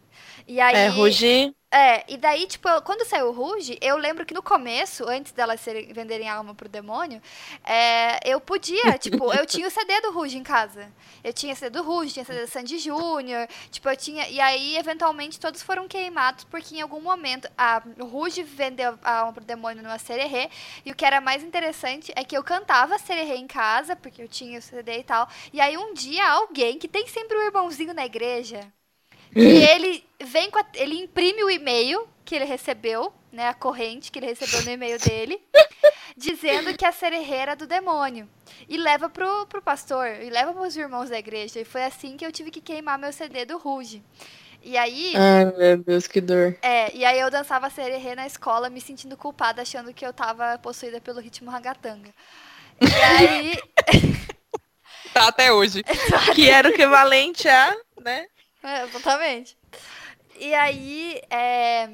[0.46, 0.74] E aí.
[0.74, 1.54] É, Rugi.
[1.72, 5.60] É, e daí, tipo, quando saiu o Ruge, eu lembro que no começo, antes delas
[5.60, 7.22] serem, venderem a alma pro demônio,
[7.62, 10.92] é, eu podia, tipo, eu tinha o CD do Ruge em casa.
[11.22, 14.28] Eu tinha CD do Ruge, tinha CD do Sandy Júnior, tipo, eu tinha.
[14.28, 19.18] E aí, eventualmente, todos foram queimados, porque em algum momento a, o Ruge vendeu a
[19.20, 20.51] alma pro demônio numa sererê.
[20.84, 24.28] E o que era mais interessante é que eu cantava sererê em casa, porque eu
[24.28, 25.28] tinha o CD e tal.
[25.52, 28.72] E aí, um dia, alguém, que tem sempre um irmãozinho na igreja,
[29.35, 34.11] e ele vem com a- ele imprime o e-mail que ele recebeu, né, a corrente
[34.11, 35.40] que ele recebeu no e-mail dele,
[36.16, 38.28] dizendo que a sererê era do demônio.
[38.69, 41.61] E leva pro, pro pastor, e leva pros irmãos da igreja.
[41.61, 44.02] E foi assim que eu tive que queimar meu CD do Ruge.
[44.62, 46.57] E aí, Ai, meu Deus, que dor.
[46.61, 50.59] é, e aí eu dançava sererê na escola, me sentindo culpada, achando que eu tava
[50.59, 52.11] possuída pelo ritmo ragatanga.
[52.81, 53.59] E aí,
[55.12, 55.82] Tá até hoje.
[56.35, 58.27] Que era o equivalente a, né?
[58.62, 59.56] É, exatamente.
[60.36, 61.88] E aí, é,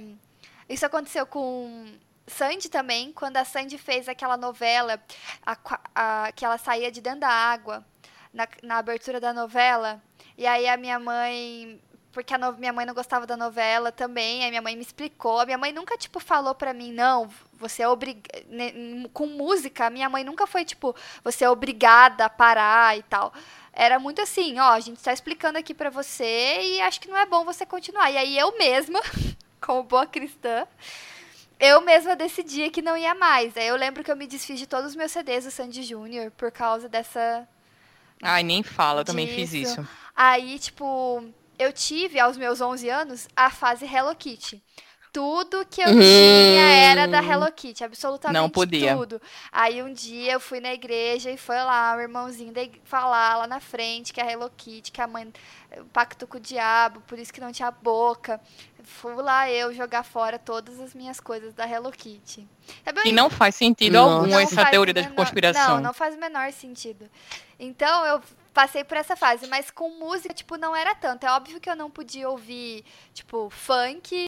[0.68, 1.86] isso aconteceu com
[2.26, 5.00] Sandy também, quando a Sandy fez aquela novela
[5.44, 5.56] a
[5.94, 7.84] a- que ela saía de dentro da água,
[8.32, 10.02] na, na abertura da novela.
[10.36, 11.80] E aí a minha mãe.
[12.12, 15.38] Porque a no- minha mãe não gostava da novela também, aí minha mãe me explicou.
[15.40, 18.40] A minha mãe nunca, tipo, falou pra mim, não, você é obrigada.
[19.12, 23.32] Com música, minha mãe nunca foi, tipo, você é obrigada a parar e tal
[23.76, 27.16] era muito assim, ó, a gente tá explicando aqui pra você e acho que não
[27.16, 28.10] é bom você continuar.
[28.10, 29.00] E aí eu mesma,
[29.60, 30.66] como boa cristã,
[31.60, 33.54] eu mesma decidia que não ia mais.
[33.54, 36.30] Aí eu lembro que eu me desfiz de todos os meus CDs do Sandy Júnior
[36.30, 37.46] por causa dessa.
[38.22, 39.86] Ai, nem fala, eu também fiz isso.
[40.16, 41.22] Aí, tipo,
[41.58, 44.62] eu tive aos meus 11 anos a fase Hello Kitty.
[45.16, 45.98] Tudo que eu uhum.
[45.98, 48.94] tinha era da Hello Kitty, absolutamente Não podia.
[48.94, 49.18] tudo.
[49.50, 52.52] Aí um dia eu fui na igreja e foi lá o irmãozinho
[52.84, 55.32] falar lá na frente que a Hello Kitty, que a mãe
[55.90, 58.38] pacto com o diabo, por isso que não tinha boca.
[58.84, 62.46] Fui lá eu jogar fora todas as minhas coisas da Hello Kitty.
[62.84, 63.06] É bem...
[63.06, 64.10] E não faz sentido não.
[64.10, 65.76] algum não essa teoria da conspiração.
[65.76, 67.08] Não, não faz o menor sentido.
[67.58, 68.20] Então eu
[68.52, 71.24] passei por essa fase, mas com música, tipo, não era tanto.
[71.24, 72.84] É óbvio que eu não podia ouvir,
[73.14, 74.26] tipo, funk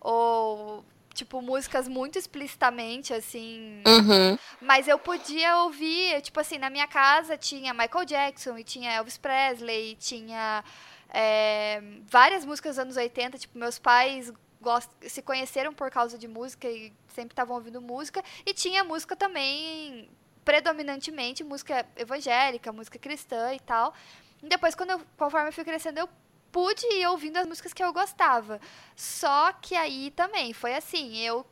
[0.00, 0.84] ou
[1.18, 3.82] tipo, músicas muito explicitamente, assim.
[3.86, 4.38] Uhum.
[4.60, 9.18] Mas eu podia ouvir, tipo assim, na minha casa tinha Michael Jackson, e tinha Elvis
[9.18, 10.62] Presley, e tinha
[11.08, 14.88] é, várias músicas dos anos 80, tipo, meus pais gost...
[15.02, 20.08] se conheceram por causa de música e sempre estavam ouvindo música, e tinha música também,
[20.44, 23.92] predominantemente, música evangélica, música cristã e tal.
[24.40, 26.08] E depois, quando eu, conforme eu fui crescendo, eu
[26.58, 28.60] pude ir ouvindo as músicas que eu gostava.
[28.96, 31.46] Só que aí também foi assim, eu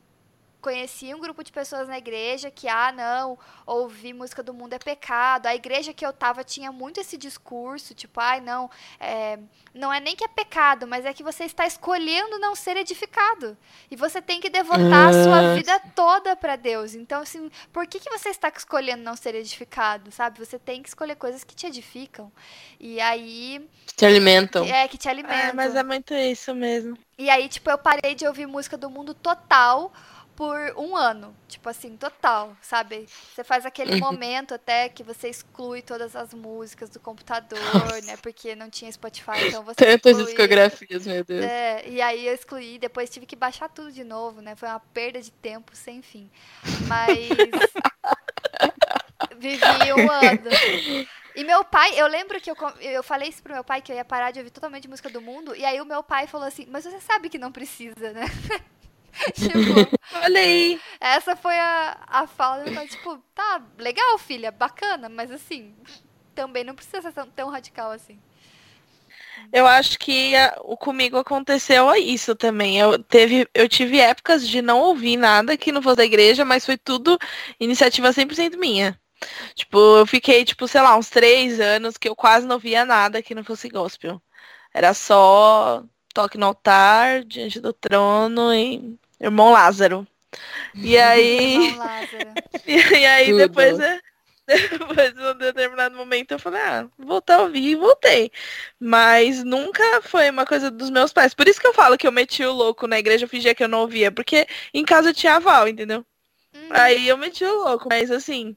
[0.66, 4.80] conheci um grupo de pessoas na igreja que, ah, não, ouvir música do mundo é
[4.80, 5.47] pecado.
[5.47, 9.38] A igreja que eu tava tinha muito esse discurso, tipo, ai, ah, não, é,
[9.72, 13.56] não é nem que é pecado, mas é que você está escolhendo não ser edificado.
[13.88, 15.55] E você tem que devotar a sua ah.
[15.55, 16.97] vida toda para Deus.
[16.97, 20.44] Então, assim, por que, que você está escolhendo não ser edificado, sabe?
[20.44, 22.32] Você tem que escolher coisas que te edificam.
[22.80, 23.64] E aí...
[23.94, 24.64] Te alimentam.
[24.64, 25.51] É, que te alimentam.
[25.51, 26.98] É, mas é muito isso mesmo.
[27.16, 29.93] E aí, tipo, eu parei de ouvir música do mundo total
[30.36, 33.08] por um ano, tipo assim, total, sabe?
[33.34, 34.00] Você faz aquele uhum.
[34.00, 38.02] momento até que você exclui todas as músicas do computador, Nossa.
[38.02, 38.18] né?
[38.18, 41.42] Porque não tinha Spotify, então você Tantas discografias, meu Deus.
[41.42, 44.54] É, e aí eu excluí, depois tive que baixar tudo de novo, né?
[44.54, 46.30] Foi uma perda de tempo sem fim.
[46.86, 47.16] Mas
[49.38, 50.50] vivi um ano.
[51.34, 53.96] E meu pai, eu lembro que eu, eu falei isso pro meu pai que eu
[53.96, 56.66] ia parar de ouvir totalmente música do mundo, e aí o meu pai falou assim:
[56.68, 58.24] "Mas você sabe que não precisa, né?"
[59.34, 60.80] tipo, olha aí.
[61.01, 65.74] Essa foi a, a fala do pai, tipo, tá, legal, filha, bacana, mas assim,
[66.34, 68.18] também não precisa ser tão, tão radical assim.
[69.52, 70.32] Eu acho que
[70.62, 72.78] o comigo aconteceu isso também.
[72.78, 76.66] Eu, teve, eu tive épocas de não ouvir nada que não fosse da igreja, mas
[76.66, 77.18] foi tudo
[77.60, 78.98] iniciativa 100% minha.
[79.55, 83.22] Tipo, eu fiquei, tipo, sei lá, uns três anos que eu quase não via nada
[83.22, 84.20] que não fosse gospel.
[84.74, 85.84] Era só
[86.14, 90.06] toque no altar, diante do trono e Irmão Lázaro.
[90.74, 91.66] E aí.
[91.66, 92.34] Irmão Lázaro.
[92.66, 93.38] e, aí Tudo.
[93.38, 94.01] depois, né?
[94.47, 98.30] Depois de um determinado momento eu falei, ah, voltar a ouvir e voltei.
[98.78, 101.34] Mas nunca foi uma coisa dos meus pais.
[101.34, 103.64] Por isso que eu falo que eu meti o louco na igreja, eu fingia que
[103.64, 104.12] eu não ouvia.
[104.12, 106.06] Porque em casa eu tinha aval, entendeu?
[106.55, 106.68] Uhum.
[106.70, 107.88] Aí eu meti o louco.
[107.90, 108.56] Mas assim,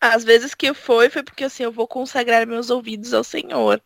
[0.00, 3.82] às vezes que foi, foi porque assim, eu vou consagrar meus ouvidos ao Senhor.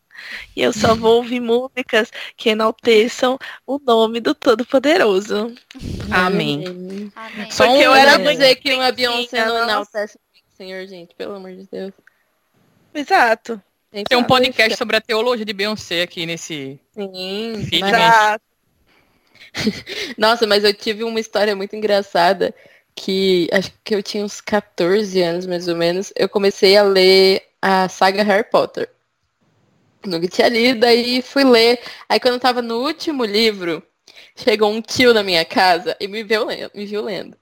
[0.54, 5.54] E eu só vou ouvir músicas que enalteçam o nome do Todo-Poderoso.
[6.10, 6.64] Amém.
[6.66, 7.12] Amém.
[7.50, 11.52] Só Porque eu era dizer que uma Beyoncé não enaltece o Senhor, gente, pelo amor
[11.52, 11.92] de Deus.
[12.94, 13.62] Exato.
[13.90, 18.44] Tem um podcast sobre a teologia de Beyoncé aqui nesse Sim, feed, exato.
[20.18, 22.54] Nossa, mas eu tive uma história muito engraçada
[22.94, 26.12] que acho que eu tinha uns 14 anos mais ou menos.
[26.16, 28.90] Eu comecei a ler a saga Harry Potter.
[30.06, 31.80] Nunca tinha lido, aí fui ler.
[32.08, 33.82] Aí quando eu tava no último livro,
[34.36, 36.70] chegou um tio na minha casa e me viu lendo.
[36.74, 37.36] Me viu lendo.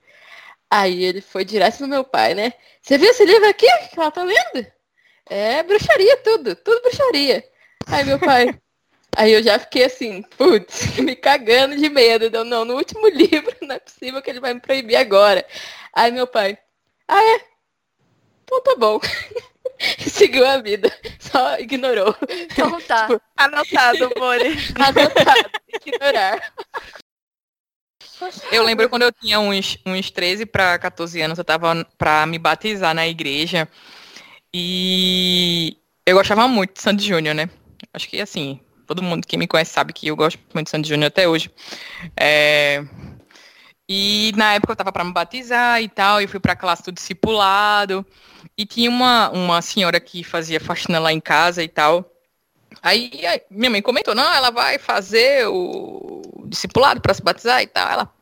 [0.70, 2.52] Aí ele foi direto no meu pai, né?
[2.82, 4.66] Você viu esse livro aqui que ela tá lendo?
[5.26, 7.44] É bruxaria tudo, tudo bruxaria.
[7.86, 8.48] Aí meu pai.
[9.16, 12.28] Aí eu já fiquei assim, putz, me cagando de medo.
[12.28, 15.46] Deu, não, no último livro não é possível que ele vai me proibir agora.
[15.92, 16.58] Aí meu pai,
[17.08, 17.40] ah é?
[18.44, 19.00] Então tá bom.
[19.98, 20.90] seguiu a vida.
[21.18, 22.14] Só ignorou.
[22.28, 23.06] Então tá.
[23.06, 24.56] tipo, anotado, Mori.
[24.78, 25.50] anotado.
[25.84, 26.52] Ignorar.
[28.50, 32.38] Eu lembro quando eu tinha uns, uns 13 para 14 anos, eu tava pra me
[32.38, 33.68] batizar na igreja.
[34.52, 35.76] E
[36.06, 37.50] eu gostava muito de Sandy Júnior, né?
[37.92, 40.88] Acho que assim, todo mundo que me conhece sabe que eu gosto muito de Sandy
[40.88, 41.50] Júnior até hoje.
[42.18, 42.82] É...
[43.88, 46.92] E na época eu tava para me batizar e tal, e fui pra classe do
[46.92, 48.04] discipulado.
[48.56, 52.10] E tinha uma, uma senhora que fazia faxina lá em casa e tal.
[52.82, 53.10] Aí,
[53.50, 57.88] minha mãe comentou, não, ela vai fazer o discipulado para se batizar e tal.
[57.88, 58.12] Ela,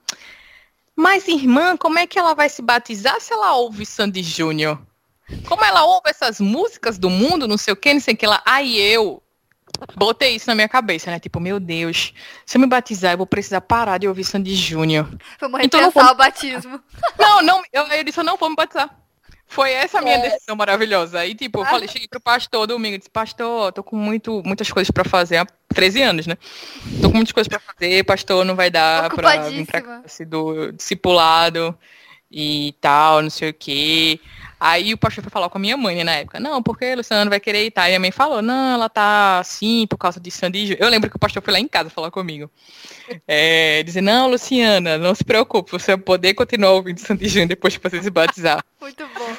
[0.97, 4.81] mas irmã, como é que ela vai se batizar se ela ouve Sandy Júnior?
[5.49, 8.27] Como ela ouve essas músicas do mundo, não sei o que, não sei o que
[8.27, 8.43] lá.
[8.45, 9.23] Aí eu
[9.97, 11.19] botei isso na minha cabeça, né?
[11.19, 12.13] Tipo, meu Deus,
[12.47, 15.09] se eu me batizar, eu vou precisar parar de ouvir Sandy Júnior.
[15.41, 16.81] Vamos então, repensar então, o batismo.
[17.19, 19.04] Não, não, eu, eu disse, eu não vou me batizar.
[19.55, 20.31] Foi essa a minha é.
[20.31, 21.21] decisão maravilhosa.
[21.21, 24.91] Aí, tipo, eu falei, cheguei pro pastor domingo, disse, pastor, tô com muito, muitas coisas
[24.91, 26.37] pra fazer há 13 anos, né?
[27.01, 30.73] Tô com muitas coisas pra fazer, pastor, não vai dar pra vir pra cá, do
[30.73, 31.79] discipulado
[32.29, 34.19] e tal, não sei o quê.
[34.67, 36.41] Aí o pastor foi falar com a minha mãe né, na época.
[36.41, 37.83] Não, porque a Luciana não vai querer ir, tá?
[37.83, 41.11] E a minha mãe falou, não, ela tá assim por causa de Sandy Eu lembro
[41.11, 42.51] que o pastor foi lá em casa falar comigo.
[43.29, 47.83] É, dizer, não, Luciana, não se preocupe, você vai poder continuar ouvindo Júnior depois que
[47.87, 48.65] você se batizar.
[48.81, 49.37] Muito bom.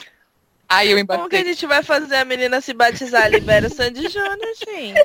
[0.69, 1.17] Aí eu embatei.
[1.17, 3.27] Como que a gente vai fazer a menina se batizar?
[3.27, 5.01] Libera o Sandy Júnior, gente.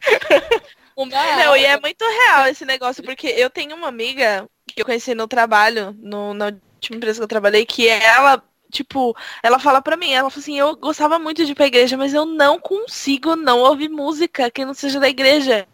[0.96, 5.14] Não, e é muito real esse negócio, porque eu tenho uma amiga que eu conheci
[5.14, 9.96] no trabalho, no, na última empresa que eu trabalhei, que ela tipo, ela fala pra
[9.96, 13.36] mim, ela fala assim, eu gostava muito de ir pra igreja, mas eu não consigo
[13.36, 15.66] não ouvir música que não seja da igreja.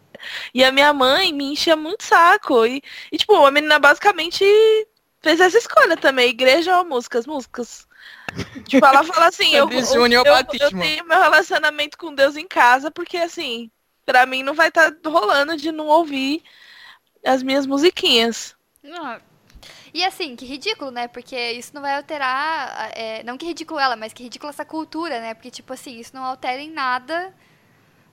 [0.55, 2.67] E a minha mãe me enchia muito saco.
[2.67, 2.83] E,
[3.13, 4.45] e tipo, a menina basicamente
[5.23, 7.87] fez essa escolha também, igreja ou músicas, músicas.
[8.65, 10.25] Tipo, ela fala assim, eu, eu, eu,
[10.61, 13.71] eu, tenho meu relacionamento com Deus em casa, porque assim,
[14.05, 16.43] pra mim não vai estar tá rolando de não ouvir
[17.25, 18.55] as minhas musiquinhas.
[18.83, 19.21] Não,
[19.97, 21.09] e assim, que ridículo, né?
[21.09, 22.91] Porque isso não vai alterar.
[22.95, 25.33] É, não que ridículo ela, mas que ridículo essa cultura, né?
[25.33, 27.35] Porque, tipo assim, isso não altera em nada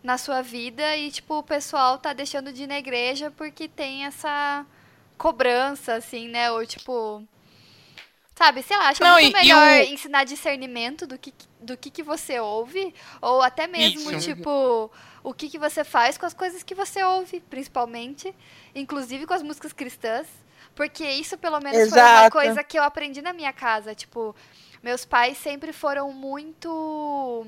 [0.01, 4.05] na sua vida e, tipo, o pessoal tá deixando de ir na igreja porque tem
[4.05, 4.65] essa
[5.17, 6.49] cobrança, assim, né?
[6.53, 7.21] Ou, tipo.
[8.33, 9.93] Sabe, sei lá, acho não, muito e, melhor e o...
[9.93, 14.33] ensinar discernimento do que, do que, que você ouve, ou até mesmo, Isso.
[14.33, 14.89] tipo,
[15.21, 18.33] o que, que você faz com as coisas que você ouve, principalmente,
[18.73, 20.42] inclusive com as músicas cristãs.
[20.75, 22.01] Porque isso, pelo menos, Exato.
[22.01, 23.93] foi uma coisa que eu aprendi na minha casa.
[23.93, 24.35] Tipo,
[24.81, 27.45] meus pais sempre foram muito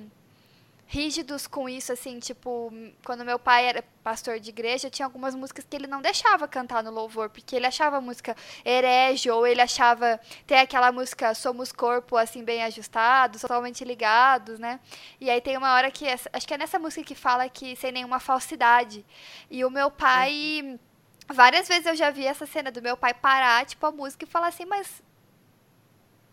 [0.88, 2.72] rígidos com isso, assim, tipo,
[3.04, 6.84] quando meu pai era pastor de igreja, tinha algumas músicas que ele não deixava cantar
[6.84, 11.72] no louvor, porque ele achava a música herege, ou ele achava, tem aquela música Somos
[11.72, 14.80] Corpo, assim, bem ajustados, totalmente ligados, né?
[15.20, 17.92] E aí tem uma hora que, acho que é nessa música que fala que sem
[17.92, 19.04] nenhuma falsidade,
[19.50, 20.62] e o meu pai...
[20.64, 20.80] Uhum
[21.28, 24.28] Várias vezes eu já vi essa cena do meu pai parar, tipo, a música e
[24.28, 25.02] falar assim, mas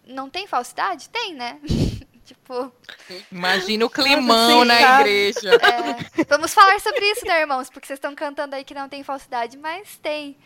[0.06, 1.08] não tem falsidade?
[1.08, 1.60] Tem, né?
[2.24, 2.72] tipo.
[3.30, 5.50] Imagina o climão na igreja.
[5.54, 7.70] É, vamos falar sobre isso, né, irmãos?
[7.70, 10.36] Porque vocês estão cantando aí que não tem falsidade, mas tem.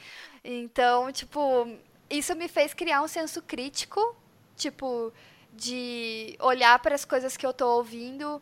[0.44, 1.68] Então, tipo,
[2.08, 4.16] isso me fez criar um senso crítico,
[4.56, 5.12] tipo,
[5.52, 8.40] de olhar para as coisas que eu tô ouvindo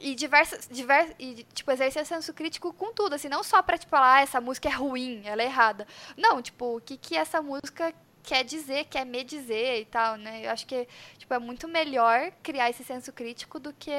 [0.00, 3.90] e diversas, divers, e, tipo, exercer senso crítico com tudo, assim, não só pra, tipo,
[3.90, 5.86] falar, ah, essa música é ruim, ela é errada.
[6.16, 10.46] Não, tipo, o que que essa música quer dizer, quer me dizer e tal, né?
[10.46, 10.88] Eu acho que,
[11.18, 13.92] tipo, é muito melhor criar esse senso crítico do que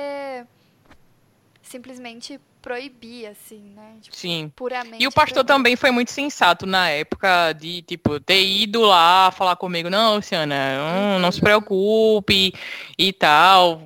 [1.61, 3.97] simplesmente proibir, assim, né?
[4.01, 4.51] Tipo, Sim.
[4.55, 5.03] Puramente.
[5.03, 5.53] E o pastor proibir.
[5.53, 11.19] também foi muito sensato na época de, tipo, ter ido lá falar comigo, não, Luciana,
[11.19, 12.53] não se preocupe
[12.97, 13.81] e tal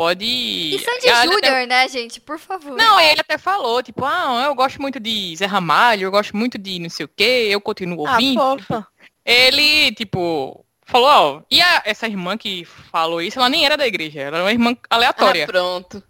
[0.00, 0.24] pode.
[0.24, 1.66] E Sandy Júnior, até...
[1.66, 2.22] né, gente?
[2.22, 2.74] Por favor.
[2.74, 6.56] Não, ele até falou, tipo, ah, eu gosto muito de Zé Ramalho, eu gosto muito
[6.56, 8.40] de não sei o quê, eu continuo ah, ouvindo.
[8.40, 8.86] Ah, fofa.
[9.22, 13.86] Ele, tipo, falou, ó, e a, essa irmã que falou isso, ela nem era da
[13.86, 15.44] igreja, ela era uma irmã aleatória.
[15.44, 16.02] Ah, pronto.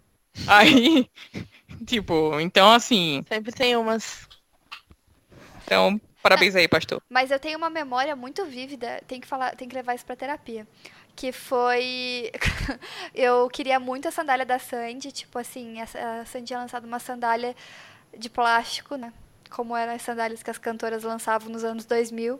[0.47, 1.09] Aí,
[1.85, 3.25] tipo, então assim.
[3.27, 4.25] Sempre tem umas.
[5.65, 7.03] Então, parabéns aí, pastor.
[7.09, 10.15] Mas eu tenho uma memória muito vívida, tem que falar, tem que levar isso pra
[10.15, 10.65] terapia
[11.15, 12.31] que foi.
[13.13, 17.55] eu queria muito a sandália da Sandy, tipo assim, a Sandy tinha lançado uma sandália
[18.17, 19.13] de plástico, né?
[19.49, 22.39] Como eram as sandálias que as cantoras lançavam nos anos 2000.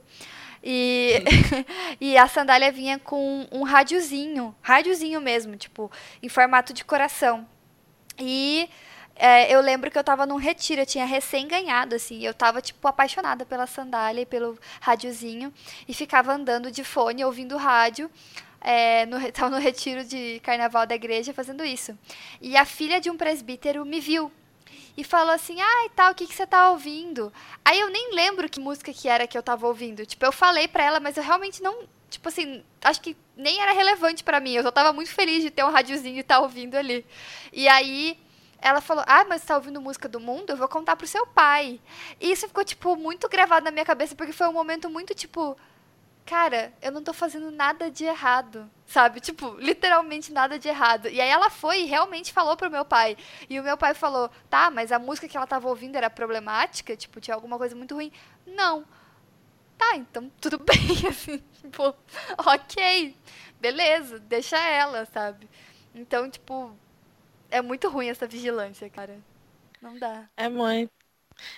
[0.64, 1.24] E,
[2.00, 5.92] e a sandália vinha com um rádiozinho, rádiozinho mesmo, tipo,
[6.22, 7.48] em formato de coração.
[8.18, 8.70] E
[9.16, 12.62] é, eu lembro que eu tava num retiro, eu tinha recém ganhado, assim, eu tava,
[12.62, 15.54] tipo, apaixonada pela sandália e pelo rádiozinho,
[15.88, 18.10] e ficava andando de fone, ouvindo rádio,
[18.62, 19.18] é, no,
[19.50, 21.98] no retiro de carnaval da igreja fazendo isso.
[22.40, 24.32] E a filha de um presbítero me viu
[24.96, 27.34] e falou assim: "Ah, e tal, o que que você tá ouvindo?".
[27.66, 30.06] Aí eu nem lembro que música que era que eu tava ouvindo.
[30.06, 33.72] Tipo, eu falei para ela, mas eu realmente não, tipo assim, acho que nem era
[33.74, 34.54] relevante para mim.
[34.54, 37.06] Eu só tava muito feliz de ter um radiozinho e estar tá ouvindo ali.
[37.52, 38.18] E aí
[38.62, 40.52] ela falou: "Ah, mas você tá ouvindo música do mundo?
[40.52, 41.80] Eu vou contar pro seu pai".
[42.20, 45.58] E isso ficou tipo muito gravado na minha cabeça porque foi um momento muito tipo
[46.32, 49.20] cara, eu não tô fazendo nada de errado, sabe?
[49.20, 51.10] Tipo, literalmente nada de errado.
[51.10, 53.18] E aí ela foi e realmente falou pro meu pai.
[53.50, 56.96] E o meu pai falou, tá, mas a música que ela tava ouvindo era problemática?
[56.96, 58.14] Tipo, tinha alguma coisa muito ruim?
[58.48, 58.86] Não.
[59.78, 61.94] Tá, então tudo bem, assim, tipo,
[62.38, 63.14] ok,
[63.60, 65.50] beleza, deixa ela, sabe?
[65.94, 66.74] Então, tipo,
[67.50, 69.20] é muito ruim essa vigilância, cara.
[69.82, 70.30] Não dá.
[70.38, 70.90] É mãe.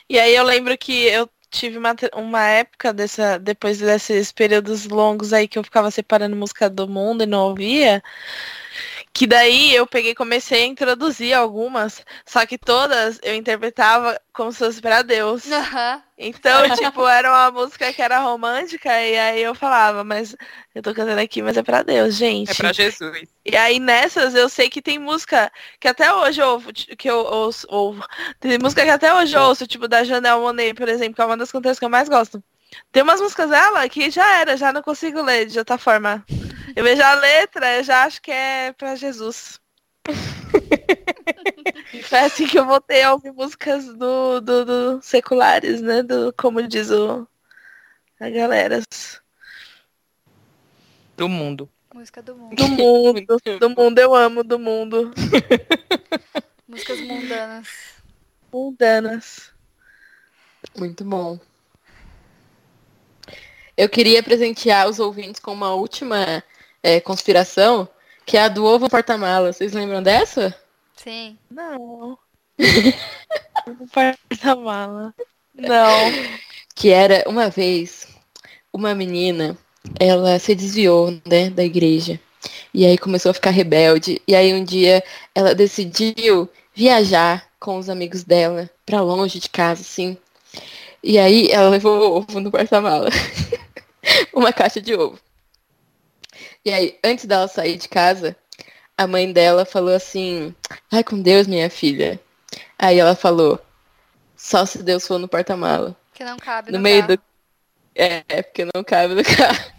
[0.10, 5.32] E aí eu lembro que eu tive uma, uma época dessa, depois desses períodos longos
[5.34, 8.04] aí que eu ficava separando música do mundo e não ouvia,
[9.14, 14.58] Que daí eu peguei comecei a introduzir algumas, só que todas eu interpretava como se
[14.58, 15.50] fosse pra Deus.
[15.52, 16.02] Aham.
[16.18, 20.36] Então, tipo, era uma música que era romântica, e aí eu falava, mas
[20.74, 22.50] eu tô cantando aqui, mas é pra Deus, gente.
[22.50, 23.30] É pra Jesus.
[23.46, 27.18] E aí nessas eu sei que tem música que até hoje eu ouvo, que eu
[27.18, 28.04] ouço, ouvo.
[28.40, 31.26] Tem música que até hoje eu ouço, tipo da Janelle Monet, por exemplo, que é
[31.26, 32.44] uma das cantoras que eu mais gosto.
[32.92, 36.26] Tem umas músicas dela que já era, já não consigo ler de outra forma.
[36.76, 39.60] Eu vejo a letra, eu já acho que é pra Jesus.
[41.94, 46.02] E Foi assim que eu voltei a ouvir músicas do, do, do seculares, né?
[46.02, 47.28] Do, como diz o,
[48.20, 48.82] a galera.
[51.16, 51.70] Do mundo.
[51.94, 52.56] Música do mundo.
[52.56, 53.38] Do mundo.
[53.60, 55.14] Do mundo, eu amo do mundo.
[56.68, 57.68] Músicas mundanas.
[58.52, 59.54] Mundanas.
[60.76, 61.40] Muito bom.
[63.78, 66.44] Eu queria presentear os ouvintes com uma última
[66.84, 67.88] é, conspiração,
[68.26, 69.54] que é a do ovo porta-mala.
[69.54, 70.54] Vocês lembram dessa?
[70.96, 71.38] Sim.
[71.50, 72.18] Não.
[73.92, 75.16] Porta-mala.
[75.56, 76.12] Não.
[76.76, 78.08] Que era, uma vez,
[78.72, 79.58] uma menina,
[80.00, 82.20] ela se desviou, né, da igreja.
[82.74, 84.22] E aí começou a ficar rebelde.
[84.28, 85.04] E aí um dia
[85.34, 90.18] ela decidiu viajar com os amigos dela pra longe de casa, assim.
[91.02, 93.10] E aí ela levou o ovo no porta-mala.
[94.34, 95.20] Uma caixa de ovo.
[96.66, 98.36] E aí, antes dela sair de casa,
[98.98, 100.54] a mãe dela falou assim:
[100.90, 102.20] Vai com Deus, minha filha.
[102.80, 103.60] Aí ela falou:
[104.36, 105.96] Só se Deus for no porta-mala.
[106.14, 107.18] Que não cabe No no, meio carro.
[107.18, 107.24] do.
[107.96, 109.72] É, é porque não cabe no carro.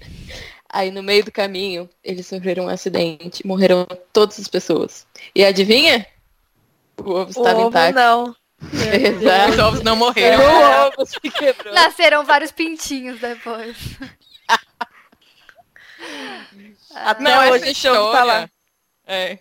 [0.68, 3.46] Aí no meio do caminho, eles sofreram um acidente.
[3.46, 5.06] Morreram todas as pessoas.
[5.34, 6.04] E adivinha?
[6.98, 7.94] O ovo O estava ovo intacto.
[7.98, 8.36] não.
[8.72, 9.52] Exato.
[9.52, 10.40] Os ovos não O morreram.
[10.88, 11.72] ovo se quebrou.
[11.72, 13.76] Nasceram vários pintinhos depois.
[16.94, 18.34] Até Não, hoje essa esse ovo tá lá.
[18.44, 18.50] história.
[19.06, 19.38] É,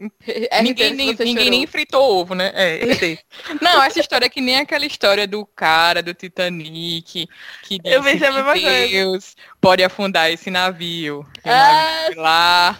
[0.00, 1.50] RT, ninguém, se nem, ninguém chorou.
[1.50, 2.50] nem fritou ovo, né?
[2.54, 2.80] É.
[3.60, 7.28] Não, essa história é que nem aquela história do cara do Titanic
[7.62, 8.88] que disse Eu pensei a mesma que coisa.
[8.88, 11.20] Deus pode afundar esse navio.
[11.44, 12.78] O Ah, navio lá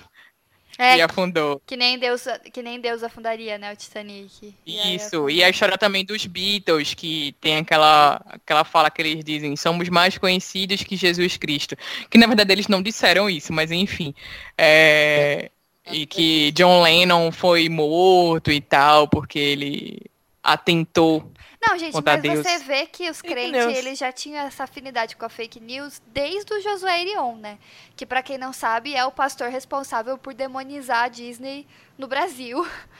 [0.80, 1.60] É, e afundou.
[1.66, 2.24] que nem Deus,
[2.54, 4.54] que nem Deus afundaria, né, o Titanic.
[4.64, 5.28] E aí Isso.
[5.28, 9.90] E a história também dos Beatles, que tem aquela, aquela fala que eles dizem, somos
[9.90, 11.76] mais conhecidos que Jesus Cristo.
[12.08, 14.14] Que na verdade eles não disseram isso, mas enfim.
[14.56, 15.50] É,
[15.92, 20.00] e que John Lennon foi morto e tal, porque ele
[20.42, 21.30] atentou.
[21.62, 22.46] Não, gente, mas Deus.
[22.46, 26.52] você vê que os crentes, eles já tinham essa afinidade com a fake news desde
[26.54, 27.58] o Josué Irion, né?
[27.96, 31.66] Que pra quem não sabe, é o pastor responsável por demonizar a Disney
[31.98, 32.66] no Brasil.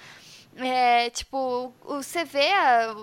[0.57, 2.95] É, tipo, o- você vê a,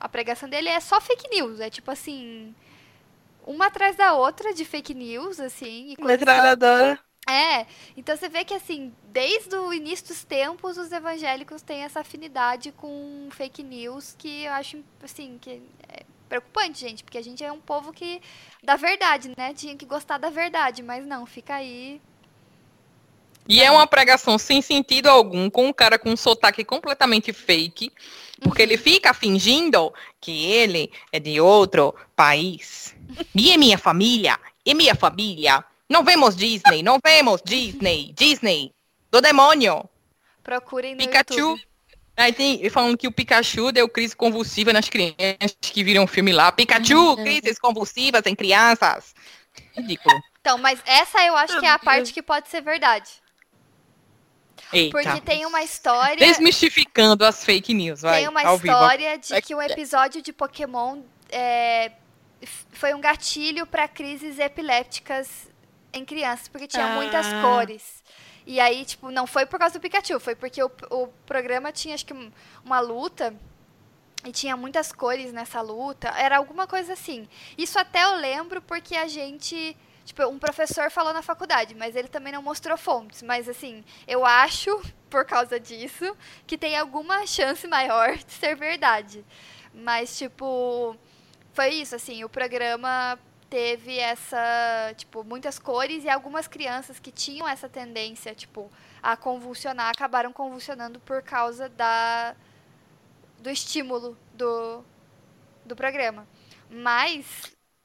[0.00, 2.54] a pregação dele é só fake news, é tipo assim,
[3.46, 6.98] uma atrás da outra de fake news, assim, e Metralhadora.
[7.28, 7.66] É,
[7.96, 12.72] então você vê que assim, desde o início dos tempos, os evangélicos têm essa afinidade
[12.72, 17.50] com fake news que eu acho, assim, que é preocupante, gente, porque a gente é
[17.50, 18.20] um povo que
[18.62, 19.54] da verdade, né?
[19.54, 22.00] Tinha que gostar da verdade, mas não, fica aí.
[23.48, 27.92] E é uma pregação sem sentido algum, com um cara com um sotaque completamente fake,
[28.40, 32.94] porque ele fica fingindo que ele é de outro país.
[33.34, 35.64] E é minha família, e minha família.
[35.88, 38.74] Não vemos Disney, não vemos Disney, Disney,
[39.10, 39.88] do demônio.
[40.42, 41.38] Procurem no Pikachu.
[41.38, 41.66] YouTube.
[42.16, 46.32] Aí tem falando que o Pikachu deu crise convulsiva nas crianças que viram o filme
[46.32, 46.50] lá.
[46.50, 49.14] Pikachu, crises convulsivas em crianças.
[49.76, 50.18] Ridículo.
[50.40, 53.10] Então, mas essa eu acho que é a parte que pode ser verdade.
[54.72, 54.90] Eita.
[54.90, 56.16] Porque tem uma história.
[56.16, 58.20] Desmistificando as fake news, vai.
[58.20, 58.72] Tem uma ao vivo.
[58.72, 61.92] história de que um episódio de Pokémon é,
[62.72, 65.48] foi um gatilho para crises epilépticas
[65.96, 67.42] em crianças, porque tinha muitas Ah.
[67.42, 68.04] cores.
[68.46, 71.94] E aí, tipo, não foi por causa do Pikachu, foi porque o, o programa tinha,
[71.94, 72.30] acho que, um-
[72.64, 73.34] uma luta
[74.24, 76.08] e tinha muitas cores nessa luta.
[76.16, 77.28] Era alguma coisa assim.
[77.58, 79.76] Isso até eu lembro porque a gente.
[80.04, 83.22] Tipo, um professor falou na faculdade, mas ele também não mostrou fontes.
[83.22, 86.16] Mas, assim, eu acho, por causa disso,
[86.46, 89.24] que tem alguma chance maior de ser verdade.
[89.74, 90.96] Mas, tipo,
[91.52, 93.18] foi isso, assim, o programa
[93.48, 98.70] teve essa, tipo, muitas cores e algumas crianças que tinham essa tendência, tipo,
[99.02, 102.34] a convulsionar, acabaram convulsionando por causa da
[103.38, 104.84] do estímulo do,
[105.64, 106.26] do programa.
[106.68, 107.24] Mas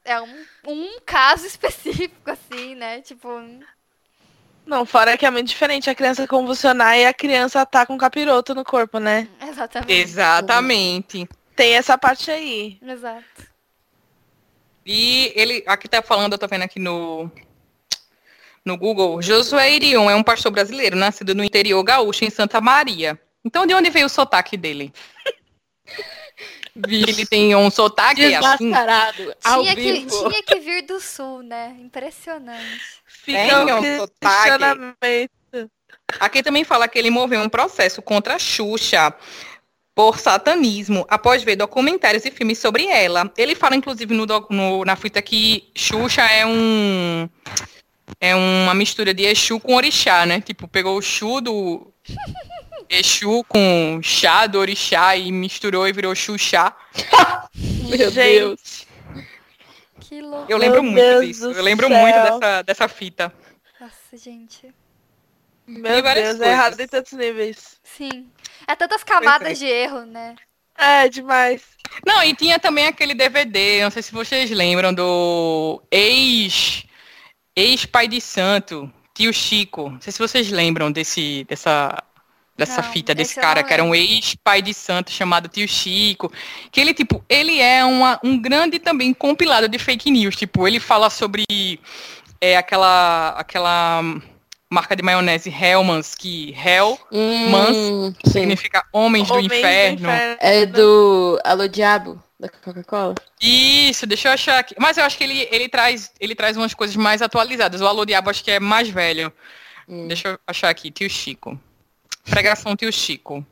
[0.04, 3.02] é um, um caso específico, assim, né?
[3.02, 3.30] Tipo,
[4.66, 8.56] Não, fora que é muito diferente a criança convulsionar e a criança tá com capiroto
[8.56, 9.28] no corpo, né?
[9.42, 9.92] exatamente.
[9.94, 11.30] Exatamente.
[11.56, 12.80] Tem essa parte aí.
[12.82, 13.51] Exato.
[14.86, 17.32] E ele, aqui tá falando, eu tô vendo aqui no
[18.64, 19.22] no Google.
[19.22, 23.20] Josué Irion é um pastor brasileiro, nascido no interior gaúcho, em Santa Maria.
[23.44, 24.94] Então, de onde veio o sotaque dele?
[26.76, 28.70] Ele tem um sotaque assim.
[28.70, 29.36] Desmascarado.
[29.44, 31.76] Ao Tinha que, tinha que vir do sul, né?
[31.80, 33.02] Impressionante.
[33.26, 35.30] Tem Fica um o sotaque.
[36.20, 39.14] Aqui também fala que ele moveu um processo contra a Xuxa
[39.94, 43.32] por satanismo após ver documentários e filmes sobre ela.
[43.38, 47.30] Ele fala, inclusive, no, no- na fita que Xuxa é um.
[48.20, 50.42] É uma mistura de Exu com Orixá, né?
[50.42, 51.92] Tipo, pegou o Xu do
[52.90, 56.74] Exu com chá do Orixá e misturou e virou Xuxa.
[57.90, 58.40] Meu Gente.
[58.40, 58.88] Deus.
[60.02, 60.52] Que louco.
[60.52, 61.52] Eu lembro Meu muito Deus disso.
[61.52, 61.98] Eu lembro céu.
[61.98, 63.34] muito dessa, dessa fita.
[63.80, 64.74] Nossa, gente.
[65.66, 66.42] Meu Deus, é coisas.
[66.42, 67.78] errado em tantos níveis.
[67.84, 68.28] Sim.
[68.72, 70.34] É tantas camadas de erro, né?
[70.78, 71.62] É, demais.
[72.08, 76.86] Não, e tinha também aquele DVD, não sei se vocês lembram, do ex
[77.54, 79.90] ex-pai de santo, tio Chico.
[79.90, 82.02] Não sei se vocês lembram desse, dessa,
[82.58, 86.32] dessa Não, fita, desse cara, que era um ex-pai de santo chamado tio Chico.
[86.72, 90.38] Que ele, tipo, ele é uma, um grande também compilado de fake news.
[90.38, 91.44] Tipo, ele fala sobre
[92.40, 94.02] é, aquela, aquela
[94.72, 100.10] marca de maionese Hellmann's, que Hell Hum, significa homens, do, Homens inferno.
[100.40, 103.16] É do Alô Diabo, da Coca-Cola?
[103.42, 104.74] Isso, deixa eu achar aqui.
[104.80, 107.82] Mas eu acho que ele, ele, traz, ele traz umas coisas mais atualizadas.
[107.82, 109.32] O Alô Diabo acho que é mais velho.
[109.90, 110.08] Hum.
[110.08, 111.60] Deixa eu achar aqui, tio Chico.
[112.24, 113.46] Pregação tio Chico.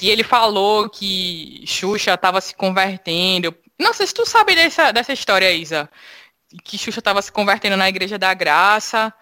[0.00, 3.54] E ele falou que Xuxa estava se convertendo.
[3.78, 5.88] Não sei se tu sabe dessa, dessa história, Isa.
[6.64, 9.12] Que Xuxa estava se convertendo na Igreja da Graça.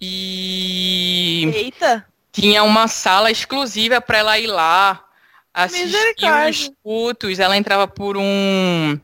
[0.00, 2.06] E Eita.
[2.32, 5.04] tinha uma sala exclusiva para ela ir lá
[5.52, 6.16] assistir
[6.48, 7.38] os cultos.
[7.38, 9.00] Ela entrava por um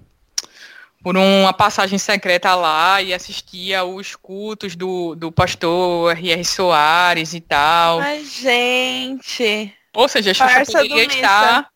[1.03, 6.45] por uma passagem secreta lá e assistia os cultos do, do pastor R.R.
[6.45, 7.99] Soares e tal.
[7.99, 9.75] Mas, gente.
[9.95, 11.69] Ou seja, a Xuxa Farsa poderia estar.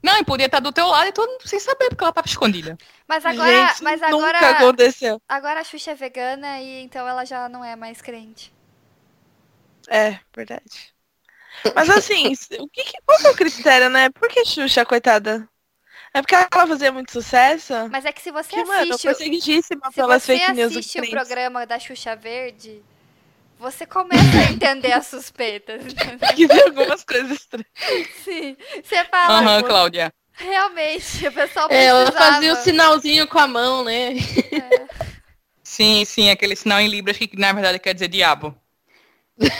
[0.00, 2.28] Não, e podia estar do teu lado e todo mundo sem saber, porque ela estava
[2.28, 2.78] escondida.
[3.08, 5.20] Mas agora, gente, mas nunca agora, aconteceu.
[5.28, 8.52] agora a Xuxa é vegana e então ela já não é mais crente.
[9.90, 10.94] É, verdade.
[11.74, 14.10] Mas assim, o que, qual que é o critério, né?
[14.10, 15.48] Por que Xuxa, coitada?
[16.14, 17.74] É porque ela fazia muito sucesso?
[17.88, 20.74] Mas é que se você Que, mano, assiste, o- perseguidíssima se pelas você fake news
[20.74, 22.82] assiste o programa da Xuxa Verde,
[23.58, 25.86] você começa a entender as suspeitas.
[25.86, 26.28] entendeu?
[26.34, 27.68] Que tem algumas coisas estranhas.
[28.24, 28.56] Sim.
[28.82, 30.12] Você fala, Aham, Cláudia.
[30.38, 32.32] Realmente, o pessoal É, ela precisava.
[32.32, 34.14] fazia o sinalzinho com a mão, né?
[34.52, 34.88] É.
[35.62, 38.56] Sim, sim, aquele sinal em Libras que na verdade quer dizer diabo.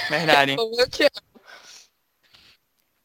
[0.09, 0.57] Verdade.
[0.79, 1.41] Eu te amo.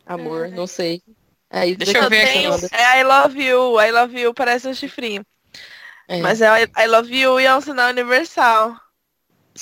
[0.06, 1.02] Amor, não sei.
[1.50, 2.46] É isso Deixa eu ver aqui.
[2.72, 5.26] É I love you, I love you parece um chifrinho.
[6.08, 6.22] É.
[6.22, 6.48] Mas é
[6.78, 8.76] I love you e é um sinal universal.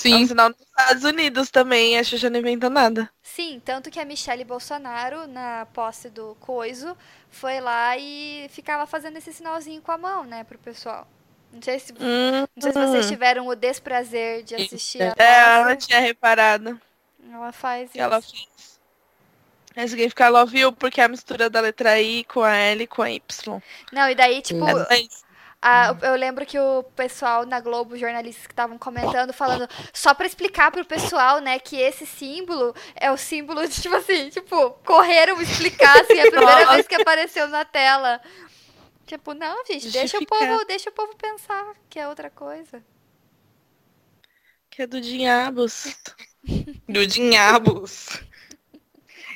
[0.10, 3.12] É um Sim, sinal nos Estados Unidos também, a Xuxa não inventa nada.
[3.24, 6.98] Sim, tanto que a Michelle Bolsonaro, na posse do coiso,
[7.32, 11.08] foi lá e ficava fazendo esse sinalzinho com a mão, né, pro pessoal.
[11.52, 15.56] Não sei se, Hum, não sei se vocês tiveram o desprazer de assistir a É,
[15.56, 16.80] ela tinha reparado
[17.32, 18.00] Ela faz isso.
[18.00, 18.80] ela fez.
[19.76, 22.88] É significa love you porque é a mistura da letra I com a L e
[22.88, 23.62] com a Y.
[23.92, 24.70] Não, e daí, tipo, Hum.
[24.70, 24.74] É
[25.70, 25.92] isso.
[25.92, 30.14] a- eu lembro que o pessoal na Globo, os jornalistas que estavam comentando, falando, só
[30.14, 34.72] pra explicar pro pessoal, né, que esse símbolo é o símbolo de, tipo assim, tipo,
[34.86, 38.22] correram explicar, assim, a primeira vez que apareceu na tela.
[39.06, 42.84] Tipo, não, gente, deixa o povo, deixa o povo pensar que é outra coisa.
[44.72, 45.96] Que é do diabos.
[46.90, 48.08] do Dinhabos.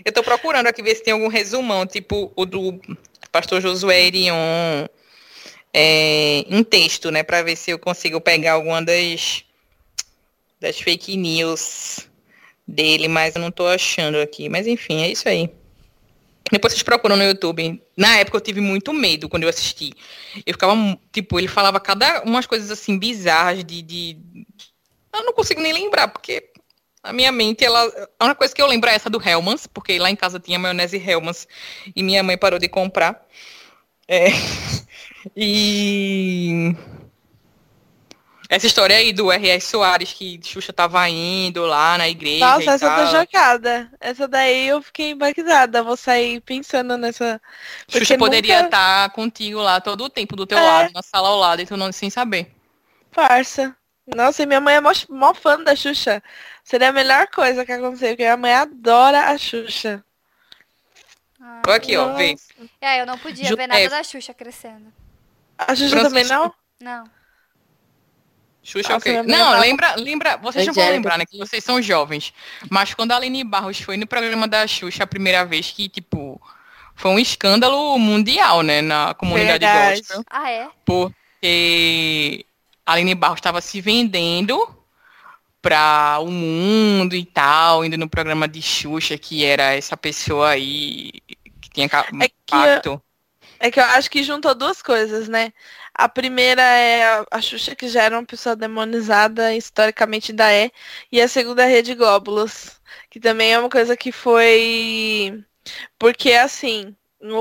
[0.03, 2.79] Eu tô procurando aqui ver se tem algum resumão, tipo o do
[3.31, 4.87] pastor Josué Irion,
[5.77, 7.21] é, em texto, né?
[7.21, 9.43] Pra ver se eu consigo pegar alguma das,
[10.57, 12.07] das fake news
[12.65, 14.47] dele, mas eu não tô achando aqui.
[14.47, 15.49] Mas enfim, é isso aí.
[16.49, 17.81] Depois vocês procuram no YouTube.
[17.97, 19.91] Na época eu tive muito medo quando eu assisti.
[20.45, 20.73] Eu ficava,
[21.11, 24.17] tipo, ele falava cada umas coisas assim bizarras de, de...
[25.13, 26.51] Eu não consigo nem lembrar, porque
[27.03, 27.81] a minha mente, ela.
[28.17, 30.57] A única coisa que eu lembro é essa do Hellmann's, porque lá em casa tinha
[30.57, 31.47] maionese Hellmann's
[31.93, 33.27] e minha mãe parou de comprar.
[34.07, 34.27] É.
[35.35, 36.75] E.
[38.47, 39.59] Essa história aí do R.R.
[39.59, 42.45] Soares, que Xuxa tava indo lá na igreja.
[42.45, 43.21] Nossa, e essa eu tô tal.
[43.21, 43.91] chocada.
[43.99, 45.81] Essa daí eu fiquei embacizada.
[45.81, 47.41] Vou sair pensando nessa.
[47.87, 50.61] Xuxa porque poderia nunca- estar contigo lá todo o tempo do teu É.
[50.61, 52.51] lado, na sala ao lado, e tu não sem saber.
[53.11, 53.75] Farsa.
[54.15, 56.21] Nossa, e minha mãe é mó, mó fã da Xuxa.
[56.63, 60.03] Seria a melhor coisa que aconteceu, porque minha mãe adora a Xuxa.
[61.67, 62.35] Olha aqui, ó, vê.
[62.79, 63.89] É, eu não podia Ju- ver nada é.
[63.89, 64.93] da Xuxa crescendo.
[65.57, 66.53] A Xuxa também não?
[66.81, 67.03] Não.
[68.65, 69.23] Xuxa é ok.
[69.23, 71.25] Não, lembra, lembra, vocês não vão lembrar, né?
[71.25, 72.33] Que vocês são jovens.
[72.69, 76.41] Mas quando a Aline Barros foi no programa da Xuxa a primeira vez, que, tipo,
[76.95, 78.81] foi um escândalo mundial, né?
[78.81, 79.99] Na comunidade Verdade.
[79.99, 80.23] gospel.
[80.29, 80.67] Ah, é?
[80.83, 82.45] Porque
[82.83, 84.75] a Aline Barros estava se vendendo
[85.61, 91.11] para o mundo e tal, indo no programa de Xuxa, que era essa pessoa aí
[91.61, 93.01] que tinha é impacto.
[93.65, 95.51] É que eu acho que juntou duas coisas, né?
[95.91, 100.69] A primeira é a Xuxa, que já era uma pessoa demonizada, historicamente ainda é.
[101.11, 102.79] E a segunda é a Rede Glóbulos,
[103.09, 105.43] que também é uma coisa que foi.
[105.97, 106.95] Porque, assim,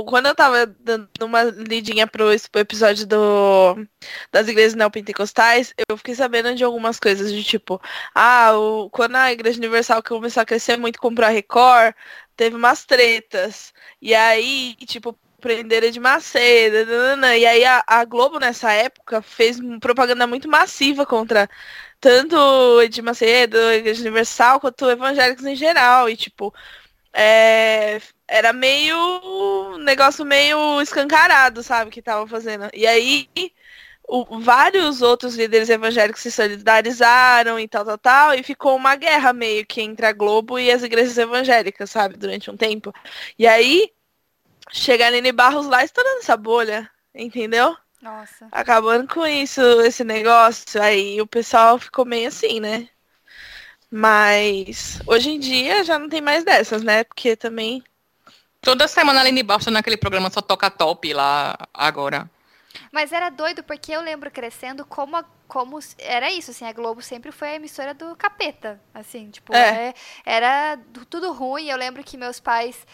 [0.06, 3.86] quando eu tava dando uma lidinha pro episódio do,
[4.32, 7.80] das igrejas neopentecostais, eu fiquei sabendo de algumas coisas de tipo,
[8.14, 11.94] ah, o, quando a Igreja Universal começou a crescer muito, comprou a Record,
[12.36, 13.74] teve umas tretas.
[14.00, 16.86] E aí, tipo, prenderam de Macedo.
[16.86, 17.36] Nanana.
[17.36, 21.48] E aí a, a, Globo nessa época fez propaganda muito massiva contra
[22.00, 22.36] tanto
[22.82, 26.08] Edir Macedo, Igreja Universal, quanto evangélicos em geral.
[26.08, 26.54] E tipo,
[27.12, 28.96] é, era meio
[29.76, 32.70] um negócio meio escancarado, sabe, que estavam fazendo.
[32.74, 33.28] E aí
[34.08, 39.32] o, vários outros líderes evangélicos se solidarizaram e tal, tal, tal, e ficou uma guerra
[39.32, 42.92] meio que entre a Globo e as igrejas evangélicas, sabe, durante um tempo.
[43.38, 43.90] E aí
[44.74, 47.76] chegar Nene Barros lá estourando essa bolha, entendeu?
[48.02, 48.48] Nossa.
[48.52, 52.88] Acabando com isso, esse negócio, aí o pessoal ficou meio assim, né?
[53.90, 57.04] Mas hoje em dia já não tem mais dessas, né?
[57.04, 57.82] Porque também.
[58.60, 62.28] Toda semana a Aline Barros naquele programa só toca top lá agora.
[62.90, 67.00] Mas era doido, porque eu lembro crescendo como, a, como era isso, assim, a Globo
[67.00, 69.88] sempre foi a emissora do capeta, assim, tipo, é.
[69.88, 69.94] É,
[70.24, 70.78] era
[71.08, 72.84] tudo ruim, eu lembro que meus pais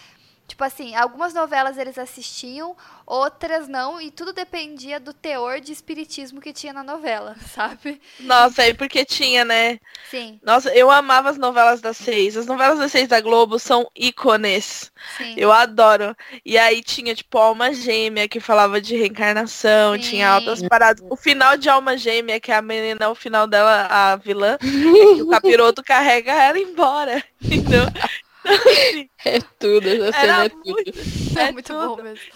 [0.51, 6.40] Tipo assim, algumas novelas eles assistiam, outras não, e tudo dependia do teor de espiritismo
[6.40, 8.02] que tinha na novela, sabe?
[8.18, 9.78] Nossa, aí porque tinha, né?
[10.10, 10.40] Sim.
[10.43, 12.36] Nossa, eu amava as novelas das seis.
[12.36, 14.90] As novelas das seis da Globo são ícones.
[15.16, 15.35] Sim.
[15.36, 16.16] Eu adoro.
[16.44, 20.01] E aí tinha, tipo, Alma Gêmea, que falava de reencarnação, Sim.
[20.01, 21.06] tinha altas paradas.
[21.09, 25.14] O final de Alma Gêmea, que é a menina, o final dela, a vilã, é
[25.14, 27.22] que o capiroto carrega ela embora.
[27.40, 27.85] Entendeu?
[29.24, 30.82] é tudo, essa cena é tudo.
[31.38, 31.96] É, é muito tudo.
[31.96, 32.32] bom mesmo.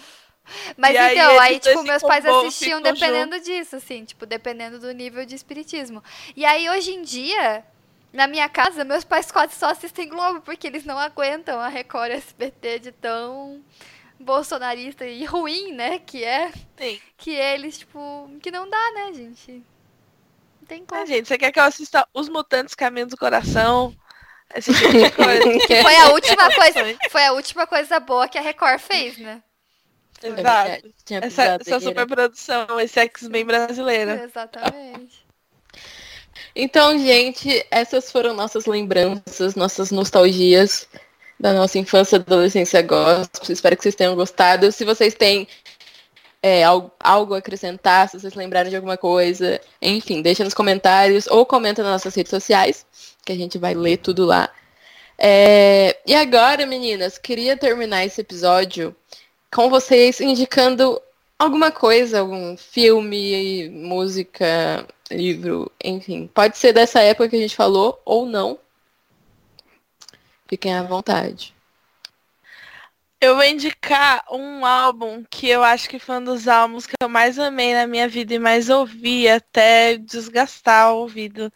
[0.77, 3.45] Mas e então, aí, aí tipo, meus pais assistiam dependendo junto.
[3.45, 6.03] disso, assim, tipo, dependendo do nível de espiritismo.
[6.35, 7.65] E aí, hoje em dia,
[8.13, 12.11] na minha casa, meus pais quase só assistem Globo, porque eles não aguentam a Record
[12.11, 13.61] SBT de tão
[14.19, 16.51] bolsonarista e ruim, né, que é.
[16.77, 16.99] Sim.
[17.17, 19.51] Que eles, tipo, que não dá, né, gente?
[20.61, 21.01] Não tem como.
[21.01, 23.95] É, gente, você quer que eu assista Os Mutantes Caminho do Coração?
[24.53, 25.59] Esse tipo de coisa.
[25.67, 29.41] que foi a última coisa, foi a última coisa boa que a Record fez, né?
[30.23, 30.93] Exato.
[31.09, 34.11] Essa, essa superprodução, esse X-Men brasileiro.
[34.11, 35.25] Exatamente.
[36.55, 40.87] Então, gente, essas foram nossas lembranças, nossas nostalgias
[41.39, 43.53] da nossa infância e adolescência gospel.
[43.53, 44.71] Espero que vocês tenham gostado.
[44.71, 45.47] Se vocês têm
[46.45, 51.43] é, algo, a acrescentar, se vocês lembrarem de alguma coisa, enfim, deixa nos comentários ou
[51.43, 52.85] comenta nas nossas redes sociais
[53.25, 54.47] que a gente vai ler tudo lá.
[55.17, 55.97] É...
[56.05, 58.95] E agora, meninas, queria terminar esse episódio
[59.51, 61.01] com vocês indicando
[61.39, 66.29] alguma coisa, algum filme, música, livro, enfim.
[66.31, 68.59] Pode ser dessa época que a gente falou ou não.
[70.47, 71.54] Fiquem à vontade.
[73.21, 77.09] Eu vou indicar um álbum que eu acho que foi um dos álbuns que eu
[77.09, 81.51] mais amei na minha vida e mais ouvi até desgastar o ouvido.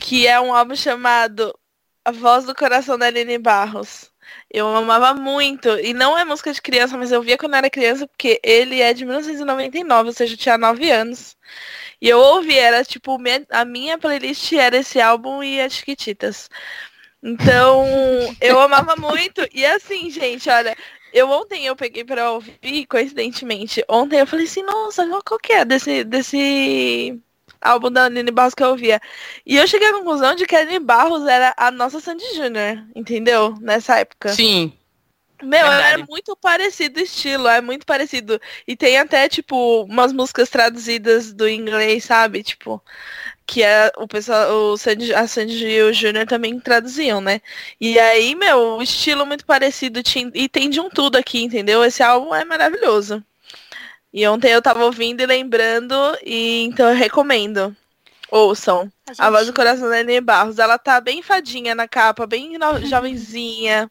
[0.00, 1.56] Que é um álbum chamado
[2.04, 4.10] A Voz do Coração da Aline Barros.
[4.50, 5.68] Eu amava muito.
[5.78, 8.80] E não é música de criança, mas eu via quando eu era criança, porque ele
[8.80, 11.36] é de 1999, ou seja, eu tinha 9 anos.
[12.00, 13.18] E eu ouvi, era tipo,
[13.50, 16.48] a minha playlist era esse álbum e as Chiquititas.
[17.22, 17.84] Então,
[18.40, 19.46] eu amava muito.
[19.52, 20.76] E assim, gente, olha,
[21.12, 23.84] eu ontem eu peguei pra ouvir, coincidentemente.
[23.88, 27.18] Ontem eu falei assim, nossa, qual que é desse, desse
[27.60, 29.00] álbum da Aline Barros que eu ouvia?
[29.44, 32.84] E eu cheguei à conclusão de que a Aline Barros era a nossa Sandy Júnior,
[32.94, 33.54] entendeu?
[33.60, 34.28] Nessa época.
[34.30, 34.72] Sim.
[35.42, 38.40] Meu, é muito parecido o estilo, é muito parecido.
[38.66, 42.42] E tem até, tipo, umas músicas traduzidas do inglês, sabe?
[42.42, 42.82] Tipo,
[43.48, 47.40] que é o pessoal, o Sandy, a Sandy e o Júnior também traduziam, né?
[47.80, 50.02] E aí, meu, o estilo muito parecido
[50.34, 51.82] e tem de um tudo aqui, entendeu?
[51.82, 53.24] Esse álbum é maravilhoso.
[54.12, 57.74] E ontem eu tava ouvindo e lembrando, e então eu recomendo.
[58.30, 58.92] Ouçam.
[59.06, 59.22] A, gente...
[59.22, 60.58] a voz do coração da Nenê Barros.
[60.58, 62.80] Ela tá bem fadinha na capa, bem no...
[62.84, 63.90] jovenzinha.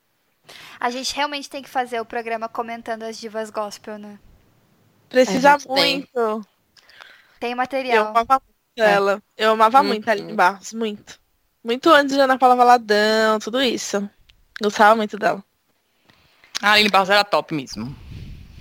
[0.79, 4.19] A gente realmente tem que fazer o programa comentando as divas gospel, né?
[5.09, 6.45] Precisa muito.
[7.39, 8.13] Tem, tem material.
[8.15, 8.47] Eu
[8.81, 9.21] ela.
[9.37, 9.87] Eu amava Uhum.
[9.87, 11.19] muito a Aline Barros, muito.
[11.63, 14.09] Muito antes de Ana Paula Valadão, tudo isso.
[14.61, 15.43] Gostava muito dela.
[16.61, 17.95] A Aline Barros era top mesmo.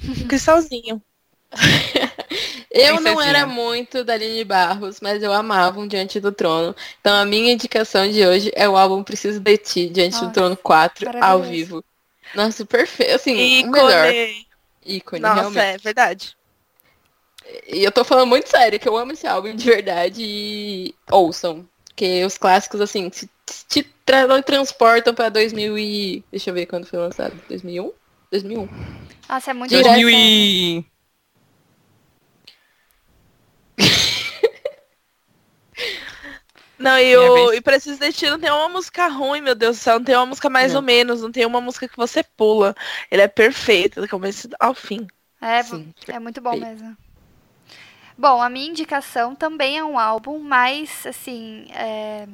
[0.29, 1.03] Cristalzinho.
[2.71, 6.75] Eu não era muito da Aline Barros, mas eu amava um Diante do Trono.
[7.01, 10.33] Então a minha indicação de hoje é o álbum Preciso de Ti, Diante Nossa, do
[10.33, 11.83] Trono 4, ao vivo.
[12.35, 13.15] Nossa, perfeito.
[13.15, 14.47] Assim, o melhor Ícone.
[14.85, 15.59] ícone, Nossa, realmente.
[15.75, 16.36] é verdade.
[17.68, 21.66] E eu tô falando muito sério, que eu amo esse álbum de verdade e ouçam.
[21.85, 23.28] Porque os clássicos, assim, te,
[23.68, 26.24] te tra- transportam pra 2000 e...
[26.31, 27.35] Deixa eu ver quando foi lançado.
[27.48, 27.93] 2001?
[28.31, 28.68] 2001.
[29.28, 29.86] Nossa, é muito Direto.
[29.89, 29.93] bom.
[29.93, 30.85] 2000 e...
[36.78, 39.81] Não, e, o, e Preciso de Ti não tem uma música ruim, meu Deus do
[39.81, 39.98] céu.
[39.98, 40.81] Não tem uma música mais Não.
[40.81, 41.23] ou menos.
[41.23, 42.74] Não tem uma música que você pula.
[43.10, 45.06] Ele é perfeito, do começo ao fim.
[45.40, 45.93] É, Sim.
[46.09, 46.97] é muito bom mesmo.
[48.19, 52.27] Bom, a minha indicação também é um álbum, mas assim, é,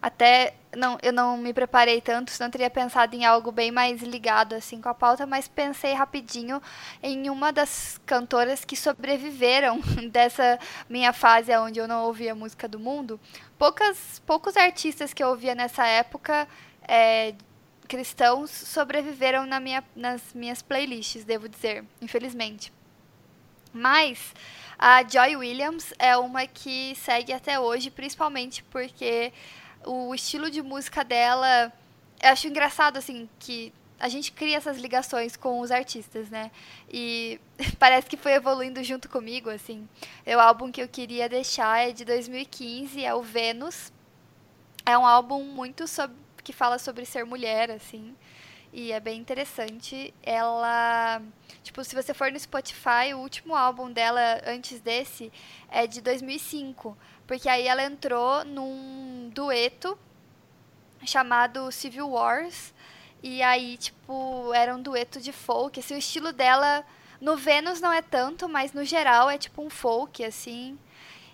[0.00, 4.54] até não, eu não me preparei tanto, senão teria pensado em algo bem mais ligado
[4.54, 6.62] assim com a pauta, mas pensei rapidinho
[7.02, 9.80] em uma das cantoras que sobreviveram
[10.12, 10.58] dessa
[10.88, 13.18] minha fase onde eu não ouvia música do mundo.
[13.58, 16.46] Poucas, poucos artistas que eu ouvia nessa época
[16.86, 17.34] é,
[17.88, 22.72] cristãos sobreviveram na minha, nas minhas playlists, devo dizer, infelizmente.
[23.72, 24.32] Mas
[24.78, 29.32] a Joy Williams é uma que segue até hoje, principalmente porque
[29.84, 31.72] o estilo de música dela.
[32.22, 36.50] Eu acho engraçado, assim, que a gente cria essas ligações com os artistas, né?
[36.92, 37.40] E
[37.78, 39.88] parece que foi evoluindo junto comigo, assim.
[40.26, 43.92] O álbum que eu queria deixar é de 2015, é o Vênus.
[44.84, 48.14] É um álbum muito sobre, que fala sobre ser mulher, assim.
[48.76, 50.12] E é bem interessante.
[50.20, 51.22] Ela.
[51.62, 55.32] Tipo, se você for no Spotify, o último álbum dela antes desse
[55.70, 56.98] é de 2005.
[57.24, 59.96] Porque aí ela entrou num dueto
[61.06, 62.74] chamado Civil Wars.
[63.22, 65.78] E aí, tipo, era um dueto de folk.
[65.78, 66.84] Assim, o estilo dela
[67.20, 70.76] no Vênus não é tanto, mas no geral é tipo um folk, assim.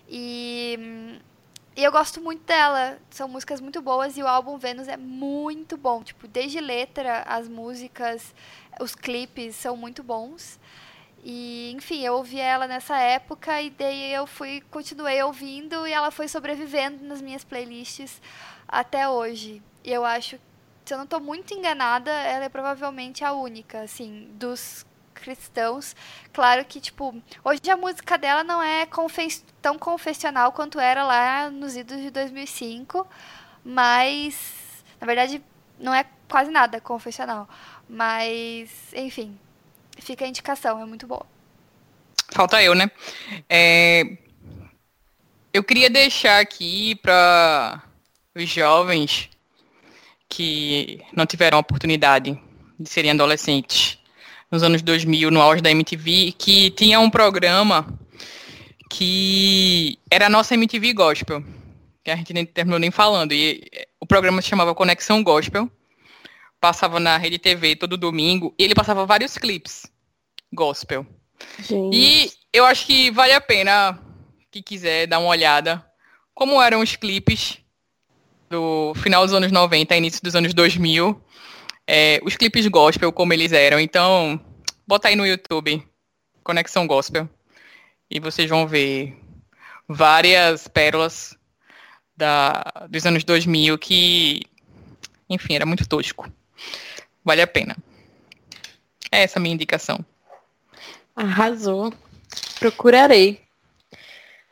[0.07, 1.19] E.
[1.75, 2.99] e eu gosto muito dela.
[3.09, 6.03] São músicas muito boas e o álbum Vênus é muito bom.
[6.03, 8.33] Tipo, desde letra, as músicas,
[8.79, 10.59] os clipes são muito bons.
[11.23, 16.09] E, enfim, eu ouvi ela nessa época e daí eu fui, continuei ouvindo e ela
[16.09, 18.21] foi sobrevivendo nas minhas playlists
[18.67, 19.61] até hoje.
[19.83, 20.39] E eu acho,
[20.83, 24.85] se eu não estou muito enganada, ela é provavelmente a única, assim, dos
[25.21, 25.95] cristãos.
[26.33, 28.87] Claro que, tipo, hoje a música dela não é
[29.61, 33.07] tão confessional quanto era lá nos idos de 2005,
[33.63, 35.41] mas, na verdade,
[35.79, 37.47] não é quase nada confessional.
[37.87, 39.37] Mas, enfim,
[39.99, 41.25] fica a indicação, é muito boa.
[42.33, 42.89] Falta eu, né?
[43.49, 44.17] É,
[45.53, 47.83] Eu queria deixar aqui para
[48.33, 49.29] os jovens
[50.29, 52.39] que não tiveram a oportunidade
[52.79, 54.00] de serem adolescentes
[54.51, 57.87] nos anos 2000, no auge da MTV, que tinha um programa
[58.89, 61.43] que era a nossa MTV Gospel,
[62.03, 63.31] que a gente nem terminou nem falando.
[63.31, 65.71] E eh, o programa se chamava Conexão Gospel,
[66.59, 69.89] passava na Rede TV todo domingo, e ele passava vários clipes
[70.53, 71.05] gospel.
[71.59, 71.95] Gente.
[71.95, 73.97] E eu acho que vale a pena,
[74.51, 75.83] que quiser dar uma olhada,
[76.33, 77.57] como eram os clipes
[78.49, 81.19] do final dos anos 90, início dos anos 2000,
[81.93, 83.77] é, os clipes gospel, como eles eram.
[83.77, 84.39] Então,
[84.87, 85.85] bota aí no YouTube,
[86.41, 87.29] Conexão Gospel,
[88.09, 89.17] e vocês vão ver
[89.89, 91.37] várias pérolas
[92.15, 94.39] da, dos anos 2000 que,
[95.29, 96.31] enfim, era muito tosco.
[97.25, 97.75] Vale a pena.
[99.11, 99.99] É essa a minha indicação.
[101.13, 101.93] Arrasou.
[102.57, 103.41] Procurarei.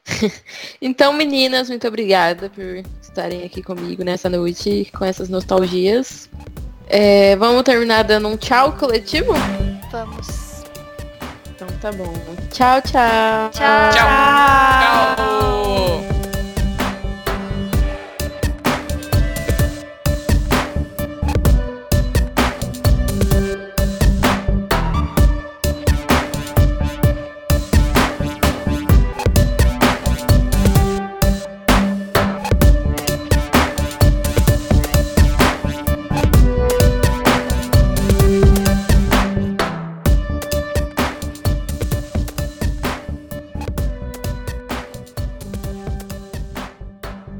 [0.82, 6.30] então, meninas, muito obrigada por estarem aqui comigo nessa noite com essas nostalgias.
[6.90, 9.34] É, vamos terminar dando um tchau coletivo?
[9.92, 10.64] Vamos.
[11.56, 12.12] Então tá bom.
[12.52, 13.50] Tchau, tchau.
[13.52, 13.92] Tchau.
[13.92, 15.16] Tchau.
[15.16, 16.19] Tchau.